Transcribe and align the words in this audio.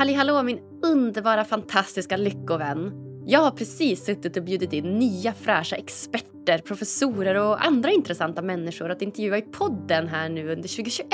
Halli 0.00 0.14
hallå 0.14 0.42
min 0.42 0.60
underbara 0.82 1.44
fantastiska 1.44 2.16
lyckovän. 2.16 2.92
Jag 3.26 3.40
har 3.40 3.50
precis 3.50 4.04
suttit 4.04 4.36
och 4.36 4.44
bjudit 4.44 4.72
in 4.72 4.98
nya 4.98 5.32
fräscha 5.32 5.76
experter, 5.76 6.58
professorer 6.58 7.34
och 7.34 7.66
andra 7.66 7.90
intressanta 7.90 8.42
människor 8.42 8.90
att 8.90 9.02
intervjua 9.02 9.38
i 9.38 9.42
podden 9.42 10.08
här 10.08 10.28
nu 10.28 10.40
under 10.40 10.68
2021. 10.68 11.10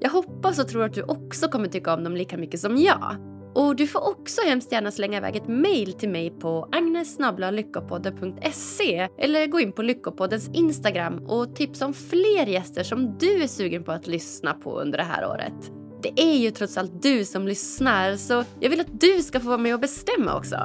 Jag 0.00 0.10
hoppas 0.10 0.58
och 0.58 0.68
tror 0.68 0.84
att 0.84 0.94
du 0.94 1.02
också 1.02 1.48
kommer 1.48 1.68
tycka 1.68 1.94
om 1.94 2.04
dem 2.04 2.16
lika 2.16 2.36
mycket 2.36 2.60
som 2.60 2.76
jag. 2.76 3.16
Och 3.54 3.76
du 3.76 3.86
får 3.86 4.08
också 4.08 4.40
hemskt 4.48 4.72
gärna 4.72 4.90
slänga 4.90 5.18
iväg 5.18 5.36
ett 5.36 5.48
mejl 5.48 5.92
till 5.92 6.08
mig 6.08 6.30
på 6.30 6.68
agneslyckopodden.se 6.72 9.08
eller 9.18 9.46
gå 9.46 9.60
in 9.60 9.72
på 9.72 9.82
Lyckopoddens 9.82 10.50
Instagram 10.54 11.26
och 11.26 11.56
tipsa 11.56 11.86
om 11.86 11.94
fler 11.94 12.46
gäster 12.46 12.82
som 12.82 13.18
du 13.18 13.42
är 13.42 13.48
sugen 13.48 13.84
på 13.84 13.92
att 13.92 14.06
lyssna 14.06 14.54
på 14.54 14.80
under 14.80 14.98
det 14.98 15.04
här 15.04 15.26
året. 15.26 15.75
Det 16.06 16.22
är 16.22 16.36
ju 16.36 16.50
trots 16.50 16.76
allt 16.76 17.02
du 17.02 17.24
som 17.24 17.48
lyssnar 17.48 18.16
så 18.16 18.44
jag 18.60 18.70
vill 18.70 18.80
att 18.80 19.00
du 19.00 19.22
ska 19.22 19.40
få 19.40 19.46
vara 19.46 19.58
med 19.58 19.74
och 19.74 19.80
bestämma 19.80 20.36
också. 20.36 20.56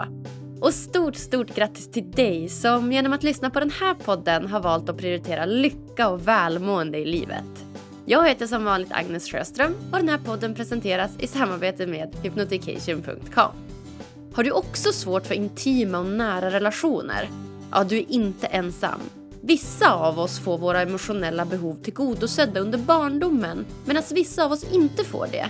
Och 0.59 0.73
stort, 0.73 1.15
stort 1.15 1.55
grattis 1.55 1.91
till 1.91 2.11
dig 2.11 2.49
som 2.49 2.91
genom 2.91 3.13
att 3.13 3.23
lyssna 3.23 3.49
på 3.49 3.59
den 3.59 3.70
här 3.70 3.93
podden 3.93 4.48
har 4.48 4.59
valt 4.59 4.89
att 4.89 4.98
prioritera 4.98 5.45
lycka 5.45 6.09
och 6.09 6.27
välmående 6.27 6.98
i 6.98 7.05
livet. 7.05 7.65
Jag 8.05 8.27
heter 8.27 8.48
som 8.48 8.63
vanligt 8.63 8.91
Agnes 8.91 9.31
Sjöström 9.31 9.75
och 9.91 9.98
den 9.98 10.09
här 10.09 10.17
podden 10.17 10.55
presenteras 10.55 11.12
i 11.20 11.27
samarbete 11.27 11.87
med 11.87 12.15
hypnotication.com. 12.23 13.51
Har 14.34 14.43
du 14.43 14.51
också 14.51 14.91
svårt 14.91 15.27
för 15.27 15.35
intima 15.35 15.99
och 15.99 16.05
nära 16.05 16.51
relationer? 16.51 17.29
Ja, 17.71 17.84
du 17.84 17.98
är 17.98 18.12
inte 18.12 18.48
ensam. 18.48 18.99
Vissa 19.43 19.93
av 19.93 20.19
oss 20.19 20.39
får 20.39 20.57
våra 20.57 20.81
emotionella 20.81 21.45
behov 21.45 21.75
tillgodosedda 21.83 22.59
under 22.59 22.77
barndomen 22.77 23.65
medan 23.85 24.03
vissa 24.11 24.45
av 24.45 24.51
oss 24.51 24.63
inte 24.71 25.03
får 25.03 25.27
det. 25.31 25.49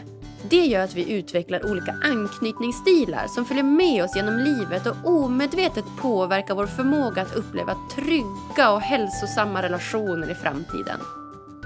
Det 0.49 0.65
gör 0.65 0.83
att 0.83 0.95
vi 0.95 1.11
utvecklar 1.11 1.71
olika 1.71 1.95
anknytningsstilar 2.03 3.27
som 3.27 3.45
följer 3.45 3.63
med 3.63 4.03
oss 4.03 4.15
genom 4.15 4.37
livet 4.37 4.87
och 4.87 4.95
omedvetet 5.03 5.85
påverkar 5.97 6.55
vår 6.55 6.65
förmåga 6.65 7.21
att 7.21 7.35
uppleva 7.35 7.75
trygga 7.95 8.71
och 8.71 8.81
hälsosamma 8.81 9.61
relationer 9.61 10.31
i 10.31 10.35
framtiden. 10.35 10.99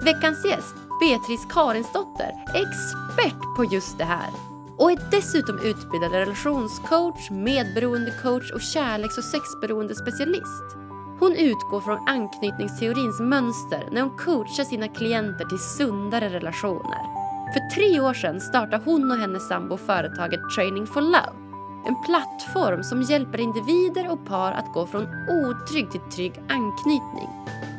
Veckans 0.01 0.45
gäst, 0.45 0.75
Beatrice 0.99 1.45
Karinsdotter, 1.49 2.31
är 2.53 2.61
expert 2.61 3.55
på 3.57 3.65
just 3.73 3.97
det 3.97 4.03
här 4.03 4.29
och 4.77 4.91
är 4.91 4.99
dessutom 5.11 5.59
utbildad 5.59 6.11
relationscoach, 6.11 7.29
medberoendecoach 7.31 8.51
och 8.51 8.61
kärleks 8.61 9.17
och 9.17 9.23
sexberoende 9.23 9.95
specialist. 9.95 10.84
Hon 11.19 11.35
utgår 11.35 11.81
från 11.81 12.07
anknytningsteorins 12.07 13.19
mönster 13.19 13.89
när 13.91 14.01
hon 14.01 14.17
coachar 14.17 14.63
sina 14.63 14.87
klienter 14.87 15.45
till 15.45 15.59
sundare 15.59 16.29
relationer. 16.29 17.01
För 17.53 17.75
tre 17.75 17.99
år 17.99 18.13
sedan 18.13 18.41
startade 18.41 18.83
hon 18.85 19.11
och 19.11 19.17
hennes 19.17 19.47
sambo 19.47 19.77
företaget 19.77 20.39
Training 20.55 20.87
for 20.87 21.01
Love. 21.01 21.33
En 21.87 21.95
plattform 22.05 22.83
som 22.83 23.01
hjälper 23.01 23.39
individer 23.39 24.11
och 24.11 24.25
par 24.25 24.51
att 24.51 24.73
gå 24.73 24.87
från 24.87 25.07
otrygg 25.29 25.91
till 25.91 26.11
trygg 26.15 26.33
anknytning. 26.49 27.29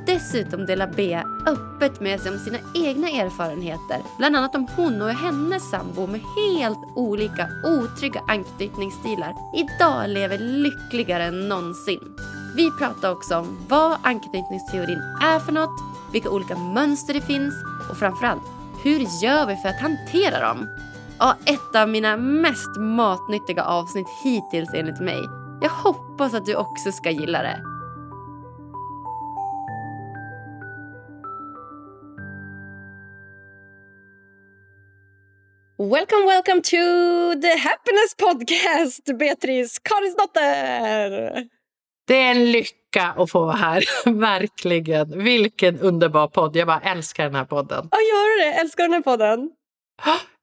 Dessutom 0.07 0.67
delar 0.67 0.87
Bea 0.87 1.25
öppet 1.47 2.01
med 2.01 2.21
sig 2.21 2.33
om 2.33 2.39
sina 2.39 2.59
egna 2.75 3.09
erfarenheter, 3.09 4.01
bland 4.19 4.37
annat 4.37 4.55
om 4.55 4.67
hon 4.77 5.03
och 5.03 5.09
hennes 5.09 5.71
sambo 5.71 6.07
med 6.07 6.21
helt 6.37 6.79
olika 6.97 7.49
otrygga 7.65 8.23
anknytningsstilar 8.29 9.35
idag 9.55 10.09
lever 10.11 10.39
lyckligare 10.39 11.25
än 11.25 11.49
någonsin. 11.49 12.17
Vi 12.57 12.71
pratar 12.71 13.13
också 13.13 13.37
om 13.37 13.67
vad 13.69 13.99
anknytningsteorin 14.03 14.99
är 15.23 15.39
för 15.39 15.53
något, 15.53 15.81
vilka 16.13 16.31
olika 16.31 16.57
mönster 16.57 17.15
det 17.15 17.21
finns 17.21 17.55
och 17.91 17.97
framförallt, 17.97 18.43
hur 18.85 18.99
gör 19.25 19.47
vi 19.47 19.57
för 19.57 19.69
att 19.69 19.81
hantera 19.81 20.49
dem? 20.49 20.69
Ja, 21.19 21.37
ett 21.47 21.77
av 21.77 21.89
mina 21.89 22.17
mest 22.17 22.77
matnyttiga 22.79 23.65
avsnitt 23.65 24.07
hittills 24.25 24.75
enligt 24.75 25.01
mig. 25.01 25.21
Jag 25.63 25.71
hoppas 25.71 26.35
att 26.35 26.47
du 26.47 26.55
också 26.55 26.93
ska 26.93 27.11
gilla 27.11 27.43
det. 27.43 27.63
Welcome, 35.79 36.27
welcome 36.27 36.61
to 36.63 36.77
the 37.43 37.59
Happiness 37.59 38.15
Podcast, 38.19 39.19
Beatrice 39.19 39.79
Karisdotter! 39.79 41.57
Det 42.07 42.23
är 42.23 42.31
en 42.31 42.53
lycka 42.53 43.15
att 43.17 43.31
få 43.31 43.41
vara 43.41 43.57
här. 43.57 43.85
Verkligen. 44.11 45.25
Vilken 45.25 45.81
underbar 45.81 46.29
podd. 46.29 46.57
Jag 46.57 46.67
bara 46.67 46.81
älskar 46.81 47.25
den 47.25 47.35
här 47.35 47.45
podden. 47.45 47.89
Ja, 47.91 47.99
gör 47.99 48.39
du 48.39 48.51
det? 48.51 48.61
Älskar 48.61 48.85
den 48.85 48.93
här 48.93 49.03
podden? 49.03 49.51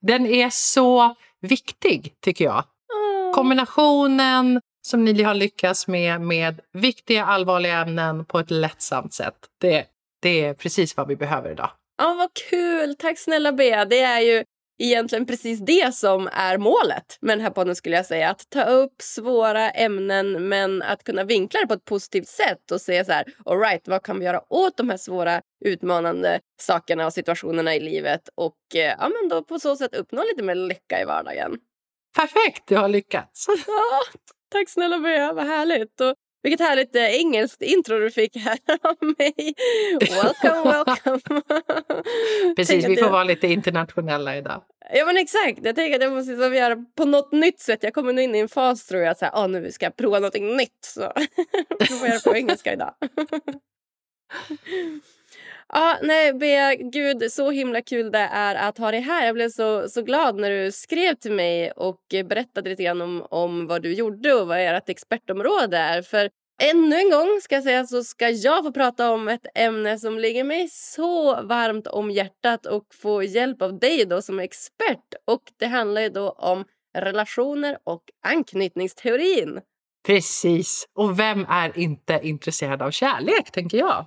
Den 0.01 0.25
är 0.25 0.49
så 0.49 1.15
viktig, 1.41 2.13
tycker 2.21 2.45
jag. 2.45 2.63
Oh. 2.93 3.33
Kombinationen 3.33 4.61
som 4.87 5.05
ni 5.05 5.23
har 5.23 5.33
lyckats 5.33 5.87
med, 5.87 6.21
med 6.21 6.59
viktiga, 6.73 7.25
allvarliga 7.25 7.77
ämnen 7.77 8.25
på 8.25 8.39
ett 8.39 8.51
lättsamt 8.51 9.13
sätt. 9.13 9.35
Det, 9.61 9.85
det 10.21 10.45
är 10.45 10.53
precis 10.53 10.97
vad 10.97 11.07
vi 11.07 11.15
behöver 11.15 11.51
idag. 11.51 11.69
Ja, 11.97 12.13
vad 12.13 12.29
kul! 12.49 12.95
Tack 12.95 13.19
snälla 13.19 13.51
Bea. 13.51 13.85
Det 13.85 13.99
är 13.99 14.19
ju 14.19 14.43
egentligen 14.79 15.25
precis 15.25 15.59
det 15.59 15.95
som 15.95 16.29
är 16.33 16.57
målet 16.57 17.17
med 17.21 17.37
den 17.37 17.43
här 17.43 17.51
podden 17.51 17.75
skulle 17.75 17.95
jag 17.95 18.05
säga. 18.05 18.29
Att 18.29 18.49
ta 18.49 18.63
upp 18.63 19.01
svåra 19.01 19.69
ämnen 19.69 20.47
men 20.47 20.81
att 20.81 21.03
kunna 21.03 21.23
vinkla 21.23 21.59
det 21.59 21.67
på 21.67 21.73
ett 21.73 21.85
positivt 21.85 22.27
sätt 22.27 22.71
och 22.71 22.81
se 22.81 23.05
så 23.05 23.11
här, 23.11 23.25
all 23.45 23.59
right, 23.59 23.87
vad 23.87 24.03
kan 24.03 24.19
vi 24.19 24.25
göra 24.25 24.41
åt 24.49 24.77
de 24.77 24.89
här 24.89 24.97
svåra 24.97 25.41
utmanande 25.65 26.39
sakerna 26.61 27.05
och 27.05 27.13
situationerna 27.13 27.75
i 27.75 27.79
livet 27.79 28.29
och 28.35 28.75
eh, 28.75 28.95
ja, 28.99 29.09
men 29.09 29.29
då 29.29 29.43
på 29.43 29.59
så 29.59 29.75
sätt 29.75 29.95
uppnå 29.95 30.23
lite 30.23 30.43
mer 30.43 30.55
lycka 30.55 31.01
i 31.01 31.05
vardagen. 31.05 31.57
Perfekt, 32.15 32.63
du 32.67 32.77
har 32.77 32.87
lyckats. 32.87 33.45
Ja, 33.67 34.01
tack 34.51 34.69
snälla 34.69 34.99
Bea, 34.99 35.33
vad 35.33 35.45
härligt. 35.45 36.01
Och 36.01 36.15
vilket 36.43 36.59
härligt 36.59 36.95
eh, 36.95 37.15
engelskt 37.15 37.61
intro 37.61 37.99
du 37.99 38.11
fick 38.11 38.37
här 38.37 38.59
av 38.81 38.95
mig. 39.17 39.53
Welcome, 39.99 40.83
welcome. 40.85 41.41
Precis, 42.55 42.85
vi 42.85 42.95
får 42.95 43.05
jag... 43.05 43.11
vara 43.11 43.23
lite 43.23 43.47
internationella 43.47 44.37
idag. 44.37 44.63
Ja 44.93 45.05
men 45.05 45.17
exakt, 45.17 45.59
jag 45.63 45.75
tänker 45.75 45.95
att 45.95 46.03
jag 46.03 46.13
måste 46.13 46.31
liksom 46.31 46.53
göra 46.53 46.75
på 46.97 47.05
något 47.05 47.31
nytt 47.31 47.59
sätt. 47.59 47.83
Jag 47.83 47.93
kommer 47.93 48.13
nu 48.13 48.21
in 48.23 48.35
i 48.35 48.39
en 48.39 48.49
fas 48.49 48.85
tror 48.85 49.01
jag 49.01 49.11
att 49.11 49.19
så 49.19 49.25
här, 49.25 49.33
oh, 49.33 49.47
nu 49.47 49.71
ska 49.71 49.85
jag 49.85 49.95
prova 49.95 50.19
något 50.19 50.41
nytt. 50.41 50.85
Så 50.85 51.01
får 51.89 52.07
jag 52.07 52.09
göra 52.09 52.19
på 52.19 52.35
engelska 52.35 52.73
idag. 52.73 52.93
Ja, 55.69 55.97
nej, 56.01 56.33
Bea, 56.33 56.75
gud, 56.75 57.31
så 57.31 57.51
himla 57.51 57.81
kul 57.81 58.11
det 58.11 58.29
är 58.31 58.55
att 58.55 58.77
ha 58.77 58.91
dig 58.91 58.99
här. 58.99 59.25
Jag 59.25 59.35
blev 59.35 59.49
så, 59.49 59.89
så 59.89 60.01
glad 60.01 60.35
när 60.35 60.49
du 60.49 60.71
skrev 60.71 61.15
till 61.15 61.31
mig 61.31 61.71
och 61.71 61.99
berättade 62.25 62.69
lite 62.69 62.83
grann 62.83 63.01
om, 63.01 63.27
om 63.29 63.67
vad 63.67 63.81
du 63.81 63.93
gjorde 63.93 64.33
och 64.33 64.47
vad 64.47 64.59
ert 64.59 64.89
expertområde 64.89 65.77
är. 65.77 66.01
För 66.01 66.29
ännu 66.61 66.95
en 66.95 67.09
gång 67.09 67.39
ska 67.41 67.55
jag 67.55 67.63
säga 67.63 67.85
så 67.85 68.03
ska 68.03 68.29
jag 68.29 68.63
få 68.63 68.71
prata 68.71 69.11
om 69.11 69.27
ett 69.27 69.45
ämne 69.55 69.99
som 69.99 70.19
ligger 70.19 70.43
mig 70.43 70.67
så 70.69 71.41
varmt 71.41 71.87
om 71.87 72.11
hjärtat 72.11 72.65
och 72.65 72.85
få 73.01 73.23
hjälp 73.23 73.61
av 73.61 73.79
dig 73.79 74.05
då 74.05 74.21
som 74.21 74.39
expert. 74.39 75.13
Och 75.25 75.43
det 75.59 75.65
handlar 75.67 76.01
ju 76.01 76.09
då 76.09 76.29
om 76.29 76.65
relationer 76.97 77.77
och 77.83 78.03
anknytningsteorin. 78.27 79.59
Precis. 80.05 80.87
Och 80.93 81.19
vem 81.19 81.45
är 81.49 81.77
inte 81.79 82.19
intresserad 82.23 82.81
av 82.81 82.91
kärlek, 82.91 83.51
tänker 83.51 83.77
jag? 83.77 84.05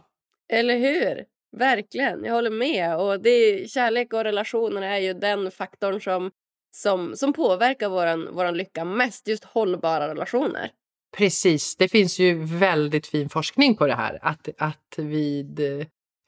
Eller 0.53 0.79
hur? 0.79 1.25
Verkligen, 1.59 2.25
jag 2.25 2.35
håller 2.35 2.51
med. 2.51 2.97
Och 2.97 3.21
det 3.21 3.31
är, 3.31 3.69
kärlek 3.69 4.13
och 4.13 4.25
relationer 4.25 4.83
är 4.83 4.99
ju 4.99 5.15
den 5.15 5.51
faktorn 5.51 6.01
som, 6.01 6.31
som, 6.71 7.17
som 7.17 7.33
påverkar 7.33 7.89
vår 7.89 8.33
våran 8.33 8.57
lycka 8.57 8.85
mest. 8.85 9.29
Just 9.29 9.45
hållbara 9.45 10.09
relationer. 10.09 10.71
Precis. 11.17 11.77
Det 11.77 11.89
finns 11.89 12.19
ju 12.19 12.45
väldigt 12.45 13.07
fin 13.07 13.29
forskning 13.29 13.77
på 13.77 13.87
det 13.87 13.95
här. 13.95 14.19
Att, 14.23 14.49
att 14.59 14.95
vid, 14.99 15.61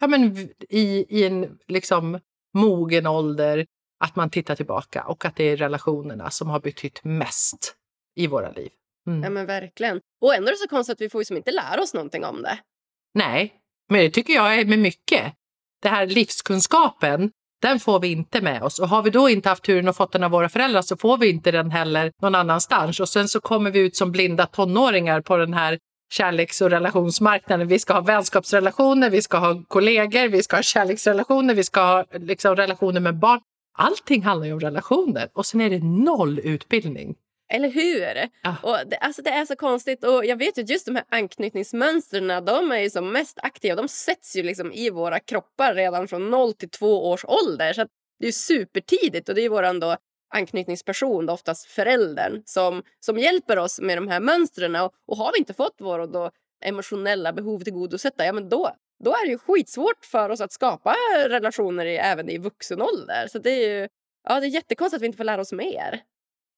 ja 0.01 0.07
men 0.07 0.37
i, 0.69 1.07
i 1.09 1.27
en 1.27 1.59
liksom 1.67 2.21
mogen 2.55 3.07
ålder 3.07 3.67
att 4.05 4.17
man 4.17 4.31
tittar 4.31 4.55
tillbaka 4.55 5.05
och 5.05 5.25
att 5.25 5.37
det 5.37 5.45
är 5.45 5.57
relationerna 5.57 6.31
som 6.31 6.49
har 6.49 6.61
betytt 6.61 7.05
mest 7.05 7.75
i 8.15 8.27
våra 8.27 8.51
liv. 8.51 8.71
Mm. 9.07 9.23
Ja 9.23 9.31
men 9.31 9.47
verkligen. 9.47 10.01
Och 10.21 10.35
ändå 10.35 10.49
är 10.49 10.53
det 10.53 10.59
så 10.59 10.69
konstigt 10.69 10.93
att 10.93 11.01
vi 11.01 11.11
får 11.11 11.31
ju 11.31 11.37
inte 11.37 11.51
lära 11.51 11.83
oss 11.83 11.95
någonting 11.95 12.25
om 12.25 12.43
det. 12.43 12.59
Nej, 13.15 13.55
men 13.89 14.01
det 14.01 14.11
tycker 14.11 14.33
jag 14.33 14.61
är 14.61 14.65
med 14.65 14.79
mycket. 14.79 15.33
Det 15.83 15.89
här 15.89 16.07
livskunskapen, 16.07 17.31
den 17.63 17.81
får 17.81 18.01
vi 18.01 18.09
inte 18.09 18.41
med 18.41 18.63
oss. 18.63 18.79
Och 18.79 18.89
har 18.89 19.03
vi 19.03 19.11
då 19.11 19.29
inte 19.29 19.49
haft 19.49 19.65
turen 19.65 19.89
och 19.89 19.97
fått 19.97 20.13
den 20.13 20.25
av 20.25 20.31
våra 20.31 20.49
föräldrar 20.49 20.83
så 20.83 20.97
får 20.97 21.19
vi 21.19 21.31
inte 21.31 21.51
den 21.51 21.71
heller 21.71 22.13
någon 22.23 22.35
annanstans. 22.35 23.01
Och 23.01 23.09
sen 23.09 23.29
så 23.29 23.41
kommer 23.41 23.71
vi 23.71 23.79
ut 23.79 23.97
som 23.97 24.13
blinda 24.13 24.47
tonåringar 24.47 25.21
på 25.21 25.37
den 25.37 25.55
här 25.55 25.79
kärleks 26.13 26.61
och 26.61 26.71
relationsmarknaden. 26.71 27.69
Vi 27.69 27.79
ska 27.79 27.93
ha 27.93 28.01
vänskapsrelationer, 28.01 29.11
vi 29.11 29.23
ska 29.23 29.39
ha 29.39 29.63
kollegor, 29.69 30.29
vi 30.29 30.43
ska 30.43 30.57
ha 30.57 30.63
kärleksrelationer, 30.63 31.55
vi 31.55 31.65
ska 31.65 31.81
ha 31.81 32.05
liksom, 32.13 32.57
relationer 32.57 33.01
med 33.01 33.19
barn. 33.19 33.41
Allting 33.79 34.23
handlar 34.23 34.47
ju 34.47 34.53
om 34.53 34.61
relationer 34.61 35.29
och 35.35 35.47
sen 35.47 35.61
är 35.61 35.71
det 35.71 35.85
noll 35.85 36.39
utbildning. 36.39 37.15
Eller 37.49 37.69
hur? 37.69 38.29
Ah. 38.43 38.55
Och 38.63 38.87
det, 38.87 38.97
alltså 38.97 39.23
det 39.23 39.31
är 39.31 39.45
så 39.45 39.57
konstigt. 39.57 40.05
Och 40.05 40.25
jag 40.25 40.37
vet 40.37 40.59
ju 40.59 40.63
just 40.63 40.87
de 40.87 40.95
här 40.95 41.05
anknytningsmönstren, 41.09 42.45
de 42.45 42.73
är 42.73 42.79
ju 42.79 42.91
som 42.91 43.13
mest 43.13 43.39
aktiva. 43.43 43.75
De 43.75 43.89
sätts 43.89 44.37
ju 44.37 44.43
liksom 44.43 44.73
i 44.73 44.91
våra 44.91 45.21
kroppar 45.21 45.75
redan 45.75 46.09
från 46.09 46.31
0 46.31 46.53
till 46.53 46.71
2 46.71 47.11
års 47.11 47.25
ålder. 47.25 47.73
Så 47.73 47.87
det 48.19 48.29
är 48.29 48.33
supertidigt 48.33 49.29
och 49.29 49.35
det 49.35 49.43
är 49.43 49.49
våran 49.49 49.81
då 49.81 49.97
anknytningsperson, 50.35 51.29
oftast 51.29 51.67
föräldern, 51.67 52.43
som, 52.45 52.83
som 53.01 53.19
hjälper 53.19 53.59
oss 53.59 53.81
med 53.81 53.99
de 53.99 54.09
här 54.09 54.21
mönstren. 54.21 54.77
Och, 54.77 54.93
och 55.07 55.17
har 55.17 55.33
vi 55.33 55.39
inte 55.39 55.55
fått 55.55 55.77
våra 55.79 56.07
då 56.07 56.31
emotionella 56.65 57.33
behov 57.33 57.61
tillgodosedda, 57.61 58.27
ja 58.27 58.33
men 58.33 58.49
då, 58.49 58.71
då 59.05 59.11
är 59.11 59.27
det 59.27 59.33
ju 59.33 59.39
skitsvårt 59.39 60.05
för 60.05 60.31
oss 60.31 60.41
att 60.41 60.53
skapa 60.53 60.95
relationer 61.29 61.87
i, 61.87 61.97
även 61.97 62.29
i 62.29 62.39
vuxen 62.39 62.83
ålder. 62.83 63.27
Så 63.29 63.39
det 63.39 63.51
är 63.51 63.81
ju 63.81 63.89
ja, 64.29 64.41
det 64.41 64.47
är 64.47 64.49
jättekonstigt 64.49 64.97
att 64.97 65.03
vi 65.03 65.07
inte 65.07 65.17
får 65.17 65.25
lära 65.25 65.41
oss 65.41 65.53
mer. 65.53 66.03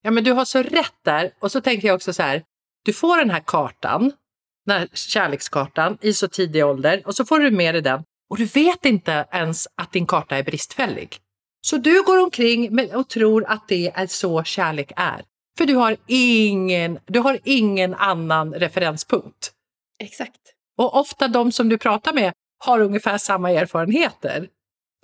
Ja, 0.02 0.10
men 0.10 0.24
du 0.24 0.32
har 0.32 0.44
så 0.44 0.62
rätt 0.62 1.04
där. 1.04 1.32
Och 1.40 1.52
så 1.52 1.60
tänker 1.60 1.88
jag 1.88 1.94
också 1.94 2.12
så 2.12 2.22
här, 2.22 2.42
du 2.84 2.92
får 2.92 3.16
den 3.16 3.30
här 3.30 3.42
kartan, 3.46 4.12
den 4.66 4.78
här 4.78 4.88
kärlekskartan 4.92 5.98
i 6.00 6.12
så 6.12 6.28
tidig 6.28 6.66
ålder 6.66 7.02
och 7.06 7.14
så 7.14 7.24
får 7.24 7.38
du 7.38 7.50
med 7.50 7.74
dig 7.74 7.82
den 7.82 8.02
och 8.30 8.36
du 8.36 8.44
vet 8.44 8.84
inte 8.84 9.26
ens 9.32 9.66
att 9.74 9.92
din 9.92 10.06
karta 10.06 10.36
är 10.36 10.42
bristfällig. 10.42 11.16
Så 11.66 11.76
du 11.76 12.02
går 12.02 12.22
omkring 12.22 12.94
och 12.94 13.08
tror 13.08 13.44
att 13.48 13.68
det 13.68 13.92
är 13.94 14.06
så 14.06 14.42
kärlek 14.44 14.92
är. 14.96 15.22
För 15.58 15.66
du 15.66 15.74
har 15.74 15.96
ingen, 16.06 16.98
du 17.06 17.20
har 17.20 17.38
ingen 17.44 17.94
annan 17.94 18.54
referenspunkt. 18.54 19.52
Exakt. 19.98 20.40
Och 20.78 20.96
ofta 20.96 21.28
de 21.28 21.52
som 21.52 21.68
du 21.68 21.78
pratar 21.78 22.12
med 22.12 22.32
har 22.64 22.80
ungefär 22.80 23.18
samma 23.18 23.50
erfarenheter. 23.50 24.48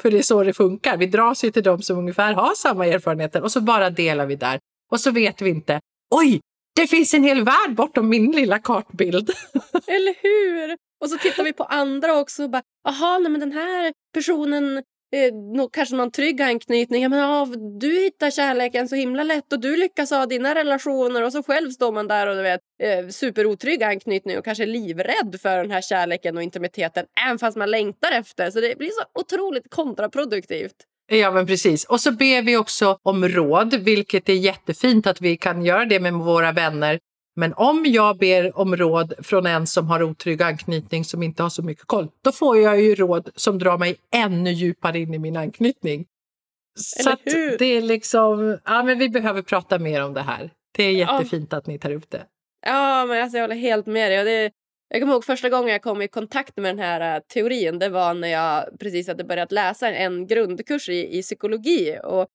För 0.02 0.10
det 0.10 0.19
är 0.19 0.22
så 0.22 0.44
det 0.44 0.52
funkar. 0.52 0.96
Vi 0.96 1.06
dras 1.06 1.44
ju 1.44 1.50
till 1.50 1.62
de 1.62 1.82
som 1.82 1.99
ungefär 1.99 2.32
har 2.34 2.54
samma 2.54 2.87
erfarenheter 2.87 3.42
och 3.42 3.52
så 3.52 3.60
bara 3.60 3.90
delar 3.90 4.26
vi 4.26 4.37
där. 4.37 4.58
Och 4.93 5.00
så 5.00 5.11
vet 5.11 5.43
vi 5.43 5.50
inte. 5.50 5.81
Oj, 6.15 6.41
det 6.77 6.87
finns 6.87 7.15
en 7.15 7.25
hel 7.25 7.44
värld 7.44 7.75
bortom 7.77 8.09
min 8.09 8.33
lilla 8.33 8.59
kartbild. 8.59 9.31
Eller 9.87 10.15
hur? 10.23 10.77
Och 11.00 11.11
så 11.11 11.19
tittar 11.19 11.44
vi 11.44 11.53
på 11.53 11.65
andra 11.65 12.19
också 12.21 12.43
och 12.43 12.50
bara, 12.50 12.62
jaha, 12.85 13.19
men 13.19 13.41
den 13.41 13.53
här 13.53 13.93
personen 14.15 14.83
eh, 15.12 15.35
nog, 15.35 15.73
kanske 15.73 15.97
någon 15.97 16.11
trygg 16.11 16.43
anknytning. 16.43 17.03
Ja, 17.03 17.09
men, 17.09 17.19
ja, 17.19 17.47
du 17.81 18.00
hittar 18.00 18.31
kärleken 18.31 18.88
så 18.88 18.97
himla 18.97 19.23
lätt 19.23 19.53
och 19.53 19.61
du 19.61 19.77
lyckas 19.77 20.11
ha 20.11 20.27
dina 20.27 20.55
relationer 20.55 21.25
och 21.25 21.33
så 21.33 21.43
själv 21.43 21.71
står 21.71 21.93
man 21.93 22.09
där 22.09 22.27
och 22.27 22.37
du 22.37 22.43
vet 22.43 22.61
eh, 22.83 23.09
superotrygg 23.09 23.83
anknytning 23.83 24.38
och 24.38 24.44
kanske 24.44 24.67
livrädd 24.67 25.38
för 25.43 25.56
den 25.59 25.71
här 25.71 25.81
kärleken 25.81 26.37
och 26.37 26.43
intimiteten 26.43 27.06
även 27.27 27.38
fast 27.38 27.56
man 27.56 27.71
längtar 27.71 28.12
efter. 28.12 28.50
Så 28.50 28.61
det 28.61 28.79
blir 28.79 28.91
så 28.91 29.21
otroligt 29.21 29.71
kontraproduktivt. 29.71 30.77
Ja, 31.08 31.31
men 31.31 31.47
precis. 31.47 31.85
Och 31.85 32.00
så 32.00 32.12
ber 32.12 32.43
vi 32.43 32.56
också 32.56 32.99
om 33.03 33.29
råd, 33.29 33.75
vilket 33.75 34.29
är 34.29 34.35
jättefint 34.35 35.06
att 35.06 35.20
vi 35.20 35.37
kan 35.37 35.64
göra 35.64 35.85
det 35.85 36.00
med 36.00 36.12
våra 36.12 36.53
vänner. 36.53 36.99
Men 37.37 37.55
om 37.55 37.85
jag 37.87 38.19
ber 38.19 38.58
om 38.58 38.76
råd 38.76 39.14
från 39.19 39.47
en 39.47 39.67
som 39.67 39.87
har 39.87 40.03
otrygg 40.03 40.43
anknytning 40.43 41.05
som 41.05 41.23
inte 41.23 41.43
har 41.43 41.50
så 41.50 41.62
mycket 41.62 41.85
koll, 41.87 42.08
då 42.25 42.32
får 42.32 42.58
jag 42.58 42.81
ju 42.81 42.94
råd 42.94 43.31
som 43.35 43.58
drar 43.58 43.79
mig 43.79 43.97
ännu 44.12 44.50
djupare 44.50 44.99
in 44.99 45.14
i 45.14 45.19
min 45.19 45.37
anknytning. 45.37 46.06
Så 46.79 47.17
det 47.59 47.64
är 47.64 47.82
liksom, 47.82 48.59
ja 48.64 48.82
men 48.82 48.99
vi 48.99 49.09
behöver 49.09 49.43
prata 49.43 49.79
mer 49.79 50.05
om 50.05 50.14
det 50.14 50.23
här. 50.23 50.50
Det 50.76 50.85
är 50.85 50.91
jättefint 50.91 51.49
ja. 51.52 51.59
att 51.59 51.67
ni 51.67 51.79
tar 51.79 51.93
upp 51.93 52.11
det. 52.11 52.26
Ja, 52.67 53.06
men 53.06 53.23
alltså 53.23 53.38
jag 53.38 53.44
håller 53.44 53.56
helt 53.56 53.87
med 53.87 54.11
dig. 54.11 54.19
Och 54.19 54.25
det, 54.25 54.50
jag 54.88 55.00
kommer 55.00 55.12
ihåg 55.12 55.25
första 55.25 55.49
gången 55.49 55.69
jag 55.69 55.83
kom 55.83 56.03
i 56.03 56.09
kontakt 56.09 56.56
med 56.56 56.77
den 56.77 56.79
här 56.79 57.17
eh, 57.17 57.21
teorin. 57.21 57.79
Det 57.79 57.88
var 57.88 58.15
när 58.15 58.29
jag 58.29 58.79
precis 58.81 59.09
hade 59.09 59.25
börjat 59.25 59.53
läsa 59.53 59.88
en 59.88 60.27
grundkurs 60.27 60.88
i, 60.88 61.19
i 61.19 61.23
psykologi. 61.23 61.99
Och 62.05 62.27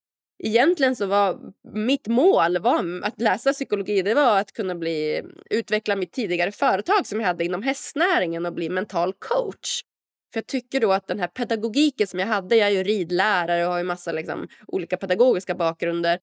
egentligen 0.44 0.96
så 0.96 1.06
var 1.06 1.40
mitt 1.74 2.08
mål 2.08 2.58
var 2.58 3.02
att 3.04 3.22
läsa 3.22 3.54
psykologi. 3.54 4.02
Det 4.02 4.14
var 4.14 4.40
att 4.40 4.52
kunna 4.52 4.76
bli, 4.76 5.24
utveckla 5.50 5.96
mitt 5.96 6.14
tidigare 6.14 6.52
företag 6.52 7.08
som 7.08 7.20
jag 7.20 7.28
hade 7.28 7.46
inom 7.46 7.64
hästnäringen 7.64 8.46
och 8.46 8.54
bli 8.54 8.70
mental 8.70 9.14
coach. 9.14 9.82
För 10.34 10.38
jag 10.38 10.48
tycker 10.48 10.80
då 10.80 10.92
att 10.92 11.08
den 11.08 11.20
här 11.20 11.28
pedagogiken 11.28 12.08
som 12.08 12.20
jag 12.20 12.28
hade, 12.28 12.56
jag 12.56 12.68
är 12.68 12.74
ju 12.74 12.84
ridlärare 12.84 13.66
och 13.66 13.72
har 13.72 13.80
ju 13.80 13.84
massa 13.84 14.12
liksom, 14.12 14.48
olika 14.68 14.98
pedagogiska 14.98 15.56
bakgrunder. 15.56 16.20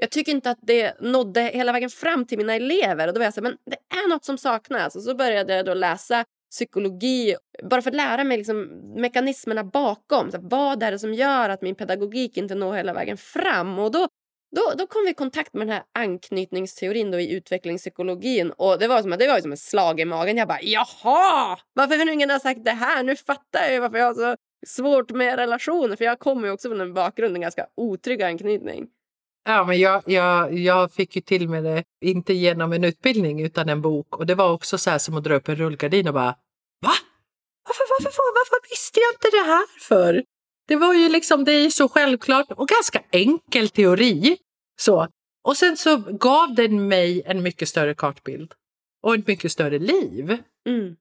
Jag 0.00 0.10
tycker 0.10 0.32
inte 0.32 0.50
att 0.50 0.58
det 0.62 1.00
nådde 1.00 1.40
hela 1.40 1.72
vägen 1.72 1.90
fram 1.90 2.24
till 2.24 2.38
mina 2.38 2.54
elever. 2.54 3.08
Och 3.08 3.14
då 3.14 3.18
var 3.18 3.24
jag 3.24 3.34
så 3.34 3.40
här, 3.40 3.50
men 3.50 3.56
det 3.66 3.96
är 3.96 4.08
något 4.08 4.24
som 4.24 4.38
saknas. 4.38 4.96
Och 4.96 5.02
så 5.02 5.14
började 5.14 5.56
jag 5.56 5.66
då 5.66 5.74
läsa 5.74 6.24
psykologi 6.50 7.36
bara 7.62 7.82
för 7.82 7.90
att 7.90 7.96
lära 7.96 8.24
mig 8.24 8.36
liksom 8.36 8.62
mekanismerna 8.96 9.64
bakom. 9.64 10.30
Så 10.30 10.38
vad 10.40 10.82
är 10.82 10.90
det 10.90 10.98
som 10.98 11.14
gör 11.14 11.48
att 11.48 11.62
min 11.62 11.74
pedagogik 11.74 12.36
inte 12.36 12.54
når 12.54 12.74
hela 12.74 12.92
vägen 12.92 13.16
fram? 13.16 13.78
Och 13.78 13.90
då, 13.90 14.08
då, 14.56 14.72
då 14.78 14.86
kom 14.86 15.04
vi 15.04 15.10
i 15.10 15.14
kontakt 15.14 15.54
med 15.54 15.66
den 15.66 15.74
här 15.74 15.82
anknytningsteorin 15.98 17.10
då 17.10 17.20
i 17.20 17.32
utvecklingspsykologin. 17.32 18.50
Och 18.50 18.78
det 18.78 18.88
var 18.88 19.02
som, 19.02 19.10
det 19.10 19.28
var 19.28 19.40
som 19.40 19.52
ett 19.52 19.60
slag 19.60 20.00
i 20.00 20.04
magen. 20.04 20.36
Jag 20.36 20.48
bara 20.48 20.62
jaha! 20.62 21.58
Varför 21.72 21.98
har 21.98 22.12
ingen 22.12 22.30
har 22.30 22.38
sagt 22.38 22.64
det 22.64 22.70
här? 22.70 23.02
Nu 23.02 23.16
fattar 23.16 23.70
jag 23.70 23.80
varför 23.80 23.98
jag 23.98 24.06
har 24.06 24.14
så 24.14 24.36
svårt 24.66 25.10
med 25.10 25.36
relationer. 25.36 25.96
För 25.96 26.04
jag 26.04 26.18
kommer 26.18 26.46
ju 26.46 26.52
också 26.52 26.68
från 26.68 26.80
en 26.80 26.94
bakgrund, 26.94 27.34
en 27.34 27.40
ganska 27.42 27.66
otrygg 27.76 28.22
anknytning. 28.22 28.86
Ja, 29.44 29.64
men 29.64 29.78
jag, 29.78 30.02
jag, 30.06 30.58
jag 30.58 30.92
fick 30.92 31.16
ju 31.16 31.22
till 31.22 31.48
med 31.48 31.64
det, 31.64 31.84
inte 32.04 32.32
genom 32.32 32.72
en 32.72 32.84
utbildning 32.84 33.40
utan 33.40 33.68
en 33.68 33.82
bok. 33.82 34.16
Och 34.16 34.26
det 34.26 34.34
var 34.34 34.52
också 34.52 34.78
så 34.78 34.90
här 34.90 34.98
som 34.98 35.16
att 35.16 35.24
dra 35.24 35.34
upp 35.34 35.48
en 35.48 35.56
rullgardin 35.56 36.08
och 36.08 36.14
bara 36.14 36.34
Va? 36.82 36.92
Varför, 37.68 37.84
varför, 37.88 38.04
varför, 38.04 38.22
varför 38.34 38.70
visste 38.70 39.00
jag 39.00 39.12
inte 39.14 39.36
det 39.36 39.50
här 39.52 39.66
för? 39.80 40.24
Det 40.68 40.76
var 40.76 40.94
ju 40.94 41.08
liksom, 41.08 41.44
det 41.44 41.52
är 41.52 41.70
så 41.70 41.88
självklart 41.88 42.52
och 42.52 42.68
ganska 42.68 43.02
enkel 43.12 43.68
teori. 43.68 44.36
Så. 44.80 45.08
Och 45.44 45.56
sen 45.56 45.76
så 45.76 45.96
gav 45.96 46.54
den 46.54 46.88
mig 46.88 47.22
en 47.26 47.42
mycket 47.42 47.68
större 47.68 47.94
kartbild 47.94 48.52
och 49.02 49.14
ett 49.14 49.26
mycket 49.26 49.52
större 49.52 49.78
liv. 49.78 50.38
Mm. 50.68 50.96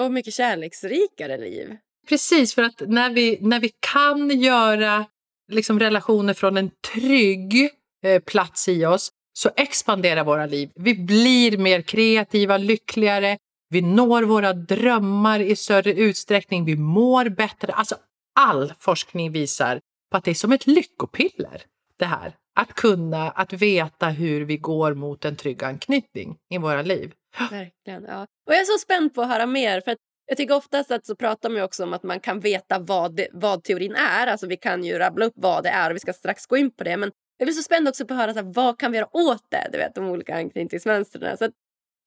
Och 0.00 0.12
mycket 0.12 0.34
kärleksrikare 0.34 1.38
liv. 1.38 1.76
Precis, 2.08 2.54
för 2.54 2.62
att 2.62 2.82
när 2.86 3.10
vi, 3.10 3.38
när 3.40 3.60
vi 3.60 3.70
kan 3.80 4.40
göra 4.40 5.06
liksom 5.48 5.80
relationer 5.80 6.34
från 6.34 6.56
en 6.56 6.70
trygg 6.94 7.70
eh, 8.04 8.22
plats 8.22 8.68
i 8.68 8.86
oss 8.86 9.10
så 9.32 9.50
expanderar 9.56 10.24
våra 10.24 10.46
liv. 10.46 10.70
Vi 10.74 10.94
blir 10.94 11.58
mer 11.58 11.82
kreativa, 11.82 12.56
lyckligare, 12.56 13.38
vi 13.70 13.82
når 13.82 14.22
våra 14.22 14.52
drömmar 14.52 15.40
i 15.40 15.56
större 15.56 15.92
utsträckning, 15.92 16.64
vi 16.64 16.76
mår 16.76 17.28
bättre. 17.28 17.72
Alltså 17.72 17.96
all 18.40 18.72
forskning 18.78 19.32
visar 19.32 19.80
på 20.10 20.16
att 20.16 20.24
det 20.24 20.30
är 20.30 20.34
som 20.34 20.52
ett 20.52 20.66
lyckopiller 20.66 21.62
det 21.98 22.04
här. 22.04 22.34
Att 22.54 22.74
kunna, 22.74 23.30
att 23.30 23.52
veta 23.52 24.08
hur 24.08 24.44
vi 24.44 24.56
går 24.56 24.94
mot 24.94 25.24
en 25.24 25.36
trygg 25.36 25.64
anknytning 25.64 26.36
i 26.50 26.58
våra 26.58 26.82
liv. 26.82 27.12
Verkligen. 27.50 28.04
Ja. 28.04 28.22
Och 28.22 28.52
jag 28.52 28.60
är 28.60 28.64
så 28.64 28.78
spänd 28.78 29.14
på 29.14 29.22
att 29.22 29.28
höra 29.28 29.46
mer. 29.46 29.80
För 29.80 29.90
att 29.90 29.98
jag 30.28 30.36
tycker 30.36 30.54
oftast 30.54 30.90
att 30.90 31.06
så 31.06 31.16
pratar 31.16 31.50
man 31.50 31.62
också 31.62 31.82
om 31.82 31.92
att 31.92 32.02
man 32.02 32.20
kan 32.20 32.40
veta 32.40 32.78
vad, 32.78 33.16
det, 33.16 33.28
vad 33.32 33.64
teorin 33.64 33.94
är. 33.94 34.26
Alltså 34.26 34.46
vi 34.46 34.56
kan 34.56 34.84
ju 34.84 34.98
rabbla 34.98 35.24
upp 35.24 35.32
vad 35.36 35.62
det 35.62 35.68
är 35.68 35.90
och 35.90 35.96
vi 35.96 36.00
ska 36.00 36.12
strax 36.12 36.46
gå 36.46 36.56
in 36.56 36.70
på 36.70 36.84
det. 36.84 36.96
Men 36.96 37.12
jag 37.36 37.46
blir 37.46 37.54
så 37.54 37.62
spänd 37.62 37.88
också 37.88 38.06
på 38.06 38.14
att 38.14 38.20
höra 38.20 38.32
så 38.32 38.38
här, 38.38 38.52
vad 38.54 38.78
kan 38.78 38.92
vi 38.92 38.98
göra 38.98 39.16
åt 39.16 39.44
det? 39.48 39.68
Du 39.72 39.78
vet, 39.78 39.94
de 39.94 40.08
olika 40.08 40.36
anknytningsmönstren. 40.36 41.36
Så 41.36 41.44
att, 41.44 41.50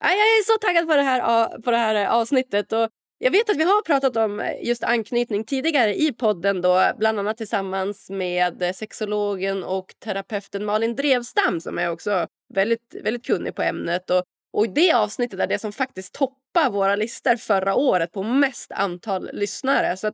ja, 0.04 0.08
jag 0.08 0.18
är 0.18 0.44
så 0.44 0.58
taggad 0.58 0.88
på 0.88 0.96
det 0.96 1.02
här, 1.02 1.48
på 1.62 1.70
det 1.70 1.76
här 1.76 1.94
eh, 1.94 2.14
avsnittet. 2.14 2.72
Och 2.72 2.88
jag 3.18 3.30
vet 3.30 3.50
att 3.50 3.56
vi 3.56 3.64
har 3.64 3.82
pratat 3.82 4.16
om 4.16 4.40
eh, 4.40 4.66
just 4.66 4.84
anknytning 4.84 5.44
tidigare 5.44 5.94
i 5.94 6.12
podden 6.12 6.60
då, 6.60 6.92
bland 6.98 7.18
annat 7.18 7.36
tillsammans 7.36 8.10
med 8.10 8.76
sexologen 8.76 9.64
och 9.64 9.94
terapeuten 9.98 10.64
Malin 10.64 10.96
Drevstam 10.96 11.60
som 11.60 11.78
är 11.78 11.90
också 11.90 12.26
väldigt, 12.54 12.94
väldigt 13.02 13.26
kunnig 13.26 13.54
på 13.54 13.62
ämnet. 13.62 14.10
Och 14.10 14.24
och 14.52 14.68
det 14.68 14.92
avsnittet 14.92 15.40
är 15.40 15.46
det 15.46 15.58
som 15.58 15.72
faktiskt 15.72 16.14
toppar 16.14 16.41
våra 16.70 16.96
listor 16.96 17.36
förra 17.36 17.74
året 17.74 18.12
på 18.12 18.22
mest 18.22 18.72
antal 18.72 19.30
lyssnare. 19.32 19.96
Så 19.96 20.12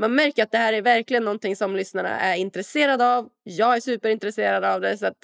man 0.00 0.14
märker 0.14 0.42
att 0.42 0.50
det 0.50 0.58
här 0.58 0.72
är 0.72 0.82
verkligen 0.82 1.24
någonting 1.24 1.56
som 1.56 1.76
lyssnarna 1.76 2.20
är 2.20 2.36
intresserade 2.36 3.16
av. 3.16 3.28
Jag 3.42 3.76
är 3.76 3.80
superintresserad 3.80 4.64
av 4.64 4.80
det. 4.80 4.98
Så 4.98 5.06
att, 5.06 5.16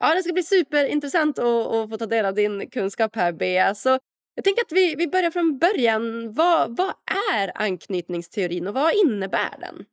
ja, 0.00 0.14
det 0.14 0.22
ska 0.22 0.32
bli 0.32 0.42
superintressant 0.42 1.38
att, 1.38 1.66
att 1.66 1.90
få 1.90 1.96
ta 1.96 2.06
del 2.06 2.26
av 2.26 2.34
din 2.34 2.70
kunskap 2.70 3.16
här, 3.16 3.32
Bea. 3.32 3.74
Så 3.74 3.98
jag 4.34 4.44
tänker 4.44 4.62
att 4.62 4.72
vi, 4.72 4.94
vi 4.94 5.06
börjar 5.06 5.30
från 5.30 5.58
början. 5.58 6.32
Vad, 6.32 6.76
vad 6.76 6.94
är 7.34 7.52
anknytningsteorin 7.54 8.66
och 8.66 8.74
vad 8.74 8.94
innebär 8.94 9.58
den? 9.60 9.84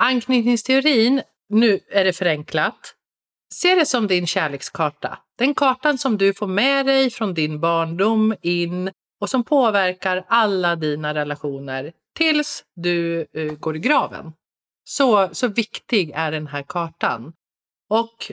Anknytningsteorin, 0.00 1.22
nu 1.48 1.80
är 1.90 2.04
det 2.04 2.12
förenklat, 2.12 2.94
Se 3.54 3.74
det 3.74 3.86
som 3.86 4.06
din 4.06 4.26
kärlekskarta. 4.26 5.18
Den 5.38 5.54
kartan 5.54 5.98
som 5.98 6.18
du 6.18 6.34
får 6.34 6.46
med 6.46 6.86
dig 6.86 7.10
från 7.10 7.34
din 7.34 7.60
barndom 7.60 8.34
in 8.42 8.90
och 9.20 9.30
som 9.30 9.44
påverkar 9.44 10.24
alla 10.28 10.76
dina 10.76 11.14
relationer 11.14 11.92
tills 12.16 12.64
du 12.74 13.26
uh, 13.36 13.52
går 13.52 13.76
i 13.76 13.78
graven. 13.78 14.32
Så, 14.84 15.28
så 15.32 15.48
viktig 15.48 16.12
är 16.14 16.32
den 16.32 16.46
här 16.46 16.62
kartan. 16.62 17.32
Och 17.90 18.32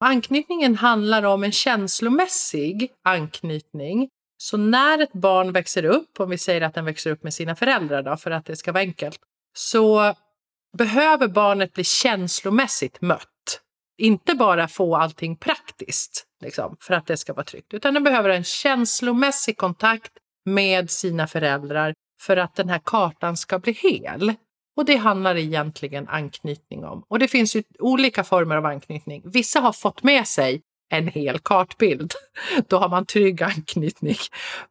anknytningen 0.00 0.76
handlar 0.76 1.22
om 1.22 1.44
en 1.44 1.52
känslomässig 1.52 2.92
anknytning. 3.04 4.08
Så 4.36 4.56
när 4.56 4.98
ett 4.98 5.12
barn 5.12 5.52
växer 5.52 5.84
upp, 5.84 6.20
om 6.20 6.30
vi 6.30 6.38
säger 6.38 6.60
att 6.60 6.74
den 6.74 6.84
växer 6.84 7.10
upp 7.10 7.22
med 7.22 7.34
sina 7.34 7.56
föräldrar 7.56 8.02
då, 8.02 8.16
för 8.16 8.30
att 8.30 8.44
det 8.44 8.56
ska 8.56 8.72
vara 8.72 8.82
enkelt, 8.82 9.18
så 9.56 10.14
behöver 10.78 11.28
barnet 11.28 11.72
bli 11.72 11.84
känslomässigt 11.84 13.00
mött 13.00 13.28
inte 14.00 14.34
bara 14.34 14.68
få 14.68 14.96
allting 14.96 15.36
praktiskt 15.36 16.26
liksom, 16.40 16.76
för 16.80 16.94
att 16.94 17.06
det 17.06 17.16
ska 17.16 17.32
vara 17.32 17.44
tryggt, 17.44 17.74
utan 17.74 17.94
den 17.94 18.04
behöver 18.04 18.28
en 18.28 18.44
känslomässig 18.44 19.56
kontakt 19.56 20.12
med 20.44 20.90
sina 20.90 21.26
föräldrar 21.26 21.94
för 22.22 22.36
att 22.36 22.54
den 22.54 22.68
här 22.68 22.80
kartan 22.84 23.36
ska 23.36 23.58
bli 23.58 23.72
hel. 23.72 24.34
Och 24.76 24.84
det 24.84 24.96
handlar 24.96 25.36
egentligen 25.36 26.08
anknytning 26.08 26.84
om. 26.84 27.04
Och 27.08 27.18
det 27.18 27.28
finns 27.28 27.56
ju 27.56 27.62
olika 27.78 28.24
former 28.24 28.56
av 28.56 28.66
anknytning. 28.66 29.22
Vissa 29.24 29.60
har 29.60 29.72
fått 29.72 30.02
med 30.02 30.26
sig 30.26 30.62
en 30.90 31.08
hel 31.08 31.38
kartbild. 31.38 32.12
Då 32.68 32.78
har 32.78 32.88
man 32.88 33.06
trygg 33.06 33.42
anknytning. 33.42 34.16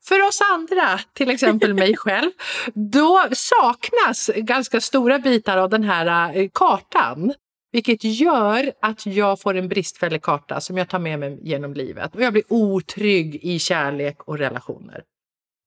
För 0.08 0.28
oss 0.28 0.40
andra, 0.52 1.00
till 1.14 1.30
exempel 1.30 1.74
mig 1.74 1.96
själv, 1.98 2.32
då 2.74 3.28
saknas 3.32 4.30
ganska 4.36 4.82
stora 4.82 5.20
bitar 5.20 5.58
av 5.58 5.70
den 5.70 5.84
här 5.84 6.38
eh, 6.38 6.50
kartan. 6.54 7.34
Vilket 7.72 8.04
gör 8.04 8.74
att 8.82 9.06
jag 9.06 9.42
får 9.42 9.56
en 9.56 9.68
bristfällig 9.68 10.22
karta 10.22 10.62
som 10.62 10.78
jag 10.78 10.90
tar 10.90 11.00
med 11.00 11.20
mig 11.20 11.40
genom 11.42 11.74
livet. 11.74 12.16
Och 12.16 12.22
jag 12.22 12.34
blir 12.34 12.44
otrygg 12.48 13.36
i 13.36 13.60
kärlek 13.60 14.24
och 14.24 14.38
relationer. 14.38 15.04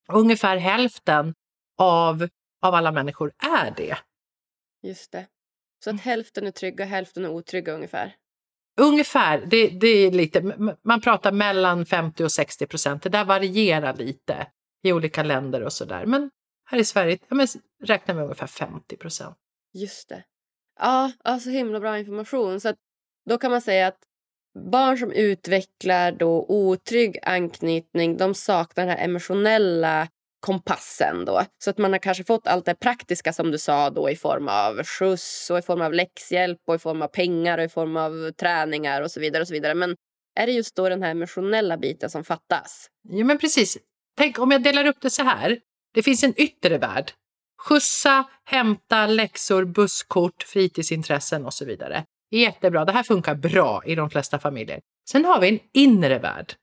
Ungefär 0.09 0.57
hälften 0.57 1.35
av, 1.79 2.29
av 2.63 2.75
alla 2.75 2.93
människor 2.93 3.33
är 3.39 3.75
det. 3.77 3.99
Just 4.83 5.13
det. 5.13 5.27
Så 5.85 5.91
att 5.91 6.01
hälften 6.01 6.47
är 6.47 6.51
trygga, 6.51 6.85
hälften 6.85 7.25
är 7.25 7.29
otrygga 7.29 7.73
ungefär? 7.73 8.15
Ungefär. 8.81 9.47
Det, 9.47 9.69
det 9.69 9.89
är 9.89 10.11
lite, 10.11 10.43
man 10.85 11.01
pratar 11.01 11.33
mellan 11.33 11.87
50 11.87 12.25
och 12.25 12.33
60 12.33 12.67
procent. 12.67 13.03
Det 13.03 13.09
där 13.09 13.25
varierar 13.25 13.97
lite 13.97 14.47
i 14.83 14.93
olika 14.93 15.23
länder 15.23 15.63
och 15.63 15.73
sådär. 15.73 16.07
Men 16.07 16.31
här 16.65 16.79
i 16.79 16.85
Sverige 16.85 17.19
ja, 17.29 17.35
men 17.35 17.47
räknar 17.85 18.15
vi 18.15 18.21
ungefär 18.23 18.47
50 18.47 18.97
procent. 18.97 19.37
Just 19.73 20.09
det. 20.09 20.25
Ja, 20.81 21.13
alltså 21.25 21.51
himla 21.51 21.81
bra 21.81 21.99
information. 21.99 22.61
Så 22.61 22.69
att 22.69 22.77
då 23.29 23.39
kan 23.39 23.51
man 23.51 23.61
säga 23.61 23.87
att 23.87 23.99
barn 24.73 24.99
som 24.99 25.13
utvecklar 25.13 26.13
då 26.13 26.47
otrygg 26.49 27.19
anknytning 27.23 28.17
de 28.17 28.35
saknar 28.35 28.87
den 28.87 28.97
här 28.97 29.05
emotionella 29.05 30.09
kompassen. 30.41 31.25
Då. 31.25 31.43
Så 31.65 31.71
att 31.71 31.79
man 31.79 31.93
har 31.93 31.99
kanske 31.99 32.25
fått 32.25 32.47
allt 32.47 32.65
det 32.65 32.75
praktiska 32.75 33.33
som 33.33 33.51
du 33.51 33.59
sa 33.59 33.91
då 33.91 34.11
i 34.11 34.17
form 34.17 34.49
av 34.49 34.83
skjuts 34.85 35.51
och 35.51 35.59
i 35.59 35.63
form 35.63 35.81
av 35.81 35.93
läxhjälp 35.93 36.59
och 36.67 36.75
i 36.75 36.79
form 36.79 37.03
av 37.03 37.09
pengar 37.09 37.59
och 37.59 37.65
i 37.65 37.69
form 37.69 37.97
av 37.97 38.31
träningar 38.33 39.03
och 39.03 39.11
så 39.11 39.21
vidare. 39.21 39.41
och 39.41 39.49
så 39.49 39.55
vidare. 39.55 39.75
Men 39.75 39.97
är 40.41 40.47
det 40.47 40.53
just 40.53 40.77
då 40.77 40.89
den 40.89 41.03
här 41.03 41.11
emotionella 41.11 41.77
biten 41.77 42.11
som 42.11 42.25
fattas? 42.25 42.87
Ja, 43.09 43.25
men 43.25 43.39
precis. 43.39 43.79
Tänk 44.17 44.39
om 44.39 44.51
jag 44.51 44.63
delar 44.63 44.87
upp 44.87 45.01
det 45.01 45.11
så 45.11 45.23
här. 45.23 45.59
Det 45.95 46.03
finns 46.03 46.23
en 46.25 46.41
yttre 46.41 46.79
värld. 46.79 47.13
Skjutsa, 47.65 48.25
hämta, 48.45 49.07
läxor, 49.07 49.65
busskort, 49.65 50.43
fritidsintressen 50.43 51.47
och 51.47 51.55
så 51.55 51.65
vidare. 51.65 52.05
Jättebra. 52.31 52.85
Det 52.85 52.93
här 52.93 53.03
funkar 53.03 53.35
bra 53.35 53.83
i 53.87 53.95
de 53.95 54.11
flesta 54.11 54.39
familjer. 54.39 54.81
Sen 55.11 55.25
har 55.25 55.41
vi 55.41 55.49
en 55.49 55.59
inre 55.73 56.19
värld. 56.19 56.55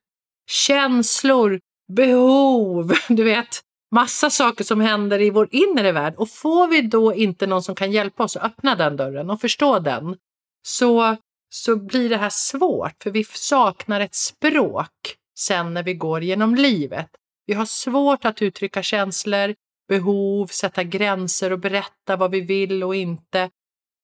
Känslor, 0.50 1.60
behov, 1.96 2.92
du 3.08 3.24
vet, 3.24 3.60
massa 3.94 4.30
saker 4.30 4.64
som 4.64 4.80
händer 4.80 5.20
i 5.20 5.30
vår 5.30 5.48
inre 5.50 5.92
värld. 5.92 6.14
Och 6.16 6.30
får 6.30 6.68
vi 6.68 6.82
då 6.82 7.14
inte 7.14 7.46
någon 7.46 7.62
som 7.62 7.74
kan 7.74 7.92
hjälpa 7.92 8.24
oss 8.24 8.36
att 8.36 8.44
öppna 8.44 8.74
den 8.74 8.96
dörren 8.96 9.30
och 9.30 9.40
förstå 9.40 9.78
den, 9.78 10.16
så, 10.62 11.16
så 11.48 11.76
blir 11.76 12.08
det 12.08 12.16
här 12.16 12.30
svårt, 12.30 13.02
för 13.02 13.10
vi 13.10 13.24
saknar 13.24 14.00
ett 14.00 14.14
språk 14.14 15.16
sen 15.38 15.74
när 15.74 15.82
vi 15.82 15.94
går 15.94 16.22
genom 16.22 16.54
livet. 16.54 17.08
Vi 17.46 17.54
har 17.54 17.66
svårt 17.66 18.24
att 18.24 18.42
uttrycka 18.42 18.82
känslor, 18.82 19.54
behov, 19.90 20.46
sätta 20.46 20.84
gränser 20.84 21.52
och 21.52 21.58
berätta 21.58 22.16
vad 22.16 22.30
vi 22.30 22.40
vill 22.40 22.84
och 22.84 22.94
inte. 22.94 23.50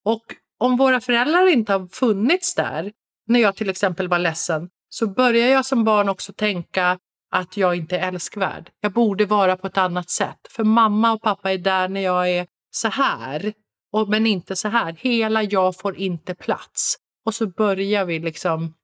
Och 0.05 0.25
om 0.59 0.77
våra 0.77 1.01
föräldrar 1.01 1.47
inte 1.47 1.73
har 1.73 1.89
funnits 1.89 2.55
där, 2.55 2.93
när 3.27 3.41
jag 3.41 3.57
till 3.57 3.71
exempel 3.71 4.09
var 4.09 4.19
ledsen, 4.19 4.69
så 4.89 5.07
börjar 5.07 5.49
jag 5.49 5.67
som 5.67 5.85
barn 5.85 6.09
också 6.09 6.33
tänka 6.33 6.99
att 7.31 7.57
jag 7.57 7.77
inte 7.77 7.99
är 7.99 8.09
älskvärd. 8.09 8.71
Jag 8.81 8.93
borde 8.93 9.27
vara 9.27 9.57
på 9.57 9.67
ett 9.67 9.79
annat 9.79 10.11
sätt. 10.11 10.39
För 10.51 10.65
mamma 10.65 11.13
och 11.13 11.23
pappa 11.23 11.53
är 11.53 11.59
där 11.59 11.89
när 11.89 12.01
jag 12.01 12.31
är 12.31 12.47
så 12.71 12.89
här, 12.89 13.53
och, 13.93 14.09
men 14.09 14.27
inte 14.27 14.57
så 14.57 14.69
här. 14.69 14.93
Hela 14.93 15.43
jag 15.43 15.77
får 15.77 15.97
inte 15.97 16.35
plats. 16.35 16.97
Och 17.25 17.35
så 17.35 17.47
börjar 17.47 18.05
vi 18.05 18.19
liksom 18.19 18.75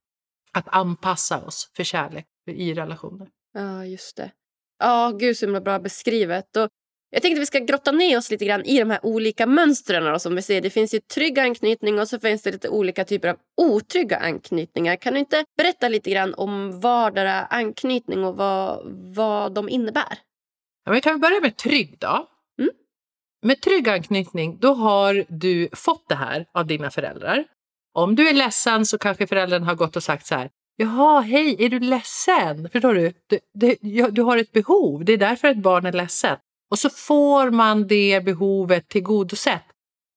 att 0.52 0.68
anpassa 0.68 1.44
oss 1.44 1.70
för 1.76 1.84
kärlek 1.84 2.26
i 2.46 2.74
relationer. 2.74 3.28
Ja, 3.54 3.86
just 3.86 4.16
det. 4.16 4.30
Ja, 4.78 5.12
gud 5.18 5.36
så 5.36 5.46
himla 5.46 5.60
bra 5.60 5.78
beskrivet. 5.78 6.56
Och 6.56 6.68
jag 7.14 7.22
tänkte 7.22 7.38
att 7.38 7.42
vi 7.42 7.46
ska 7.46 7.58
grotta 7.58 7.92
ner 7.92 8.18
oss 8.18 8.30
lite 8.30 8.44
grann 8.44 8.64
i 8.64 8.78
de 8.78 8.90
här 8.90 9.06
olika 9.06 9.46
mönstren 9.46 10.20
som 10.20 10.34
vi 10.34 10.42
ser. 10.42 10.60
Det 10.60 10.70
finns 10.70 10.94
ju 10.94 11.00
trygg 11.00 11.38
anknytning 11.38 12.00
och 12.00 12.08
så 12.08 12.20
finns 12.20 12.42
det 12.42 12.52
lite 12.52 12.68
olika 12.68 13.04
typer 13.04 13.28
av 13.28 13.36
otrygga 13.56 14.16
anknytningar. 14.16 14.96
Kan 14.96 15.12
du 15.12 15.18
inte 15.18 15.44
berätta 15.56 15.88
lite 15.88 16.10
grann 16.10 16.34
om 16.34 16.80
vardera 16.80 17.44
anknytning 17.44 18.24
och 18.24 18.36
vad, 18.36 18.82
vad 19.16 19.54
de 19.54 19.68
innebär? 19.68 20.18
Ja, 20.84 20.92
vi 20.92 21.00
kan 21.00 21.20
börja 21.20 21.40
med 21.40 21.56
trygg 21.56 21.96
då. 21.98 22.28
Mm. 22.58 22.70
Med 23.42 23.60
trygg 23.60 23.88
anknytning, 23.88 24.58
då 24.60 24.74
har 24.74 25.24
du 25.28 25.68
fått 25.72 26.08
det 26.08 26.14
här 26.14 26.46
av 26.54 26.66
dina 26.66 26.90
föräldrar. 26.90 27.44
Om 27.94 28.16
du 28.16 28.28
är 28.28 28.32
ledsen 28.32 28.86
så 28.86 28.98
kanske 28.98 29.26
föräldern 29.26 29.62
har 29.62 29.74
gått 29.74 29.96
och 29.96 30.02
sagt 30.02 30.26
så 30.26 30.34
här. 30.34 30.50
Jaha, 30.76 31.20
hej, 31.20 31.64
är 31.64 31.68
du 31.68 31.80
ledsen? 31.80 32.68
Förstår 32.72 32.94
du? 32.94 33.12
Du, 33.26 33.38
du? 33.52 34.10
du 34.10 34.22
har 34.22 34.36
ett 34.36 34.52
behov, 34.52 35.04
det 35.04 35.12
är 35.12 35.18
därför 35.18 35.48
ett 35.48 35.62
barn 35.62 35.86
är 35.86 35.92
ledsen. 35.92 36.36
Och 36.72 36.78
så 36.78 36.90
får 36.90 37.50
man 37.50 37.86
det 37.86 38.24
behovet 38.24 38.88
tillgodosett. 38.88 39.64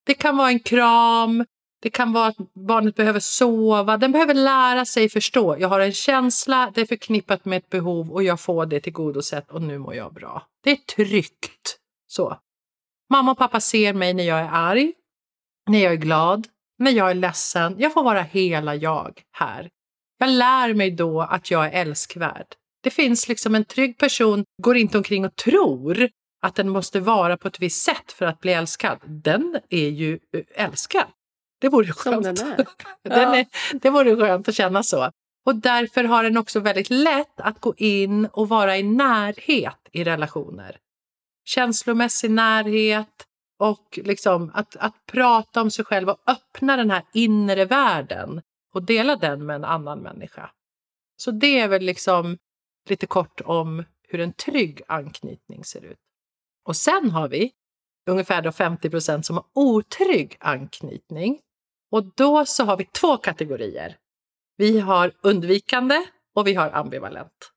Det 0.06 0.14
kan 0.14 0.38
vara 0.38 0.50
en 0.50 0.60
kram, 0.60 1.46
det 1.82 1.90
kan 1.90 2.14
vara 2.14 2.28
att 2.28 2.38
barnet 2.54 2.96
behöver 2.96 3.20
sova, 3.20 3.98
den 3.98 4.12
behöver 4.12 4.34
lära 4.34 4.86
sig 4.86 5.10
förstå. 5.10 5.58
Jag 5.60 5.70
har 5.70 5.80
en 5.80 5.92
känsla, 5.92 6.72
det 6.76 6.82
är 6.82 6.86
förknippat 6.86 7.46
med 7.46 7.58
ett 7.58 7.70
behov 7.70 8.12
och 8.12 8.24
jag 8.24 8.40
får 8.40 8.66
det 8.66 8.80
tillgodosett 8.80 9.52
och 9.52 9.62
nu 9.62 9.78
mår 9.78 9.96
jag 9.96 10.14
bra. 10.14 10.48
Det 10.64 10.72
är 10.72 10.76
tryggt. 10.76 11.78
Så. 12.08 12.38
Mamma 13.10 13.32
och 13.32 13.38
pappa 13.38 13.60
ser 13.60 13.94
mig 13.94 14.14
när 14.14 14.24
jag 14.24 14.40
är 14.40 14.50
arg, 14.52 14.94
när 15.70 15.80
jag 15.80 15.94
är 15.94 15.98
glad, 15.98 16.48
när 16.80 16.92
jag 16.92 17.10
är 17.10 17.16
ledsen. 17.16 17.76
Jag 17.80 17.94
får 17.94 18.04
vara 18.04 18.22
hela 18.22 18.76
jag 18.76 19.22
här. 19.32 19.70
Jag 20.18 20.30
lär 20.30 20.74
mig 20.74 20.92
då 20.92 21.22
att 21.22 21.52
jag 21.52 21.66
är 21.66 21.72
älskvärd. 21.72 22.48
Det 22.84 22.90
finns 22.90 23.28
liksom 23.28 23.56
en 23.56 23.66
trygg 23.66 23.98
person, 23.98 24.44
går 24.64 24.78
inte 24.78 24.98
omkring 24.98 25.26
och 25.26 25.36
tror 25.36 26.10
att 26.46 26.56
den 26.56 26.70
måste 26.70 27.00
vara 27.00 27.38
på 27.38 27.48
ett 27.48 27.60
visst 27.60 27.84
sätt 27.84 28.12
för 28.12 28.26
att 28.26 28.40
bli 28.40 28.54
älskad, 28.54 29.00
den 29.06 29.60
är 29.70 29.90
ju 29.90 30.20
eh, 30.34 30.66
älskad. 30.66 31.08
Det 31.62 31.70
vore 31.70 31.92
skönt. 31.92 32.24
Den 32.24 32.38
är. 32.38 32.66
den 33.04 33.34
är 33.34 33.46
det 33.74 33.90
vore 33.90 34.16
skönt 34.16 34.48
att 34.48 34.56
känna 34.56 34.84
så. 34.84 35.12
Och 35.46 35.56
därför 35.56 36.04
har 36.04 36.24
den 36.24 36.38
också 36.38 36.60
väldigt 36.60 36.90
lätt 36.90 37.40
att 37.40 37.62
gå 37.62 37.74
in 37.78 38.26
och 38.26 38.50
vara 38.50 38.78
i 38.78 38.84
närhet 38.84 39.90
i 39.92 40.04
relationer. 40.04 40.78
Känslomässig 41.46 42.32
närhet 42.32 43.26
och 43.60 44.00
liksom 44.04 44.52
att, 44.54 44.76
att 44.76 45.06
prata 45.06 45.62
om 45.62 45.72
sig 45.72 45.86
själv 45.86 46.10
och 46.10 46.20
öppna 46.28 46.78
den 46.78 46.92
här 46.92 47.04
inre 47.14 47.66
världen 47.66 48.42
och 48.74 48.84
dela 48.84 49.16
den 49.16 49.46
med 49.46 49.56
en 49.56 49.66
annan 49.66 50.00
människa. 50.00 50.50
Så 51.18 51.32
det 51.32 51.60
är 51.60 51.68
väl 51.68 51.82
liksom 51.84 52.38
lite 52.90 53.08
kort 53.08 53.42
om 53.46 53.84
hur 54.08 54.20
en 54.20 54.34
trygg 54.34 54.82
anknytning 54.88 55.64
ser 55.64 55.86
ut. 55.86 56.05
Och 56.66 56.76
sen 56.76 57.12
har 57.12 57.30
vi 57.30 57.52
ungefär 58.10 58.42
då 58.42 58.52
50 58.52 58.90
procent 58.90 59.26
som 59.26 59.36
har 59.36 59.46
otrygg 59.54 60.38
anknytning. 60.40 61.40
Och 61.92 62.04
då 62.16 62.46
så 62.46 62.64
har 62.64 62.78
vi 62.78 62.86
två 62.86 63.18
kategorier. 63.18 63.98
Vi 64.58 64.80
har 64.80 65.12
undvikande 65.22 66.06
och 66.36 66.48
vi 66.48 66.54
har 66.54 66.72
ambivalent. 66.72 67.52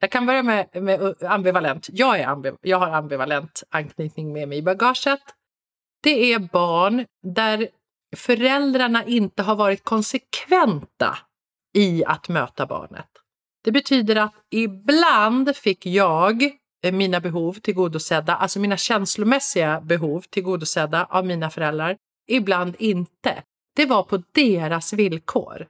Jag 0.00 0.10
kan 0.10 0.26
börja 0.26 0.42
med, 0.42 0.68
med 0.82 1.14
ambivalent. 1.22 1.88
Jag, 1.92 2.20
är 2.20 2.26
ambiv 2.26 2.56
jag 2.60 2.78
har 2.78 2.90
ambivalent 2.90 3.62
anknytning 3.70 4.32
med 4.32 4.48
mig 4.48 4.58
i 4.58 4.62
bagaget. 4.62 5.20
Det 6.02 6.32
är 6.32 6.38
barn 6.38 7.06
där 7.22 7.68
föräldrarna 8.16 9.04
inte 9.04 9.42
har 9.42 9.56
varit 9.56 9.84
konsekventa 9.84 11.18
i 11.74 12.04
att 12.04 12.28
möta 12.28 12.66
barnet. 12.66 13.08
Det 13.64 13.72
betyder 13.72 14.16
att 14.16 14.34
ibland 14.50 15.56
fick 15.56 15.86
jag 15.86 16.42
Eh, 16.82 16.92
mina 16.92 17.20
behov 17.20 17.52
tillgodosedda, 17.52 18.36
alltså 18.36 18.58
mina 18.58 18.76
känslomässiga 18.76 19.80
behov 19.80 20.24
tillgodosedda 20.30 21.04
av 21.04 21.26
mina 21.26 21.50
föräldrar, 21.50 21.96
ibland 22.28 22.76
inte. 22.78 23.42
Det 23.76 23.86
var 23.86 24.02
på 24.02 24.22
deras 24.32 24.92
villkor. 24.92 25.66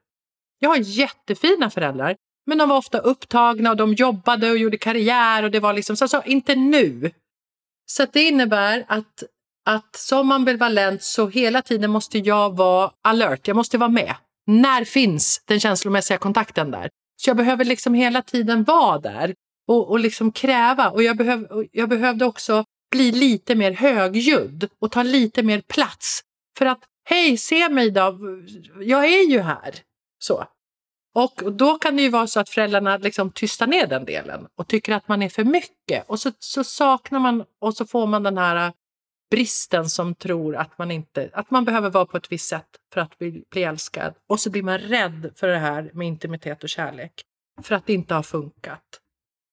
Jag 0.59 0.69
har 0.69 0.77
jättefina 0.77 1.71
föräldrar, 1.71 2.17
men 2.47 2.59
de 2.59 2.69
var 2.69 2.77
ofta 2.77 2.99
upptagna 2.99 3.71
och 3.71 3.77
de 3.77 3.95
jobbade 3.95 4.51
och 4.51 4.59
gjorde 4.59 4.79
karriär 4.79 5.43
och 5.43 5.51
det 5.51 5.61
var 5.61 5.73
liksom 5.73 5.97
så, 5.97 6.09
så 6.09 6.23
inte 6.23 6.55
nu. 6.55 7.11
Så 7.87 8.07
det 8.13 8.23
innebär 8.23 8.85
att, 8.89 9.23
att 9.67 9.97
som 9.97 10.33
ambivalent 10.33 11.03
så 11.03 11.29
hela 11.29 11.63
tiden 11.63 11.91
måste 11.91 12.19
jag 12.19 12.57
vara 12.57 12.91
alert, 13.03 13.49
jag 13.49 13.57
måste 13.57 13.79
vara 13.79 13.91
med. 13.91 14.15
När 14.47 14.85
finns 14.85 15.43
den 15.45 15.61
känslomässiga 15.61 16.19
kontakten 16.19 16.71
där? 16.71 16.91
Så 17.17 17.31
jag 17.31 17.37
behöver 17.37 17.65
liksom 17.65 17.95
hela 17.95 18.23
tiden 18.23 18.65
vara 18.65 18.99
där 18.99 19.35
och, 19.69 19.91
och 19.91 20.01
liksom 20.01 20.33
kräva. 20.33 20.91
Och 20.91 21.03
jag, 21.03 21.17
behöv, 21.17 21.67
jag 21.73 21.89
behövde 21.89 22.25
också 22.25 22.65
bli 22.91 23.13
lite 23.13 23.55
mer 23.55 23.73
högljudd 23.73 24.69
och 24.81 24.93
ta 24.93 25.03
lite 25.03 25.43
mer 25.43 25.61
plats. 25.61 26.21
För 26.59 26.67
att, 26.67 26.81
hej, 27.05 27.37
se 27.37 27.69
mig 27.69 27.91
då, 27.91 28.19
jag 28.81 29.05
är 29.05 29.31
ju 29.31 29.41
här. 29.41 29.75
Så. 30.19 30.45
Och 31.15 31.53
då 31.53 31.79
kan 31.79 31.97
det 31.97 32.03
ju 32.03 32.09
vara 32.09 32.27
så 32.27 32.41
att 32.41 32.49
föräldrarna 32.49 32.97
liksom 32.97 33.31
tystar 33.31 33.67
ner 33.67 33.87
den 33.87 34.05
delen 34.05 34.47
och 34.55 34.69
tycker 34.69 34.93
att 34.93 35.09
man 35.09 35.23
är 35.23 35.29
för 35.29 35.45
mycket. 35.45 36.05
Och 36.07 36.21
så, 36.21 36.33
så 36.39 36.65
saknar 36.65 37.21
man 37.21 37.45
och 37.61 37.75
så 37.75 37.87
får 37.87 38.07
man 38.07 38.23
den 38.23 38.39
här 38.39 38.67
äh, 38.67 38.73
bristen 39.31 39.89
som 39.89 40.15
tror 40.15 40.57
att 40.57 40.79
man, 40.79 40.91
inte, 40.91 41.31
att 41.33 41.51
man 41.51 41.65
behöver 41.65 41.91
vara 41.91 42.07
på 42.07 42.17
ett 42.17 42.33
visst 42.33 42.49
sätt 42.49 42.69
för 42.95 43.01
att 43.01 43.19
bli, 43.19 43.45
bli 43.51 43.63
älskad. 43.63 44.15
Och 44.29 44.41
så 44.41 44.51
blir 44.51 44.63
man 44.63 44.79
rädd 44.79 45.33
för 45.37 45.49
det 45.49 45.59
här 45.59 45.91
med 45.95 46.07
intimitet 46.07 46.63
och 46.63 46.69
kärlek. 46.69 47.13
För 47.63 47.75
att 47.75 47.87
det 47.87 47.93
inte 47.93 48.15
har 48.15 48.23
funkat. 48.23 49.01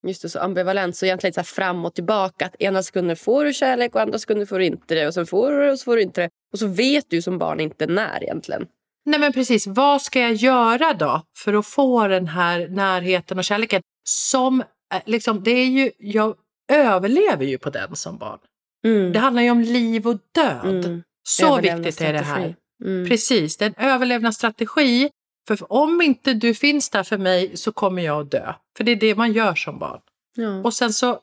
Just 0.07 0.21
det, 0.21 0.29
så 0.29 0.39
ambivalent. 0.39 0.95
Så 0.95 1.05
egentligen 1.05 1.33
så 1.33 1.43
fram 1.43 1.85
och 1.85 1.93
tillbaka. 1.93 2.45
Att 2.45 2.62
ena 2.62 2.83
sekunden 2.83 3.15
får 3.15 3.45
du 3.45 3.53
kärlek 3.53 3.95
och 3.95 4.01
andra 4.01 4.19
sekunden 4.19 4.47
får 4.47 4.59
du 4.59 4.65
inte 4.65 4.95
det. 4.95 5.07
Och 5.07 5.13
sen 5.13 5.25
får 5.25 5.51
du 5.51 5.65
det 5.65 5.71
och 5.71 5.79
så 5.79 5.83
får 5.83 5.95
du 5.95 6.01
inte 6.01 6.21
det. 6.21 6.29
Och 6.53 6.59
så 6.59 6.67
vet 6.67 7.05
du 7.09 7.21
som 7.21 7.38
barn 7.38 7.59
inte 7.59 7.88
när 7.88 8.24
egentligen. 8.24 8.67
Nej 9.05 9.19
men 9.19 9.33
precis, 9.33 9.67
vad 9.67 10.01
ska 10.01 10.19
jag 10.19 10.33
göra 10.33 10.93
då 10.93 11.21
för 11.38 11.53
att 11.53 11.67
få 11.67 12.07
den 12.07 12.27
här 12.27 12.67
närheten 12.67 13.38
och 13.38 13.43
kärleken? 13.43 13.81
Som, 14.07 14.62
eh, 14.62 15.01
liksom, 15.05 15.43
det 15.43 15.51
är 15.51 15.65
ju, 15.65 15.91
jag 15.97 16.35
överlever 16.71 17.45
ju 17.45 17.57
på 17.57 17.69
den 17.69 17.95
som 17.95 18.17
barn. 18.17 18.39
Mm. 18.85 19.12
Det 19.12 19.19
handlar 19.19 19.41
ju 19.41 19.50
om 19.50 19.62
liv 19.62 20.07
och 20.07 20.17
död. 20.31 20.85
Mm. 20.85 21.03
Så 21.27 21.62
viktigt 21.62 22.01
är 22.01 22.13
det 22.13 22.19
här. 22.19 22.55
Mm. 22.83 23.09
Precis, 23.09 23.57
det 23.57 23.65
är 23.65 23.74
en 23.77 23.91
överlevnadsstrategi. 23.91 25.09
För 25.47 25.73
om 25.73 26.01
inte 26.01 26.33
du 26.33 26.53
finns 26.53 26.89
där 26.89 27.03
för 27.03 27.17
mig 27.17 27.57
så 27.57 27.71
kommer 27.71 28.01
jag 28.01 28.21
att 28.21 28.31
dö. 28.31 28.53
För 28.77 28.83
det 28.83 28.91
är 28.91 28.95
det 28.95 29.15
man 29.15 29.31
gör 29.33 29.55
som 29.55 29.79
barn. 29.79 30.01
Ja. 30.35 30.61
Och 30.63 30.73
sen 30.73 30.93
så 30.93 31.19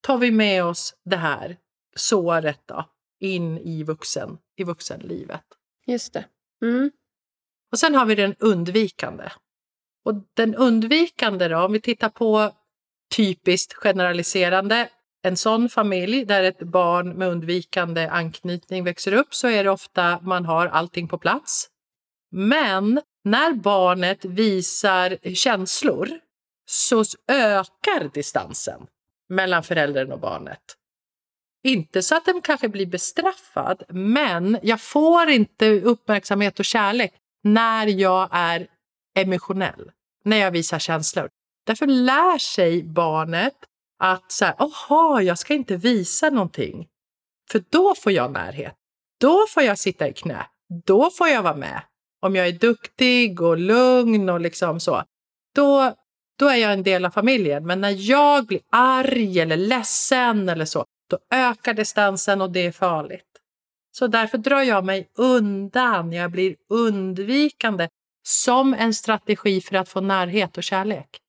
tar 0.00 0.18
vi 0.18 0.30
med 0.30 0.64
oss 0.64 0.94
det 1.04 1.16
här 1.16 1.56
såret 1.96 2.60
då, 2.66 2.84
in 3.20 3.58
i, 3.58 3.82
vuxen, 3.82 4.38
i 4.56 4.64
vuxenlivet. 4.64 5.44
Just 5.86 6.12
det. 6.12 6.24
Mm. 6.62 6.90
Och 7.72 7.78
sen 7.78 7.94
har 7.94 8.06
vi 8.06 8.14
den 8.14 8.34
undvikande. 8.38 9.30
Och 10.04 10.14
den 10.34 10.54
undvikande 10.54 11.48
då, 11.48 11.58
om 11.58 11.72
vi 11.72 11.80
tittar 11.80 12.08
på 12.08 12.52
typiskt 13.16 13.74
generaliserande, 13.74 14.88
en 15.22 15.36
sån 15.36 15.68
familj 15.68 16.24
där 16.24 16.42
ett 16.42 16.62
barn 16.62 17.12
med 17.12 17.28
undvikande 17.28 18.08
anknytning 18.08 18.84
växer 18.84 19.12
upp 19.12 19.34
så 19.34 19.48
är 19.48 19.64
det 19.64 19.70
ofta 19.70 20.20
man 20.22 20.44
har 20.44 20.66
allting 20.66 21.08
på 21.08 21.18
plats. 21.18 21.68
Men 22.30 23.00
när 23.24 23.52
barnet 23.52 24.24
visar 24.24 25.34
känslor 25.34 26.08
så 26.66 27.04
ökar 27.28 28.10
distansen 28.14 28.86
mellan 29.28 29.62
föräldern 29.62 30.12
och 30.12 30.20
barnet. 30.20 30.76
Inte 31.62 32.02
så 32.02 32.16
att 32.16 32.24
den 32.24 32.40
kanske 32.40 32.68
blir 32.68 32.86
bestraffad, 32.86 33.82
men 33.88 34.58
jag 34.62 34.80
får 34.80 35.28
inte 35.28 35.80
uppmärksamhet 35.80 36.58
och 36.58 36.64
kärlek 36.64 37.12
när 37.42 37.86
jag 37.86 38.28
är 38.32 38.66
emotionell, 39.14 39.90
när 40.24 40.36
jag 40.36 40.50
visar 40.50 40.78
känslor. 40.78 41.28
Därför 41.66 41.86
lär 41.86 42.38
sig 42.38 42.82
barnet 42.82 43.54
att 43.98 44.32
så 44.32 44.44
här, 44.44 44.54
aha, 44.58 45.20
jag 45.22 45.38
ska 45.38 45.54
inte 45.54 45.76
visa 45.76 46.30
någonting. 46.30 46.88
För 47.50 47.64
då 47.70 47.94
får 47.94 48.12
jag 48.12 48.32
närhet. 48.32 48.74
Då 49.20 49.46
får 49.48 49.62
jag 49.62 49.78
sitta 49.78 50.08
i 50.08 50.12
knä. 50.12 50.46
Då 50.84 51.10
får 51.10 51.28
jag 51.28 51.42
vara 51.42 51.56
med. 51.56 51.82
Om 52.20 52.36
jag 52.36 52.48
är 52.48 52.52
duktig 52.52 53.40
och 53.40 53.58
lugn 53.58 54.28
och 54.28 54.40
liksom 54.40 54.80
så. 54.80 55.02
Då, 55.54 55.94
då 56.38 56.48
är 56.48 56.56
jag 56.56 56.72
en 56.72 56.82
del 56.82 57.04
av 57.04 57.10
familjen. 57.10 57.66
Men 57.66 57.80
när 57.80 58.10
jag 58.10 58.46
blir 58.46 58.60
arg 58.70 59.40
eller 59.40 59.56
ledsen 59.56 60.48
eller 60.48 60.64
så, 60.64 60.84
då 61.10 61.18
ökar 61.30 61.74
distansen 61.74 62.40
och 62.40 62.50
det 62.50 62.66
är 62.66 62.72
farligt. 62.72 63.26
Så 63.92 64.06
därför 64.06 64.38
drar 64.38 64.62
jag 64.62 64.84
mig 64.84 65.10
undan. 65.14 66.12
Jag 66.12 66.30
blir 66.30 66.56
undvikande 66.68 67.88
som 68.22 68.74
en 68.74 68.94
strategi 68.94 69.60
för 69.60 69.76
att 69.76 69.88
få 69.88 70.00
närhet 70.00 70.56
och 70.56 70.62
kärlek. 70.62 71.20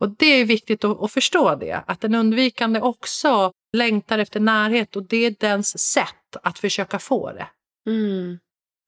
Och 0.00 0.10
det 0.10 0.26
är 0.26 0.44
viktigt 0.44 0.84
att, 0.84 1.02
att, 1.02 1.12
förstå 1.12 1.54
det, 1.54 1.84
att 1.86 2.00
den 2.00 2.14
undvikande 2.14 2.80
också 2.80 3.52
längtar 3.72 4.18
efter 4.18 4.40
närhet 4.40 4.96
och 4.96 5.02
det 5.02 5.16
är 5.16 5.34
dens 5.40 5.78
sätt 5.92 6.36
att 6.42 6.58
försöka 6.58 6.98
få 6.98 7.32
det. 7.32 7.48
Mm. 7.86 8.38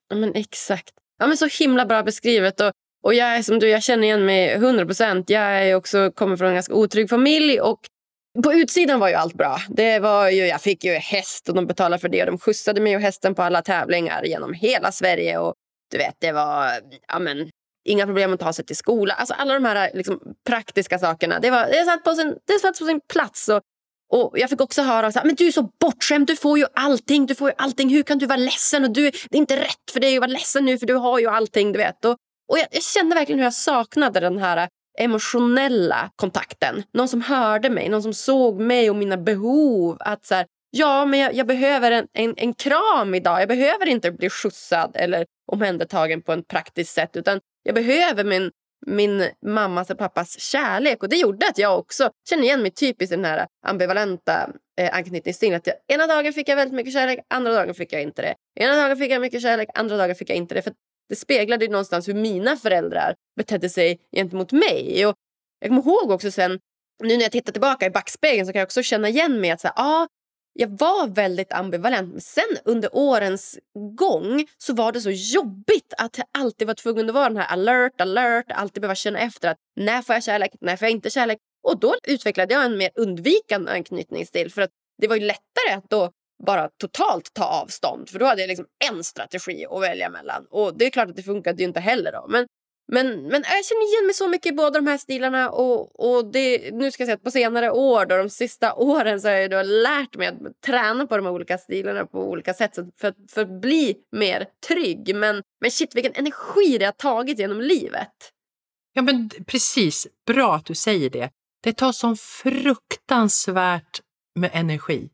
Ja, 0.08 0.16
men 0.16 0.34
exakt. 0.34 0.94
Ja, 1.22 1.26
men 1.26 1.36
så 1.36 1.46
himla 1.46 1.86
bra 1.86 2.02
beskrivet. 2.02 2.60
Och, 2.60 2.72
och 3.02 3.14
jag 3.14 3.36
är 3.36 3.42
som 3.42 3.58
du, 3.58 3.68
jag 3.68 3.82
känner 3.82 4.02
igen 4.02 4.24
mig 4.24 4.52
100 4.52 4.86
procent. 4.86 5.30
Jag 5.30 5.42
är 5.42 5.74
också, 5.74 6.10
kommer 6.10 6.36
från 6.36 6.48
en 6.48 6.54
ganska 6.54 6.74
otrygg 6.74 7.10
familj 7.10 7.60
och 7.60 7.78
på 8.44 8.52
utsidan 8.52 9.00
var 9.00 9.08
ju 9.08 9.14
allt 9.14 9.34
bra. 9.34 9.56
Det 9.68 9.98
var 9.98 10.30
ju, 10.30 10.46
jag 10.46 10.60
fick 10.60 10.84
ju 10.84 10.92
häst 10.92 11.48
och 11.48 11.54
de 11.54 11.66
betalade 11.66 12.00
för 12.00 12.08
det. 12.08 12.20
Och 12.20 12.26
de 12.26 12.38
skjutsade 12.38 12.80
mig 12.80 12.96
och 12.96 13.02
hästen 13.02 13.34
på 13.34 13.42
alla 13.42 13.62
tävlingar 13.62 14.24
genom 14.24 14.52
hela 14.52 14.92
Sverige. 14.92 15.38
Och 15.38 15.54
du 15.90 15.98
vet, 15.98 16.14
det 16.18 16.32
var 16.32 16.70
ja, 17.08 17.18
men, 17.18 17.50
inga 17.84 18.06
problem 18.06 18.32
att 18.32 18.40
ta 18.40 18.52
sig 18.52 18.64
till 18.64 18.76
skolan. 18.76 19.16
Alltså 19.18 19.34
alla 19.34 19.54
de 19.54 19.64
här 19.64 19.90
liksom, 19.94 20.20
praktiska 20.46 20.98
sakerna. 20.98 21.40
Det, 21.40 21.50
var, 21.50 21.66
det, 21.66 21.84
satt 21.84 22.04
på 22.04 22.14
sin, 22.14 22.36
det 22.46 22.58
satt 22.58 22.78
på 22.78 22.84
sin 22.84 23.00
plats. 23.12 23.48
Och, 23.48 23.60
och 24.12 24.38
jag 24.38 24.50
fick 24.50 24.60
också 24.60 24.82
höra 24.82 25.12
så 25.12 25.18
här, 25.18 25.26
men 25.26 25.34
du 25.34 25.46
är 25.46 25.52
så 25.52 25.68
bortskämd, 25.80 26.26
du 26.26 26.36
får 26.36 26.58
ju 26.58 26.66
allting. 26.74 27.26
Du 27.26 27.34
får 27.34 27.48
ju 27.48 27.54
allting. 27.58 27.90
Hur 27.90 28.02
kan 28.02 28.18
du 28.18 28.26
vara 28.26 28.36
ledsen? 28.36 28.84
Och 28.84 28.90
du, 28.90 29.10
det 29.10 29.36
är 29.36 29.38
inte 29.38 29.60
rätt 29.60 29.90
för 29.92 30.00
dig 30.00 30.16
att 30.16 30.20
vara 30.20 30.30
ledsen 30.30 30.64
nu 30.64 30.78
för 30.78 30.86
du 30.86 30.94
har 30.94 31.18
ju 31.18 31.26
allting. 31.26 31.72
du 31.72 31.78
vet. 31.78 32.04
Och, 32.04 32.16
och 32.52 32.58
jag, 32.58 32.66
jag 32.70 32.82
kände 32.82 33.14
verkligen 33.14 33.38
hur 33.38 33.46
jag 33.46 33.54
saknade 33.54 34.20
den 34.20 34.38
här 34.38 34.68
emotionella 34.98 36.10
kontakten. 36.16 36.82
Någon 36.94 37.08
som 37.08 37.20
hörde 37.20 37.70
mig, 37.70 37.88
någon 37.88 38.02
som 38.02 38.14
såg 38.14 38.60
mig 38.60 38.90
och 38.90 38.96
mina 38.96 39.16
behov. 39.16 39.96
Att 40.00 40.26
så 40.26 40.34
här, 40.34 40.46
Ja, 40.74 41.04
men 41.04 41.20
jag, 41.20 41.34
jag 41.34 41.46
behöver 41.46 41.90
en, 41.90 42.06
en, 42.12 42.34
en, 42.36 42.54
kram 42.54 43.14
idag. 43.14 43.40
Jag 43.40 43.48
behöver 43.48 43.86
inte 43.86 44.12
bli 44.12 44.30
skjutsad 44.30 44.90
eller 44.94 45.26
omhändertagen 45.52 46.22
på 46.22 46.32
ett 46.32 46.48
praktiskt 46.48 46.94
sätt. 46.94 47.16
Utan 47.16 47.40
jag 47.62 47.74
behöver 47.74 48.24
min, 48.24 48.50
min 48.86 49.28
mammas 49.46 49.90
och 49.90 49.98
pappas 49.98 50.40
kärlek. 50.40 51.02
Och 51.02 51.08
Det 51.08 51.16
gjorde 51.16 51.46
att 51.48 51.58
jag 51.58 51.78
också 51.78 52.10
kände 52.28 52.44
igen 52.46 52.62
mig 52.62 52.70
typiskt 52.70 53.12
i 53.12 53.16
den 53.16 53.24
här 53.24 53.46
ambivalenta 53.66 54.50
eh, 54.80 54.94
anknytningsstilen. 54.96 55.56
Att 55.56 55.66
jag, 55.66 55.76
ena 55.88 56.06
dagen 56.06 56.32
fick 56.32 56.48
jag 56.48 56.56
väldigt 56.56 56.74
mycket 56.74 56.92
kärlek, 56.92 57.18
andra 57.28 57.52
dagen 57.52 57.74
fick 57.74 57.92
jag 57.92 58.02
inte 58.02 58.22
det. 58.22 58.34
Ena 58.60 58.76
dagen 58.76 58.96
fick 58.96 59.10
jag 59.10 59.20
mycket 59.20 59.42
kärlek, 59.42 59.68
andra 59.74 59.96
dagen 59.96 60.14
fick 60.14 60.30
jag 60.30 60.36
inte 60.36 60.54
det. 60.54 60.62
För 60.62 60.72
Det 61.08 61.16
speglade 61.16 61.68
någonstans 61.68 62.08
hur 62.08 62.14
mina 62.14 62.56
föräldrar 62.56 63.14
betedde 63.36 63.68
sig 63.68 63.98
gentemot 64.16 64.52
mig. 64.52 65.06
Och 65.06 65.14
jag 65.60 65.68
kommer 65.68 65.82
ihåg 65.82 66.10
också 66.10 66.30
sen, 66.30 66.58
nu 67.02 67.16
när 67.16 67.22
jag 67.22 67.32
tittar 67.32 67.52
tillbaka 67.52 67.86
i 67.86 67.90
backspegeln 67.90 68.46
så 68.46 68.52
kan 68.52 68.60
jag 68.60 68.66
också 68.66 68.82
känna 68.82 69.08
igen 69.08 69.40
mig 69.40 69.50
att 69.50 69.60
så 69.60 69.68
här, 69.68 69.74
ah, 69.76 70.06
jag 70.52 70.68
var 70.68 71.06
väldigt 71.08 71.52
ambivalent. 71.52 72.12
Men 72.12 72.20
sen 72.20 72.58
under 72.64 72.90
årens 72.92 73.58
gång 73.98 74.46
så 74.58 74.74
var 74.74 74.92
det 74.92 75.00
så 75.00 75.10
jobbigt 75.10 75.94
att 75.98 76.18
jag 76.18 76.26
alltid 76.38 76.66
var 76.66 76.74
tvungen 76.74 77.08
att 77.08 77.14
vara 77.14 77.28
den 77.28 77.36
här 77.36 77.52
alert, 77.52 78.00
alert, 78.00 78.46
alltid 78.48 78.80
behöva 78.80 78.94
känna 78.94 79.18
efter 79.18 79.48
att 79.48 79.58
när 79.76 80.02
får 80.02 80.14
jag 80.14 80.24
kärlek, 80.24 80.50
när 80.60 80.76
får 80.76 80.86
jag 80.86 80.92
inte 80.92 81.10
kärlek? 81.10 81.38
Och 81.68 81.80
då 81.80 81.94
utvecklade 82.08 82.54
jag 82.54 82.64
en 82.64 82.78
mer 82.78 82.90
undvikande 82.94 83.72
anknytningsstil 83.72 84.52
för 84.52 84.62
att 84.62 84.70
det 85.02 85.08
var 85.08 85.16
ju 85.16 85.22
lättare 85.22 85.72
att 85.76 85.90
då 85.90 86.10
bara 86.46 86.68
totalt 86.80 87.34
ta 87.34 87.44
avstånd. 87.44 88.08
För 88.10 88.18
då 88.18 88.26
hade 88.26 88.40
jag 88.40 88.48
liksom 88.48 88.66
en 88.90 89.04
strategi 89.04 89.66
att 89.70 89.82
välja 89.82 90.10
mellan. 90.10 90.46
Och 90.50 90.78
det 90.78 90.86
är 90.86 90.90
klart 90.90 91.08
att 91.08 91.16
det 91.16 91.22
funkade 91.22 91.62
ju 91.62 91.68
inte 91.68 91.80
heller 91.80 92.12
då. 92.12 92.26
Men 92.28 92.46
men, 92.92 93.22
men 93.22 93.42
jag 93.42 93.64
känner 93.64 93.92
igen 93.92 94.06
mig 94.06 94.14
så 94.14 94.28
mycket 94.28 94.52
i 94.52 94.54
båda 94.54 94.70
de 94.70 94.86
här 94.86 94.98
stilarna. 94.98 95.50
Och, 95.50 96.00
och 96.00 96.32
det, 96.32 96.74
nu 96.74 96.90
ska 96.90 97.02
jag 97.02 97.06
säga 97.06 97.14
att 97.14 97.22
på 97.22 97.30
senare 97.30 97.70
år, 97.70 98.06
då, 98.06 98.16
de 98.16 98.30
sista 98.30 98.74
åren, 98.76 99.20
så 99.20 99.28
har 99.28 99.34
jag 99.34 99.50
då 99.50 99.62
lärt 99.62 100.16
mig 100.16 100.28
att 100.28 100.62
träna 100.66 101.06
på 101.06 101.16
de 101.16 101.26
här 101.26 101.32
olika 101.32 101.58
stilarna 101.58 102.06
på 102.06 102.30
olika 102.30 102.54
sätt 102.54 102.74
för, 102.74 103.14
för 103.32 103.42
att 103.42 103.60
bli 103.60 103.96
mer 104.12 104.46
trygg. 104.68 105.16
Men, 105.16 105.42
men 105.60 105.70
shit, 105.70 105.94
vilken 105.94 106.14
energi 106.14 106.78
det 106.78 106.84
har 106.84 106.92
tagit 106.92 107.38
genom 107.38 107.60
livet. 107.60 108.32
Ja, 108.92 109.02
men 109.02 109.30
precis. 109.46 110.06
Bra 110.26 110.54
att 110.54 110.66
du 110.66 110.74
säger 110.74 111.10
det. 111.10 111.30
Det 111.62 111.72
tar 111.72 111.92
sån 111.92 112.16
fruktansvärt 112.16 114.00
med 114.34 114.50
energi. 114.52 115.08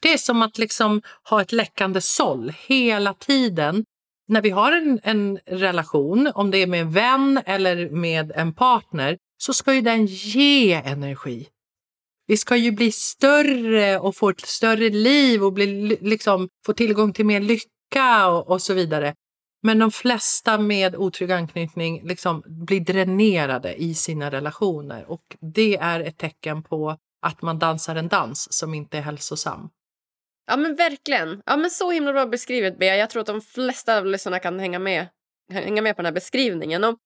Det 0.00 0.12
är 0.12 0.18
som 0.18 0.42
att 0.42 0.58
liksom 0.58 1.02
ha 1.30 1.42
ett 1.42 1.52
läckande 1.52 2.00
såll 2.00 2.52
hela 2.66 3.14
tiden 3.14 3.84
när 4.30 4.42
vi 4.42 4.50
har 4.50 4.72
en, 4.72 5.00
en 5.02 5.38
relation, 5.46 6.32
om 6.34 6.50
det 6.50 6.58
är 6.58 6.66
med 6.66 6.80
en 6.80 6.90
vän 6.90 7.40
eller 7.46 7.90
med 7.90 8.32
en 8.34 8.54
partner, 8.54 9.18
så 9.38 9.52
ska 9.52 9.74
ju 9.74 9.80
den 9.80 10.06
ge 10.06 10.72
energi. 10.72 11.48
Vi 12.26 12.36
ska 12.36 12.56
ju 12.56 12.70
bli 12.70 12.92
större 12.92 13.98
och 13.98 14.16
få 14.16 14.28
ett 14.28 14.40
större 14.40 14.90
liv 14.90 15.44
och 15.44 15.52
bli, 15.52 15.98
liksom, 16.00 16.48
få 16.66 16.72
tillgång 16.72 17.12
till 17.12 17.26
mer 17.26 17.40
lycka 17.40 18.28
och, 18.28 18.50
och 18.50 18.62
så 18.62 18.74
vidare. 18.74 19.14
Men 19.62 19.78
de 19.78 19.90
flesta 19.90 20.58
med 20.58 20.96
otrygg 20.96 21.32
anknytning 21.32 22.02
liksom 22.04 22.42
blir 22.46 22.80
dränerade 22.80 23.74
i 23.74 23.94
sina 23.94 24.30
relationer 24.30 25.10
och 25.10 25.36
det 25.40 25.76
är 25.76 26.00
ett 26.00 26.18
tecken 26.18 26.62
på 26.62 26.96
att 27.22 27.42
man 27.42 27.58
dansar 27.58 27.96
en 27.96 28.08
dans 28.08 28.52
som 28.52 28.74
inte 28.74 28.98
är 28.98 29.02
hälsosam. 29.02 29.70
Ja 30.50 30.56
men 30.56 30.74
verkligen. 30.74 31.42
Ja 31.46 31.56
men 31.56 31.70
så 31.70 31.90
himla 31.90 32.12
bra 32.12 32.26
beskrivet 32.26 32.78
Bea. 32.78 32.96
Jag 32.96 33.10
tror 33.10 33.20
att 33.20 33.26
de 33.26 33.40
flesta 33.40 33.98
av 33.98 34.06
lyssnarna 34.06 34.38
kan 34.38 34.60
hänga 34.60 34.78
med, 34.78 35.06
hänga 35.52 35.82
med 35.82 35.96
på 35.96 36.02
den 36.02 36.06
här 36.06 36.12
beskrivningen. 36.12 36.84
Och, 36.84 36.96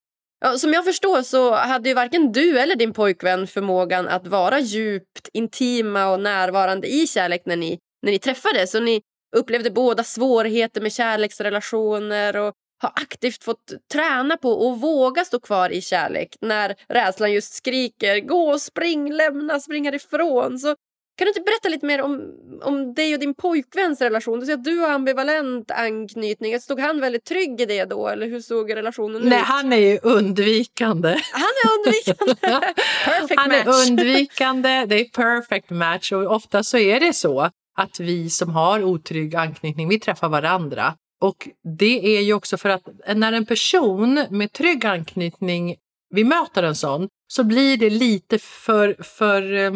ja, 0.40 0.58
som 0.58 0.72
jag 0.72 0.84
förstår 0.84 1.22
så 1.22 1.54
hade 1.54 1.88
ju 1.88 1.94
varken 1.94 2.32
du 2.32 2.58
eller 2.58 2.76
din 2.76 2.92
pojkvän 2.92 3.46
förmågan 3.46 4.08
att 4.08 4.26
vara 4.26 4.60
djupt 4.60 5.28
intima 5.32 6.08
och 6.08 6.20
närvarande 6.20 6.86
i 6.86 7.06
kärlek 7.06 7.42
när 7.46 7.56
ni, 7.56 7.78
när 8.02 8.12
ni 8.12 8.18
träffades. 8.18 8.70
Så 8.70 8.80
ni 8.80 9.02
upplevde 9.36 9.70
båda 9.70 10.04
svårigheter 10.04 10.80
med 10.80 10.92
kärleksrelationer 10.92 12.36
och 12.36 12.52
har 12.82 12.92
aktivt 12.96 13.44
fått 13.44 13.72
träna 13.92 14.36
på 14.36 14.72
att 14.72 14.80
våga 14.80 15.24
stå 15.24 15.40
kvar 15.40 15.70
i 15.70 15.80
kärlek 15.80 16.36
när 16.40 16.74
rädslan 16.88 17.32
just 17.32 17.54
skriker 17.54 18.20
gå, 18.20 18.58
spring, 18.58 19.12
lämna, 19.12 19.60
spring 19.60 19.84
härifrån. 19.84 20.58
Så 20.58 20.76
kan 21.16 21.24
du 21.24 21.28
inte 21.28 21.40
berätta 21.40 21.68
lite 21.68 21.86
mer 21.86 22.02
om, 22.02 22.32
om 22.62 22.94
dig 22.94 23.14
och 23.14 23.20
din 23.20 23.34
pojkväns 23.34 24.00
relation? 24.00 24.40
Du 24.40 24.46
säger 24.46 24.58
att 24.58 24.64
du 24.64 24.78
har 24.78 24.88
ambivalent 24.88 25.70
anknytning. 25.70 26.60
Stod 26.60 26.80
han 26.80 27.00
väldigt 27.00 27.24
trygg 27.24 27.60
i 27.60 27.66
det 27.66 27.84
då? 27.84 28.08
Eller 28.08 28.26
hur 28.26 28.40
såg 28.40 28.76
relationen 28.76 29.22
Nej, 29.22 29.38
ut? 29.38 29.44
han 29.44 29.72
är 29.72 29.76
ju 29.76 29.98
undvikande. 30.02 31.08
Han 31.32 31.42
är 31.42 31.78
undvikande! 31.78 32.66
perfect 33.04 33.40
han 33.40 33.48
match! 33.48 33.66
är 33.66 33.90
undvikande, 33.90 34.86
det 34.86 35.00
är 35.00 35.04
perfect 35.04 35.70
match 35.70 36.12
och 36.12 36.34
ofta 36.34 36.62
så 36.62 36.78
är 36.78 37.00
det 37.00 37.12
så 37.12 37.50
att 37.76 38.00
vi 38.00 38.30
som 38.30 38.50
har 38.50 38.82
otrygg 38.82 39.36
anknytning, 39.36 39.88
vi 39.88 40.00
träffar 40.00 40.28
varandra. 40.28 40.94
Och 41.20 41.48
det 41.78 42.16
är 42.16 42.20
ju 42.20 42.34
också 42.34 42.56
för 42.56 42.68
att 42.68 42.88
när 43.16 43.32
en 43.32 43.46
person 43.46 44.24
med 44.30 44.52
trygg 44.52 44.86
anknytning, 44.86 45.76
vi 46.10 46.24
möter 46.24 46.62
en 46.62 46.74
sån, 46.74 47.08
så 47.26 47.44
blir 47.44 47.76
det 47.76 47.90
lite 47.90 48.38
för, 48.38 48.96
för, 49.02 49.52
eh, 49.52 49.72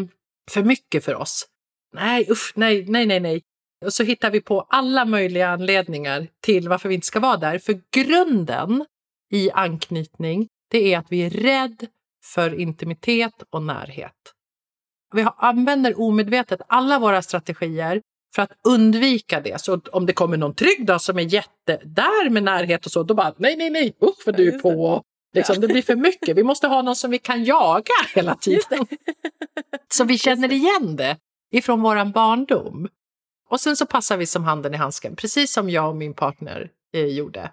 för 0.49 0.63
mycket 0.63 1.05
för 1.05 1.15
oss. 1.15 1.47
Nej, 1.95 2.27
usch, 2.31 2.53
nej, 2.55 2.85
nej, 2.89 3.07
nej, 3.07 3.21
nej. 3.21 3.43
Och 3.85 3.93
så 3.93 4.03
hittar 4.03 4.31
vi 4.31 4.41
på 4.41 4.61
alla 4.61 5.05
möjliga 5.05 5.49
anledningar 5.49 6.29
till 6.43 6.69
varför 6.69 6.89
vi 6.89 6.95
inte 6.95 7.07
ska 7.07 7.21
vara 7.21 7.37
där. 7.37 7.59
För 7.59 7.81
grunden 7.93 8.85
i 9.33 9.51
anknytning, 9.51 10.49
det 10.71 10.95
är 10.95 10.99
att 10.99 11.07
vi 11.09 11.21
är 11.27 11.31
rädd 11.31 11.87
för 12.35 12.61
intimitet 12.61 13.43
och 13.51 13.63
närhet. 13.63 14.15
Vi 15.15 15.27
använder 15.37 16.01
omedvetet 16.01 16.61
alla 16.69 16.99
våra 16.99 17.23
strategier 17.23 18.03
för 18.35 18.43
att 18.43 18.53
undvika 18.65 19.41
det. 19.41 19.61
Så 19.61 19.81
om 19.93 20.07
det 20.07 20.13
kommer 20.13 20.37
någon 20.37 20.55
trygg 20.55 20.87
då 20.87 20.99
som 20.99 21.19
är 21.19 21.23
jätte 21.35 21.81
där 21.85 22.31
med 22.31 22.43
närhet 22.43 22.87
och 22.87 22.93
så, 22.93 23.03
då 23.03 23.15
bara 23.15 23.35
nej, 23.37 23.57
nej, 23.57 23.71
nej, 23.71 23.97
usch 24.03 24.27
vad 24.27 24.37
du 24.37 24.49
är 24.49 24.59
på. 24.59 25.03
Liksom, 25.35 25.61
det 25.61 25.67
blir 25.67 25.83
för 25.83 25.97
mycket. 25.97 26.37
Vi 26.37 26.43
måste 26.43 26.67
ha 26.67 26.83
någon 26.83 26.97
som 26.97 27.11
vi 27.11 27.19
kan 27.19 27.45
jaga 27.45 27.95
hela 28.15 28.35
tiden. 28.35 28.87
Så 29.89 30.05
vi 30.05 30.19
känner 30.19 30.53
igen 30.53 30.97
det 30.97 31.17
ifrån 31.53 31.83
våran 31.83 32.13
barndom. 32.13 32.89
Och 33.49 33.61
sen 33.61 33.77
så 33.77 33.87
passar 33.87 34.17
vi 34.17 34.27
som 34.27 34.45
handen 34.45 34.75
i 34.75 34.77
handsken, 34.77 35.17
precis 35.17 35.53
som 35.53 35.71
jag 35.71 35.89
och 35.89 35.97
min 35.97 36.15
partner 36.15 36.71
eh, 36.95 37.05
gjorde. 37.05 37.53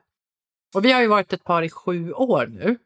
Och 0.75 0.85
vi 0.85 0.91
har 0.91 1.01
ju 1.01 1.07
varit 1.07 1.33
ett 1.33 1.43
par 1.43 1.63
i 1.63 1.69
sju 1.69 2.11
år 2.11 2.47
nu. 2.47 2.77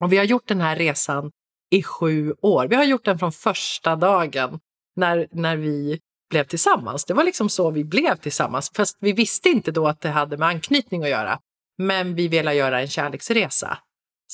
Och 0.00 0.12
vi 0.12 0.16
har 0.16 0.24
gjort 0.24 0.48
den 0.48 0.60
här 0.60 0.76
resan 0.76 1.30
i 1.70 1.82
sju 1.82 2.34
år. 2.40 2.66
Vi 2.66 2.76
har 2.76 2.84
gjort 2.84 3.04
den 3.04 3.18
från 3.18 3.32
första 3.32 3.96
dagen 3.96 4.60
när, 4.96 5.28
när 5.30 5.56
vi 5.56 6.00
blev 6.30 6.44
tillsammans. 6.44 7.04
Det 7.04 7.14
var 7.14 7.24
liksom 7.24 7.48
så 7.48 7.70
vi 7.70 7.84
blev 7.84 8.16
tillsammans. 8.16 8.70
Fast 8.76 8.96
vi 9.00 9.12
visste 9.12 9.48
inte 9.48 9.70
då 9.70 9.86
att 9.86 10.00
det 10.00 10.08
hade 10.08 10.36
med 10.36 10.48
anknytning 10.48 11.02
att 11.02 11.08
göra. 11.08 11.38
Men 11.78 12.14
vi 12.14 12.28
ville 12.28 12.54
göra 12.54 12.80
en 12.80 12.88
kärleksresa. 12.88 13.78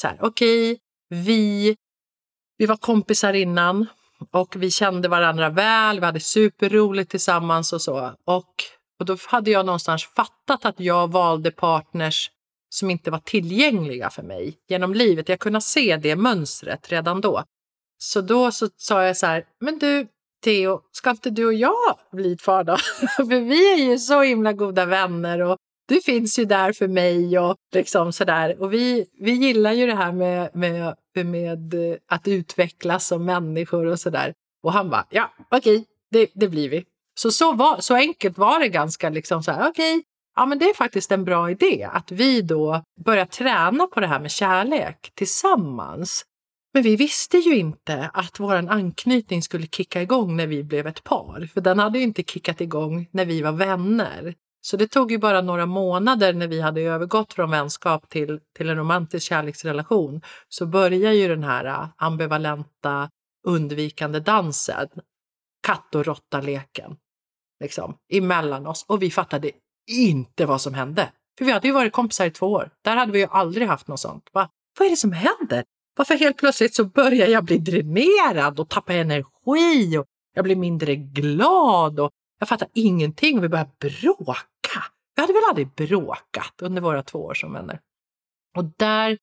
Så 0.01 0.09
här, 0.09 0.19
okej, 0.21 0.73
okay, 0.73 0.79
vi, 1.09 1.77
vi 2.59 2.67
var 2.67 2.77
kompisar 2.77 3.33
innan 3.33 3.87
och 4.31 4.57
vi 4.57 4.71
kände 4.71 5.09
varandra 5.09 5.49
väl. 5.49 6.01
Vi 6.01 6.07
hade 6.07 6.21
superroligt 6.21 7.11
tillsammans 7.11 7.73
och 7.73 7.83
så. 7.83 8.15
Och, 8.25 8.55
och 9.01 9.07
då 9.07 9.17
hade 9.27 9.51
jag 9.51 9.67
någonstans 9.67 10.05
fattat 10.05 10.65
att 10.65 10.81
jag 10.81 11.13
valde 11.13 11.51
partners 11.51 12.31
som 12.69 12.91
inte 12.91 13.11
var 13.11 13.19
tillgängliga 13.19 14.11
för 14.11 14.23
mig 14.23 14.59
genom 14.69 14.95
livet. 14.95 15.29
Jag 15.29 15.41
kunde 15.41 15.61
se 15.61 15.97
det 15.97 16.17
mönstret 16.17 16.93
redan 16.93 17.21
då. 17.21 17.45
Så 17.99 18.21
då 18.21 18.53
så 18.53 18.69
sa 18.77 19.05
jag 19.05 19.17
så 19.17 19.27
här, 19.27 19.45
men 19.61 19.79
du 19.79 20.07
Theo, 20.45 20.81
ska 20.93 21.11
inte 21.11 21.31
du 21.31 21.47
och 21.47 21.55
jag 21.55 21.99
bli 22.13 22.33
ett 22.33 22.45
par 22.45 22.65
då? 22.65 22.77
för 23.17 23.41
vi 23.41 23.73
är 23.73 23.91
ju 23.91 23.99
så 23.99 24.23
himla 24.23 24.53
goda 24.53 24.85
vänner 24.85 25.41
och 25.41 25.57
du 25.91 26.01
finns 26.01 26.39
ju 26.39 26.45
där 26.45 26.73
för 26.73 26.89
mig 26.89 27.39
och 27.39 27.57
liksom 27.75 28.13
sådär. 28.13 28.63
Och 28.63 28.73
vi, 28.73 29.07
vi 29.21 29.31
gillar 29.31 29.73
ju 29.73 29.87
det 29.87 29.95
här 29.95 30.13
med, 30.13 30.51
med, 30.57 30.97
med 31.27 31.75
eh, 31.75 31.97
att 32.09 32.29
utvecklas 32.29 33.07
som 33.07 33.25
människor 33.25 33.87
och 33.87 34.01
sådär. 34.01 34.33
Och 34.63 34.73
han 34.73 34.91
bara, 34.91 35.07
ja 35.11 35.31
okej, 35.51 35.77
okay, 35.77 35.85
det, 36.11 36.31
det 36.35 36.49
blir 36.49 36.69
vi. 36.69 36.85
Så, 37.15 37.31
så, 37.31 37.53
var, 37.53 37.81
så 37.81 37.95
enkelt 37.95 38.39
var 38.39 38.61
det 38.61 38.69
ganska 38.69 39.11
liksom 39.11 39.43
så 39.43 39.53
här, 39.53 39.69
okej, 39.69 39.95
okay, 39.95 40.03
ja 40.37 40.47
men 40.47 40.59
det 40.59 40.65
är 40.65 40.75
faktiskt 40.75 41.13
en 41.13 41.25
bra 41.25 41.51
idé 41.51 41.89
att 41.93 42.13
vi 42.13 42.43
då 42.43 42.83
börjar 43.05 43.27
träna 43.27 43.87
på 43.87 44.01
det 44.01 44.07
här 44.07 44.21
med 44.21 44.31
kärlek 44.31 45.13
tillsammans. 45.15 46.25
Men 46.75 46.83
vi 46.83 46.97
visste 46.97 47.39
ju 47.39 47.57
inte 47.57 48.11
att 48.13 48.41
vår 48.41 48.55
anknytning 48.55 49.43
skulle 49.43 49.67
kicka 49.67 50.03
igång 50.03 50.37
när 50.37 50.47
vi 50.47 50.65
blev 50.65 50.87
ett 50.87 51.05
par, 51.05 51.49
för 51.55 51.61
den 51.61 51.79
hade 51.79 51.99
ju 51.99 52.05
inte 52.05 52.23
kickat 52.23 52.61
igång 52.61 53.09
när 53.11 53.25
vi 53.25 53.43
var 53.43 53.53
vänner. 53.53 54.35
Så 54.61 54.77
det 54.77 54.87
tog 54.87 55.13
ju 55.13 55.19
bara 55.19 55.41
några 55.41 55.67
månader 55.67 56.33
när 56.33 56.49
vi 56.49 56.61
hade 56.61 56.81
övergått 56.81 57.33
från 57.33 57.51
vänskap 57.51 58.09
till, 58.09 58.41
till 58.57 58.69
en 58.69 58.77
romantisk 58.77 59.27
kärleksrelation 59.27 60.21
så 60.49 60.67
börjar 60.67 61.13
ju 61.13 61.29
den 61.29 61.45
här 61.45 61.65
äh, 61.65 61.89
ambivalenta 61.97 63.11
undvikande 63.47 64.21
dansen, 64.21 64.89
katt 65.67 65.95
och 65.95 66.07
råtta-leken, 66.07 66.97
liksom, 67.61 67.97
emellan 68.13 68.67
oss. 68.67 68.85
Och 68.89 69.03
vi 69.03 69.11
fattade 69.11 69.51
inte 69.91 70.47
vad 70.47 70.61
som 70.61 70.75
hände. 70.75 71.13
För 71.39 71.45
vi 71.45 71.53
hade 71.53 71.69
ju 71.69 71.75
varit 71.75 71.93
kompisar 71.93 72.27
i 72.27 72.31
två 72.31 72.47
år. 72.47 72.71
Där 72.85 72.97
hade 72.97 73.13
vi 73.13 73.19
ju 73.19 73.27
aldrig 73.31 73.69
haft 73.69 73.89
något 73.89 74.01
sånt. 74.01 74.31
Va? 74.33 74.49
Vad 74.79 74.87
är 74.87 74.91
det 74.91 74.97
som 74.97 75.13
händer? 75.13 75.65
Varför 75.97 76.15
helt 76.15 76.37
plötsligt 76.37 76.75
så 76.75 76.85
börjar 76.85 77.29
jag 77.29 77.45
bli 77.45 77.59
dränerad 77.59 78.61
och 78.61 78.69
tappa 78.69 78.95
energi 78.95 79.99
och 79.99 80.07
jag 80.35 80.45
blir 80.45 80.57
mindre 80.57 80.97
glad 80.97 82.01
och 82.01 82.11
jag 82.41 82.49
fattar 82.49 82.69
ingenting 82.75 83.39
och 83.39 83.45
vi 83.45 83.49
börjar 83.49 83.71
bråka. 83.81 84.85
Vi 85.17 85.23
hade 85.23 85.33
väl 85.33 85.43
aldrig 85.49 85.75
bråkat 85.75 86.55
under 86.63 86.83
våra 86.83 87.03
två 87.03 87.19
år 87.19 87.35
som 87.35 87.53
vänner. 87.53 87.81
Och 88.57 88.65
där 88.77 89.19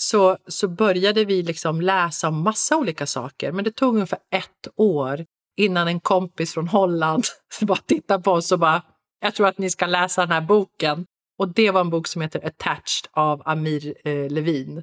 så, 0.00 0.38
så 0.46 0.68
började 0.68 1.24
vi 1.24 1.42
liksom 1.42 1.80
läsa 1.80 2.28
om 2.28 2.42
massa 2.42 2.76
olika 2.76 3.06
saker, 3.06 3.52
men 3.52 3.64
det 3.64 3.70
tog 3.70 3.94
ungefär 3.94 4.18
ett 4.30 4.68
år 4.76 5.26
innan 5.56 5.88
en 5.88 6.00
kompis 6.00 6.54
från 6.54 6.68
Holland 6.68 7.24
bara 7.60 7.78
tittade 7.78 8.22
på 8.22 8.32
oss 8.32 8.52
och 8.52 8.58
bara 8.58 8.82
jag 9.20 9.34
tror 9.34 9.46
att 9.46 9.58
ni 9.58 9.70
ska 9.70 9.86
läsa 9.86 10.20
den 10.20 10.30
här 10.30 10.40
boken. 10.40 11.06
Och 11.38 11.48
det 11.48 11.70
var 11.70 11.80
en 11.80 11.90
bok 11.90 12.06
som 12.06 12.22
heter 12.22 12.46
Attached 12.46 13.10
av 13.12 13.42
Amir 13.44 13.94
eh, 14.08 14.30
Levin 14.30 14.82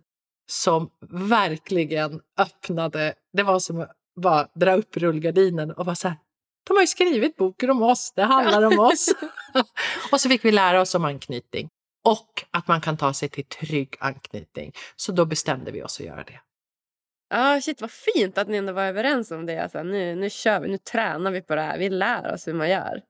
som 0.52 0.90
verkligen 1.10 2.22
öppnade, 2.38 3.14
det 3.34 3.44
var 3.44 3.60
som 3.60 3.82
att 3.82 3.92
bara 4.22 4.48
dra 4.56 4.76
upp 4.76 4.98
rullgardinen 4.98 5.72
och 5.72 5.86
bara... 5.86 5.96
så 5.96 6.08
här, 6.08 6.18
de 6.67 6.74
har 6.74 6.82
ju 6.82 6.88
skrivit 6.88 7.36
boken 7.36 7.69
om 7.69 7.82
oss, 7.82 8.13
det 8.15 8.24
handlar 8.24 8.63
om 8.63 8.80
oss. 8.80 9.10
och 10.12 10.21
så 10.21 10.30
fick 10.30 10.45
vi 10.45 10.52
lära 10.52 10.82
oss 10.82 10.95
om 10.95 11.06
anknytning 11.06 11.69
och 12.04 12.43
att 12.52 12.67
man 12.67 12.82
kan 12.82 12.97
ta 12.97 13.13
sig 13.13 13.30
till 13.30 13.45
trygg 13.45 13.95
anknytning. 14.00 14.71
Så 14.95 15.12
då 15.12 15.26
bestämde 15.26 15.71
vi 15.71 15.84
oss 15.84 16.00
att 16.00 16.06
göra 16.06 16.24
det. 16.24 16.39
Ja, 17.30 17.58
ah, 17.58 17.62
shit 17.62 17.82
vad 17.82 17.91
fint 17.91 18.38
att 18.38 18.47
ni 18.47 18.58
ändå 18.58 18.74
var 18.74 18.84
överens 18.84 19.32
om 19.32 19.45
det. 19.45 19.63
Alltså, 19.63 19.84
nu, 19.84 20.15
nu 20.15 20.30
kör 20.30 20.60
vi, 20.60 20.67
nu 20.67 20.78
tränar 20.78 21.32
vi 21.32 21.41
på 21.41 21.56
det 21.56 21.62
här. 21.62 21.78
Vi 21.78 21.89
lär 21.89 22.34
oss 22.34 22.47
hur 22.47 22.54
man 22.54 22.69
gör. 22.69 23.02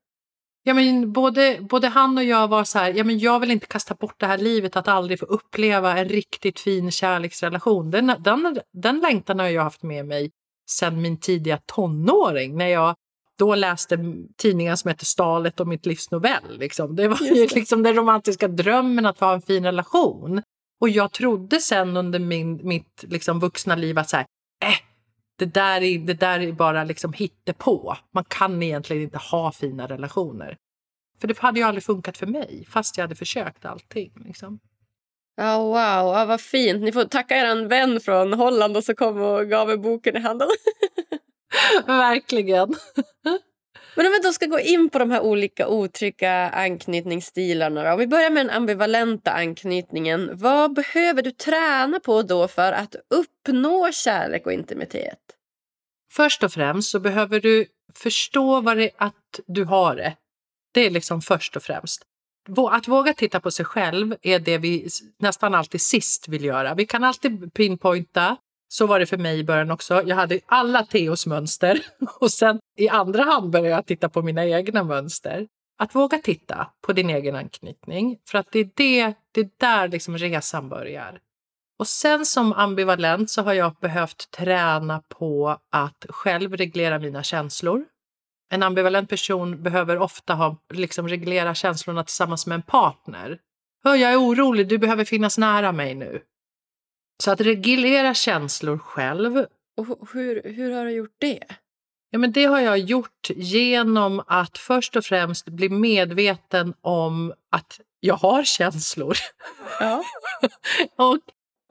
Ja, 0.63 0.73
men 0.73 1.11
både, 1.11 1.57
både 1.61 1.87
han 1.87 2.17
och 2.17 2.23
jag 2.23 2.47
var 2.47 2.63
så 2.63 2.79
här, 2.79 2.93
ja, 2.93 3.03
men 3.03 3.19
jag 3.19 3.39
vill 3.39 3.51
inte 3.51 3.65
kasta 3.65 3.95
bort 3.95 4.19
det 4.19 4.25
här 4.25 4.37
livet 4.37 4.75
att 4.75 4.87
aldrig 4.87 5.19
få 5.19 5.25
uppleva 5.25 5.97
en 5.97 6.09
riktigt 6.09 6.59
fin 6.59 6.91
kärleksrelation. 6.91 7.91
Den, 7.91 8.13
den, 8.19 8.59
den 8.73 8.99
längtan 8.99 9.39
har 9.39 9.47
jag 9.47 9.63
haft 9.63 9.83
med 9.83 10.05
mig 10.05 10.31
sedan 10.69 11.01
min 11.01 11.19
tidiga 11.19 11.57
tonåring 11.65 12.57
när 12.57 12.67
jag 12.67 12.95
då 13.41 13.55
läste 13.55 13.97
tidningar 14.37 14.75
som 14.75 14.89
hette 14.89 15.05
Stalet 15.05 15.59
och 15.59 15.67
mitt 15.67 15.85
livs 15.85 16.11
novell. 16.11 16.57
Liksom. 16.59 16.95
Det 16.95 17.07
var 17.07 17.21
ju 17.21 17.47
liksom 17.47 17.83
den 17.83 17.95
romantiska 17.95 18.47
drömmen 18.47 19.05
att 19.05 19.19
få 19.19 19.25
ha 19.25 19.33
en 19.33 19.41
fin 19.41 19.65
relation. 19.65 20.41
Och 20.81 20.89
jag 20.89 21.11
trodde 21.11 21.59
sen 21.59 21.97
under 21.97 22.19
min, 22.19 22.67
mitt 22.67 23.05
liksom 23.07 23.39
vuxna 23.39 23.75
liv 23.75 23.99
att 23.99 24.09
så 24.09 24.17
här, 24.17 24.25
äh, 24.63 24.75
det, 25.39 25.45
där 25.45 25.81
är, 25.81 25.99
det 25.99 26.13
där 26.13 26.39
är 26.39 26.51
bara 26.51 26.83
liksom 26.83 27.13
hittepå. 27.13 27.95
Man 28.13 28.23
kan 28.27 28.63
egentligen 28.63 29.03
inte 29.03 29.17
ha 29.17 29.51
fina 29.51 29.87
relationer. 29.87 30.57
För 31.19 31.27
det 31.27 31.39
hade 31.39 31.59
ju 31.59 31.65
aldrig 31.65 31.83
funkat 31.83 32.17
för 32.17 32.27
mig, 32.27 32.65
fast 32.69 32.97
jag 32.97 33.03
hade 33.03 33.15
försökt 33.15 33.65
allting. 33.65 34.11
Liksom. 34.25 34.59
Oh, 35.41 35.57
wow, 35.57 36.15
oh, 36.15 36.25
vad 36.25 36.41
fint. 36.41 36.81
Ni 36.81 36.91
får 36.91 37.03
tacka 37.03 37.35
er 37.35 37.67
vän 37.67 37.99
från 37.99 38.33
Holland 38.33 38.77
och 38.77 38.83
så 38.83 38.95
kom 38.95 39.21
och 39.21 39.47
gav 39.49 39.71
er 39.71 39.77
boken 39.77 40.17
i 40.17 40.19
handen. 40.19 40.47
Verkligen. 41.85 42.69
Men 43.95 44.05
om 44.05 44.11
vi 44.11 44.19
då 44.19 44.33
ska 44.33 44.45
gå 44.45 44.59
in 44.59 44.89
på 44.89 44.99
de 44.99 45.11
här 45.11 45.21
olika 45.21 45.67
otrygga 45.67 46.49
anknytningsstilarna. 46.49 47.83
Då. 47.83 47.91
Om 47.91 47.99
vi 47.99 48.07
börjar 48.07 48.29
med 48.29 48.45
den 48.45 48.55
ambivalenta 48.55 49.31
anknytningen. 49.31 50.29
Vad 50.33 50.73
behöver 50.73 51.21
du 51.21 51.31
träna 51.31 51.99
på 51.99 52.21
då 52.21 52.47
för 52.47 52.71
att 52.71 52.95
uppnå 53.09 53.91
kärlek 53.91 54.45
och 54.45 54.53
intimitet? 54.53 55.19
Först 56.11 56.43
och 56.43 56.51
främst 56.51 56.89
så 56.89 56.99
behöver 56.99 57.39
du 57.39 57.65
förstå 57.95 58.61
vad 58.61 58.77
det 58.77 58.83
är 58.83 58.91
att 58.97 59.39
du 59.47 59.63
har 59.63 59.95
det. 59.95 60.15
Det 60.73 60.85
är 60.85 60.89
liksom 60.89 61.21
först 61.21 61.55
och 61.55 61.63
främst. 61.63 62.03
Att 62.71 62.87
våga 62.87 63.13
titta 63.13 63.39
på 63.39 63.51
sig 63.51 63.65
själv 63.65 64.15
är 64.21 64.39
det 64.39 64.57
vi 64.57 64.87
nästan 65.19 65.55
alltid 65.55 65.81
sist 65.81 66.27
vill 66.27 66.45
göra. 66.45 66.73
Vi 66.73 66.85
kan 66.85 67.03
alltid 67.03 67.53
pinpointa 67.53 68.37
så 68.73 68.87
var 68.87 68.99
det 68.99 69.05
för 69.05 69.17
mig 69.17 69.39
i 69.39 69.43
början 69.43 69.71
också. 69.71 70.03
Jag 70.05 70.15
hade 70.15 70.39
alla 70.45 70.83
Teos 70.83 71.27
mönster 71.27 71.79
och 72.19 72.31
sen 72.31 72.59
i 72.77 72.89
andra 72.89 73.23
hand 73.23 73.51
började 73.51 73.69
jag 73.69 73.85
titta 73.85 74.09
på 74.09 74.21
mina 74.21 74.45
egna 74.45 74.83
mönster. 74.83 75.47
Att 75.79 75.95
våga 75.95 76.17
titta 76.17 76.67
på 76.81 76.93
din 76.93 77.09
egen 77.09 77.35
anknytning, 77.35 78.17
för 78.29 78.37
att 78.37 78.47
det 78.51 78.59
är, 78.59 78.69
det, 78.75 79.13
det 79.31 79.41
är 79.41 79.49
där 79.57 79.87
liksom 79.87 80.17
resan 80.17 80.69
börjar. 80.69 81.19
Och 81.79 81.87
sen 81.87 82.25
som 82.25 82.53
ambivalent 82.53 83.29
så 83.29 83.41
har 83.41 83.53
jag 83.53 83.75
behövt 83.81 84.31
träna 84.31 85.01
på 85.07 85.57
att 85.71 86.05
själv 86.09 86.57
reglera 86.57 86.99
mina 86.99 87.23
känslor. 87.23 87.85
en 88.53 88.63
ambivalent 88.63 89.09
person 89.09 89.63
behöver 89.63 89.97
ofta 89.97 90.33
ha, 90.33 90.57
liksom 90.73 91.07
reglera 91.07 91.55
känslorna 91.55 92.03
tillsammans 92.03 92.47
med 92.47 92.55
en 92.55 92.61
partner. 92.61 93.39
Hör, 93.83 93.95
jag 93.95 94.11
är 94.11 94.21
orolig, 94.21 94.67
du 94.67 94.77
behöver 94.77 95.05
finnas 95.05 95.37
nära 95.37 95.71
mig 95.71 95.95
nu. 95.95 96.21
Så 97.21 97.31
att 97.31 97.41
reglera 97.41 98.13
känslor 98.13 98.77
själv. 98.77 99.45
Och 99.77 100.09
hur, 100.13 100.41
hur 100.43 100.71
har 100.71 100.85
du 100.85 100.91
gjort 100.91 101.15
det? 101.17 101.43
Ja, 102.09 102.19
men 102.19 102.31
det 102.31 102.45
har 102.45 102.59
jag 102.59 102.77
gjort 102.77 103.29
genom 103.29 104.23
att 104.27 104.57
först 104.57 104.95
och 104.95 105.05
främst 105.05 105.45
bli 105.45 105.69
medveten 105.69 106.73
om 106.81 107.33
att 107.51 107.79
jag 107.99 108.15
har 108.15 108.43
känslor. 108.43 109.17
Ja. 109.79 110.03
och 110.95 111.19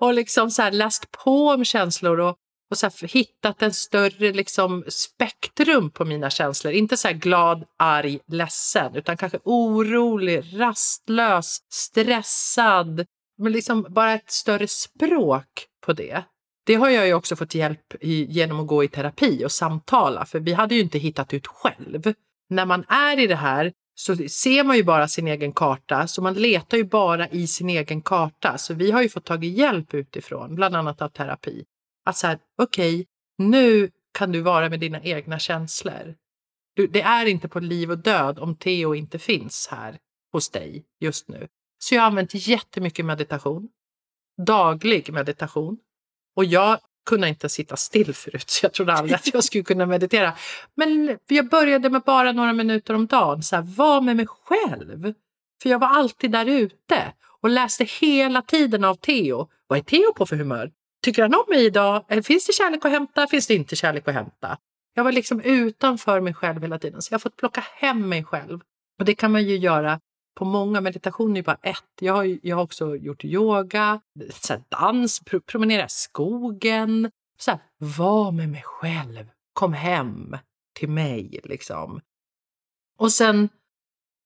och 0.00 0.14
liksom 0.14 0.50
så 0.50 0.70
läst 0.70 1.10
på 1.10 1.48
om 1.48 1.64
känslor 1.64 2.20
och, 2.20 2.36
och 2.70 2.78
så 2.78 2.90
hittat 3.02 3.62
en 3.62 3.72
större 3.72 4.32
liksom 4.32 4.84
spektrum 4.88 5.90
på 5.90 6.04
mina 6.04 6.30
känslor. 6.30 6.72
Inte 6.72 6.96
så 6.96 7.08
glad, 7.12 7.64
arg, 7.76 8.20
ledsen, 8.26 8.94
utan 8.94 9.16
kanske 9.16 9.38
orolig, 9.44 10.44
rastlös, 10.54 11.58
stressad. 11.68 13.06
Men 13.40 13.52
liksom 13.52 13.86
bara 13.88 14.12
ett 14.12 14.30
större 14.30 14.68
språk 14.68 15.66
på 15.86 15.92
det. 15.92 16.24
Det 16.66 16.74
har 16.74 16.90
jag 16.90 17.06
ju 17.06 17.14
också 17.14 17.36
fått 17.36 17.54
hjälp 17.54 17.94
i, 18.00 18.24
genom 18.24 18.60
att 18.60 18.66
gå 18.66 18.84
i 18.84 18.88
terapi 18.88 19.44
och 19.44 19.52
samtala, 19.52 20.24
för 20.24 20.40
vi 20.40 20.52
hade 20.52 20.74
ju 20.74 20.80
inte 20.80 20.98
hittat 20.98 21.34
ut 21.34 21.46
själv. 21.46 22.14
När 22.48 22.66
man 22.66 22.84
är 22.88 23.18
i 23.18 23.26
det 23.26 23.36
här 23.36 23.72
så 23.94 24.16
ser 24.16 24.64
man 24.64 24.76
ju 24.76 24.84
bara 24.84 25.08
sin 25.08 25.28
egen 25.28 25.52
karta, 25.52 26.06
så 26.06 26.22
man 26.22 26.34
letar 26.34 26.76
ju 26.76 26.84
bara 26.84 27.28
i 27.28 27.46
sin 27.46 27.70
egen 27.70 28.02
karta. 28.02 28.58
Så 28.58 28.74
vi 28.74 28.90
har 28.90 29.02
ju 29.02 29.08
fått 29.08 29.24
tagit 29.24 29.58
hjälp 29.58 29.94
utifrån, 29.94 30.54
bland 30.54 30.76
annat 30.76 31.02
av 31.02 31.08
terapi. 31.08 31.64
Att 32.04 32.16
så 32.16 32.26
här, 32.26 32.38
okej, 32.58 32.94
okay, 32.94 33.06
nu 33.38 33.90
kan 34.18 34.32
du 34.32 34.40
vara 34.40 34.68
med 34.68 34.80
dina 34.80 35.02
egna 35.02 35.38
känslor. 35.38 36.14
Du, 36.76 36.86
det 36.86 37.02
är 37.02 37.26
inte 37.26 37.48
på 37.48 37.60
liv 37.60 37.90
och 37.90 37.98
död 37.98 38.38
om 38.38 38.56
Theo 38.56 38.94
inte 38.94 39.18
finns 39.18 39.68
här 39.70 39.98
hos 40.32 40.50
dig 40.50 40.84
just 41.00 41.28
nu. 41.28 41.48
Så 41.82 41.94
jag 41.94 42.02
har 42.02 42.06
använt 42.06 42.34
jättemycket 42.34 43.04
meditation. 43.04 43.68
Daglig 44.46 45.12
meditation. 45.12 45.78
Och 46.36 46.44
jag 46.44 46.78
kunde 47.06 47.28
inte 47.28 47.48
sitta 47.48 47.76
still 47.76 48.14
förut, 48.14 48.50
så 48.50 48.64
jag 48.64 48.72
trodde 48.72 48.92
aldrig 48.92 49.14
att 49.14 49.34
jag 49.34 49.44
skulle 49.44 49.64
kunna 49.64 49.86
meditera. 49.86 50.32
Men 50.74 51.18
jag 51.28 51.48
började 51.48 51.90
med 51.90 52.02
bara 52.02 52.32
några 52.32 52.52
minuter 52.52 52.94
om 52.94 53.06
dagen, 53.06 53.42
så 53.42 53.56
här, 53.56 53.62
var 53.62 54.00
med 54.00 54.16
mig 54.16 54.26
själv. 54.26 55.14
För 55.62 55.70
jag 55.70 55.78
var 55.78 55.88
alltid 55.88 56.30
där 56.30 56.46
ute 56.46 57.12
och 57.40 57.48
läste 57.48 57.84
hela 57.84 58.42
tiden 58.42 58.84
av 58.84 58.94
Theo. 58.94 59.48
Vad 59.66 59.78
är 59.78 59.82
Theo 59.82 60.12
på 60.12 60.26
för 60.26 60.36
humör? 60.36 60.70
Tycker 61.02 61.22
han 61.22 61.34
om 61.34 61.44
mig 61.48 61.64
idag? 61.64 62.04
Finns 62.24 62.46
det 62.46 62.52
kärlek 62.52 62.84
att 62.84 62.90
hämta? 62.90 63.26
Finns 63.26 63.46
det 63.46 63.54
inte 63.54 63.76
kärlek 63.76 64.08
att 64.08 64.14
hämta? 64.14 64.58
Jag 64.94 65.04
var 65.04 65.12
liksom 65.12 65.40
utanför 65.40 66.20
mig 66.20 66.34
själv 66.34 66.62
hela 66.62 66.78
tiden, 66.78 67.02
så 67.02 67.12
jag 67.12 67.18
har 67.18 67.20
fått 67.20 67.36
plocka 67.36 67.64
hem 67.74 68.08
mig 68.08 68.24
själv. 68.24 68.60
Och 68.98 69.04
det 69.04 69.14
kan 69.14 69.32
man 69.32 69.44
ju 69.44 69.56
göra 69.56 70.00
på 70.34 70.44
många. 70.44 70.80
Meditation 70.80 71.36
är 71.36 71.42
bara 71.42 71.58
ett. 71.62 71.92
Jag 72.00 72.12
har, 72.12 72.38
jag 72.42 72.56
har 72.56 72.62
också 72.62 72.96
gjort 72.96 73.24
yoga, 73.24 74.00
så 74.30 74.64
dans, 74.68 75.20
pr 75.20 75.38
promenera 75.38 75.84
i 75.84 75.88
skogen. 75.88 77.10
Så 77.38 77.50
här, 77.50 77.60
var 77.78 78.32
med 78.32 78.48
mig 78.48 78.62
själv. 78.64 79.30
Kom 79.52 79.72
hem 79.72 80.36
till 80.74 80.88
mig 80.88 81.40
liksom. 81.44 82.00
Och 82.98 83.12
sen 83.12 83.48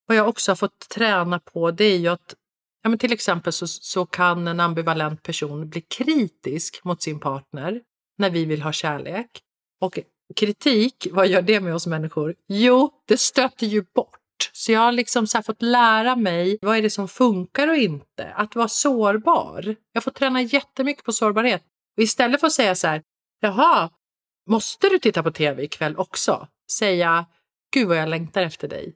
vad 0.06 0.16
jag 0.16 0.28
också 0.28 0.50
har 0.50 0.56
fått 0.56 0.88
träna 0.88 1.38
på 1.38 1.70
det 1.70 1.84
är 1.84 1.98
ju 1.98 2.08
att 2.08 2.34
ja, 2.82 2.88
men 2.88 2.98
till 2.98 3.12
exempel 3.12 3.52
så, 3.52 3.66
så 3.66 4.06
kan 4.06 4.48
en 4.48 4.60
ambivalent 4.60 5.22
person 5.22 5.68
bli 5.68 5.80
kritisk 5.80 6.84
mot 6.84 7.02
sin 7.02 7.20
partner 7.20 7.82
när 8.18 8.30
vi 8.30 8.44
vill 8.44 8.62
ha 8.62 8.72
kärlek. 8.72 9.30
Och 9.80 9.98
kritik, 10.36 11.06
vad 11.10 11.28
gör 11.28 11.42
det 11.42 11.60
med 11.60 11.74
oss 11.74 11.86
människor? 11.86 12.34
Jo, 12.48 12.90
det 13.06 13.20
stöter 13.20 13.66
ju 13.66 13.84
bort 13.94 14.18
så 14.52 14.72
jag 14.72 14.80
har 14.80 14.92
liksom 14.92 15.26
så 15.26 15.42
fått 15.42 15.62
lära 15.62 16.16
mig 16.16 16.59
vad 16.62 16.76
är 16.76 16.83
det 16.83 16.90
som 16.90 17.09
funkar 17.09 17.68
och 17.68 17.76
inte. 17.76 18.33
Att 18.35 18.57
vara 18.57 18.68
sårbar. 18.68 19.76
Jag 19.92 20.04
får 20.04 20.11
träna 20.11 20.42
jättemycket 20.42 21.04
på 21.04 21.12
sårbarhet. 21.12 21.62
Och 21.96 22.02
istället 22.02 22.40
för 22.40 22.46
att 22.46 22.52
säga 22.52 22.74
så 22.74 22.87
här, 22.87 23.02
jaha, 23.40 23.90
måste 24.46 24.88
du 24.88 24.98
titta 24.98 25.22
på 25.22 25.30
tv 25.30 25.62
ikväll 25.62 25.96
också? 25.96 26.48
Säga, 26.70 27.26
gud 27.74 27.88
vad 27.88 27.96
jag 27.96 28.09
längtar 28.09 28.42
efter 28.42 28.68
dig. 28.68 28.94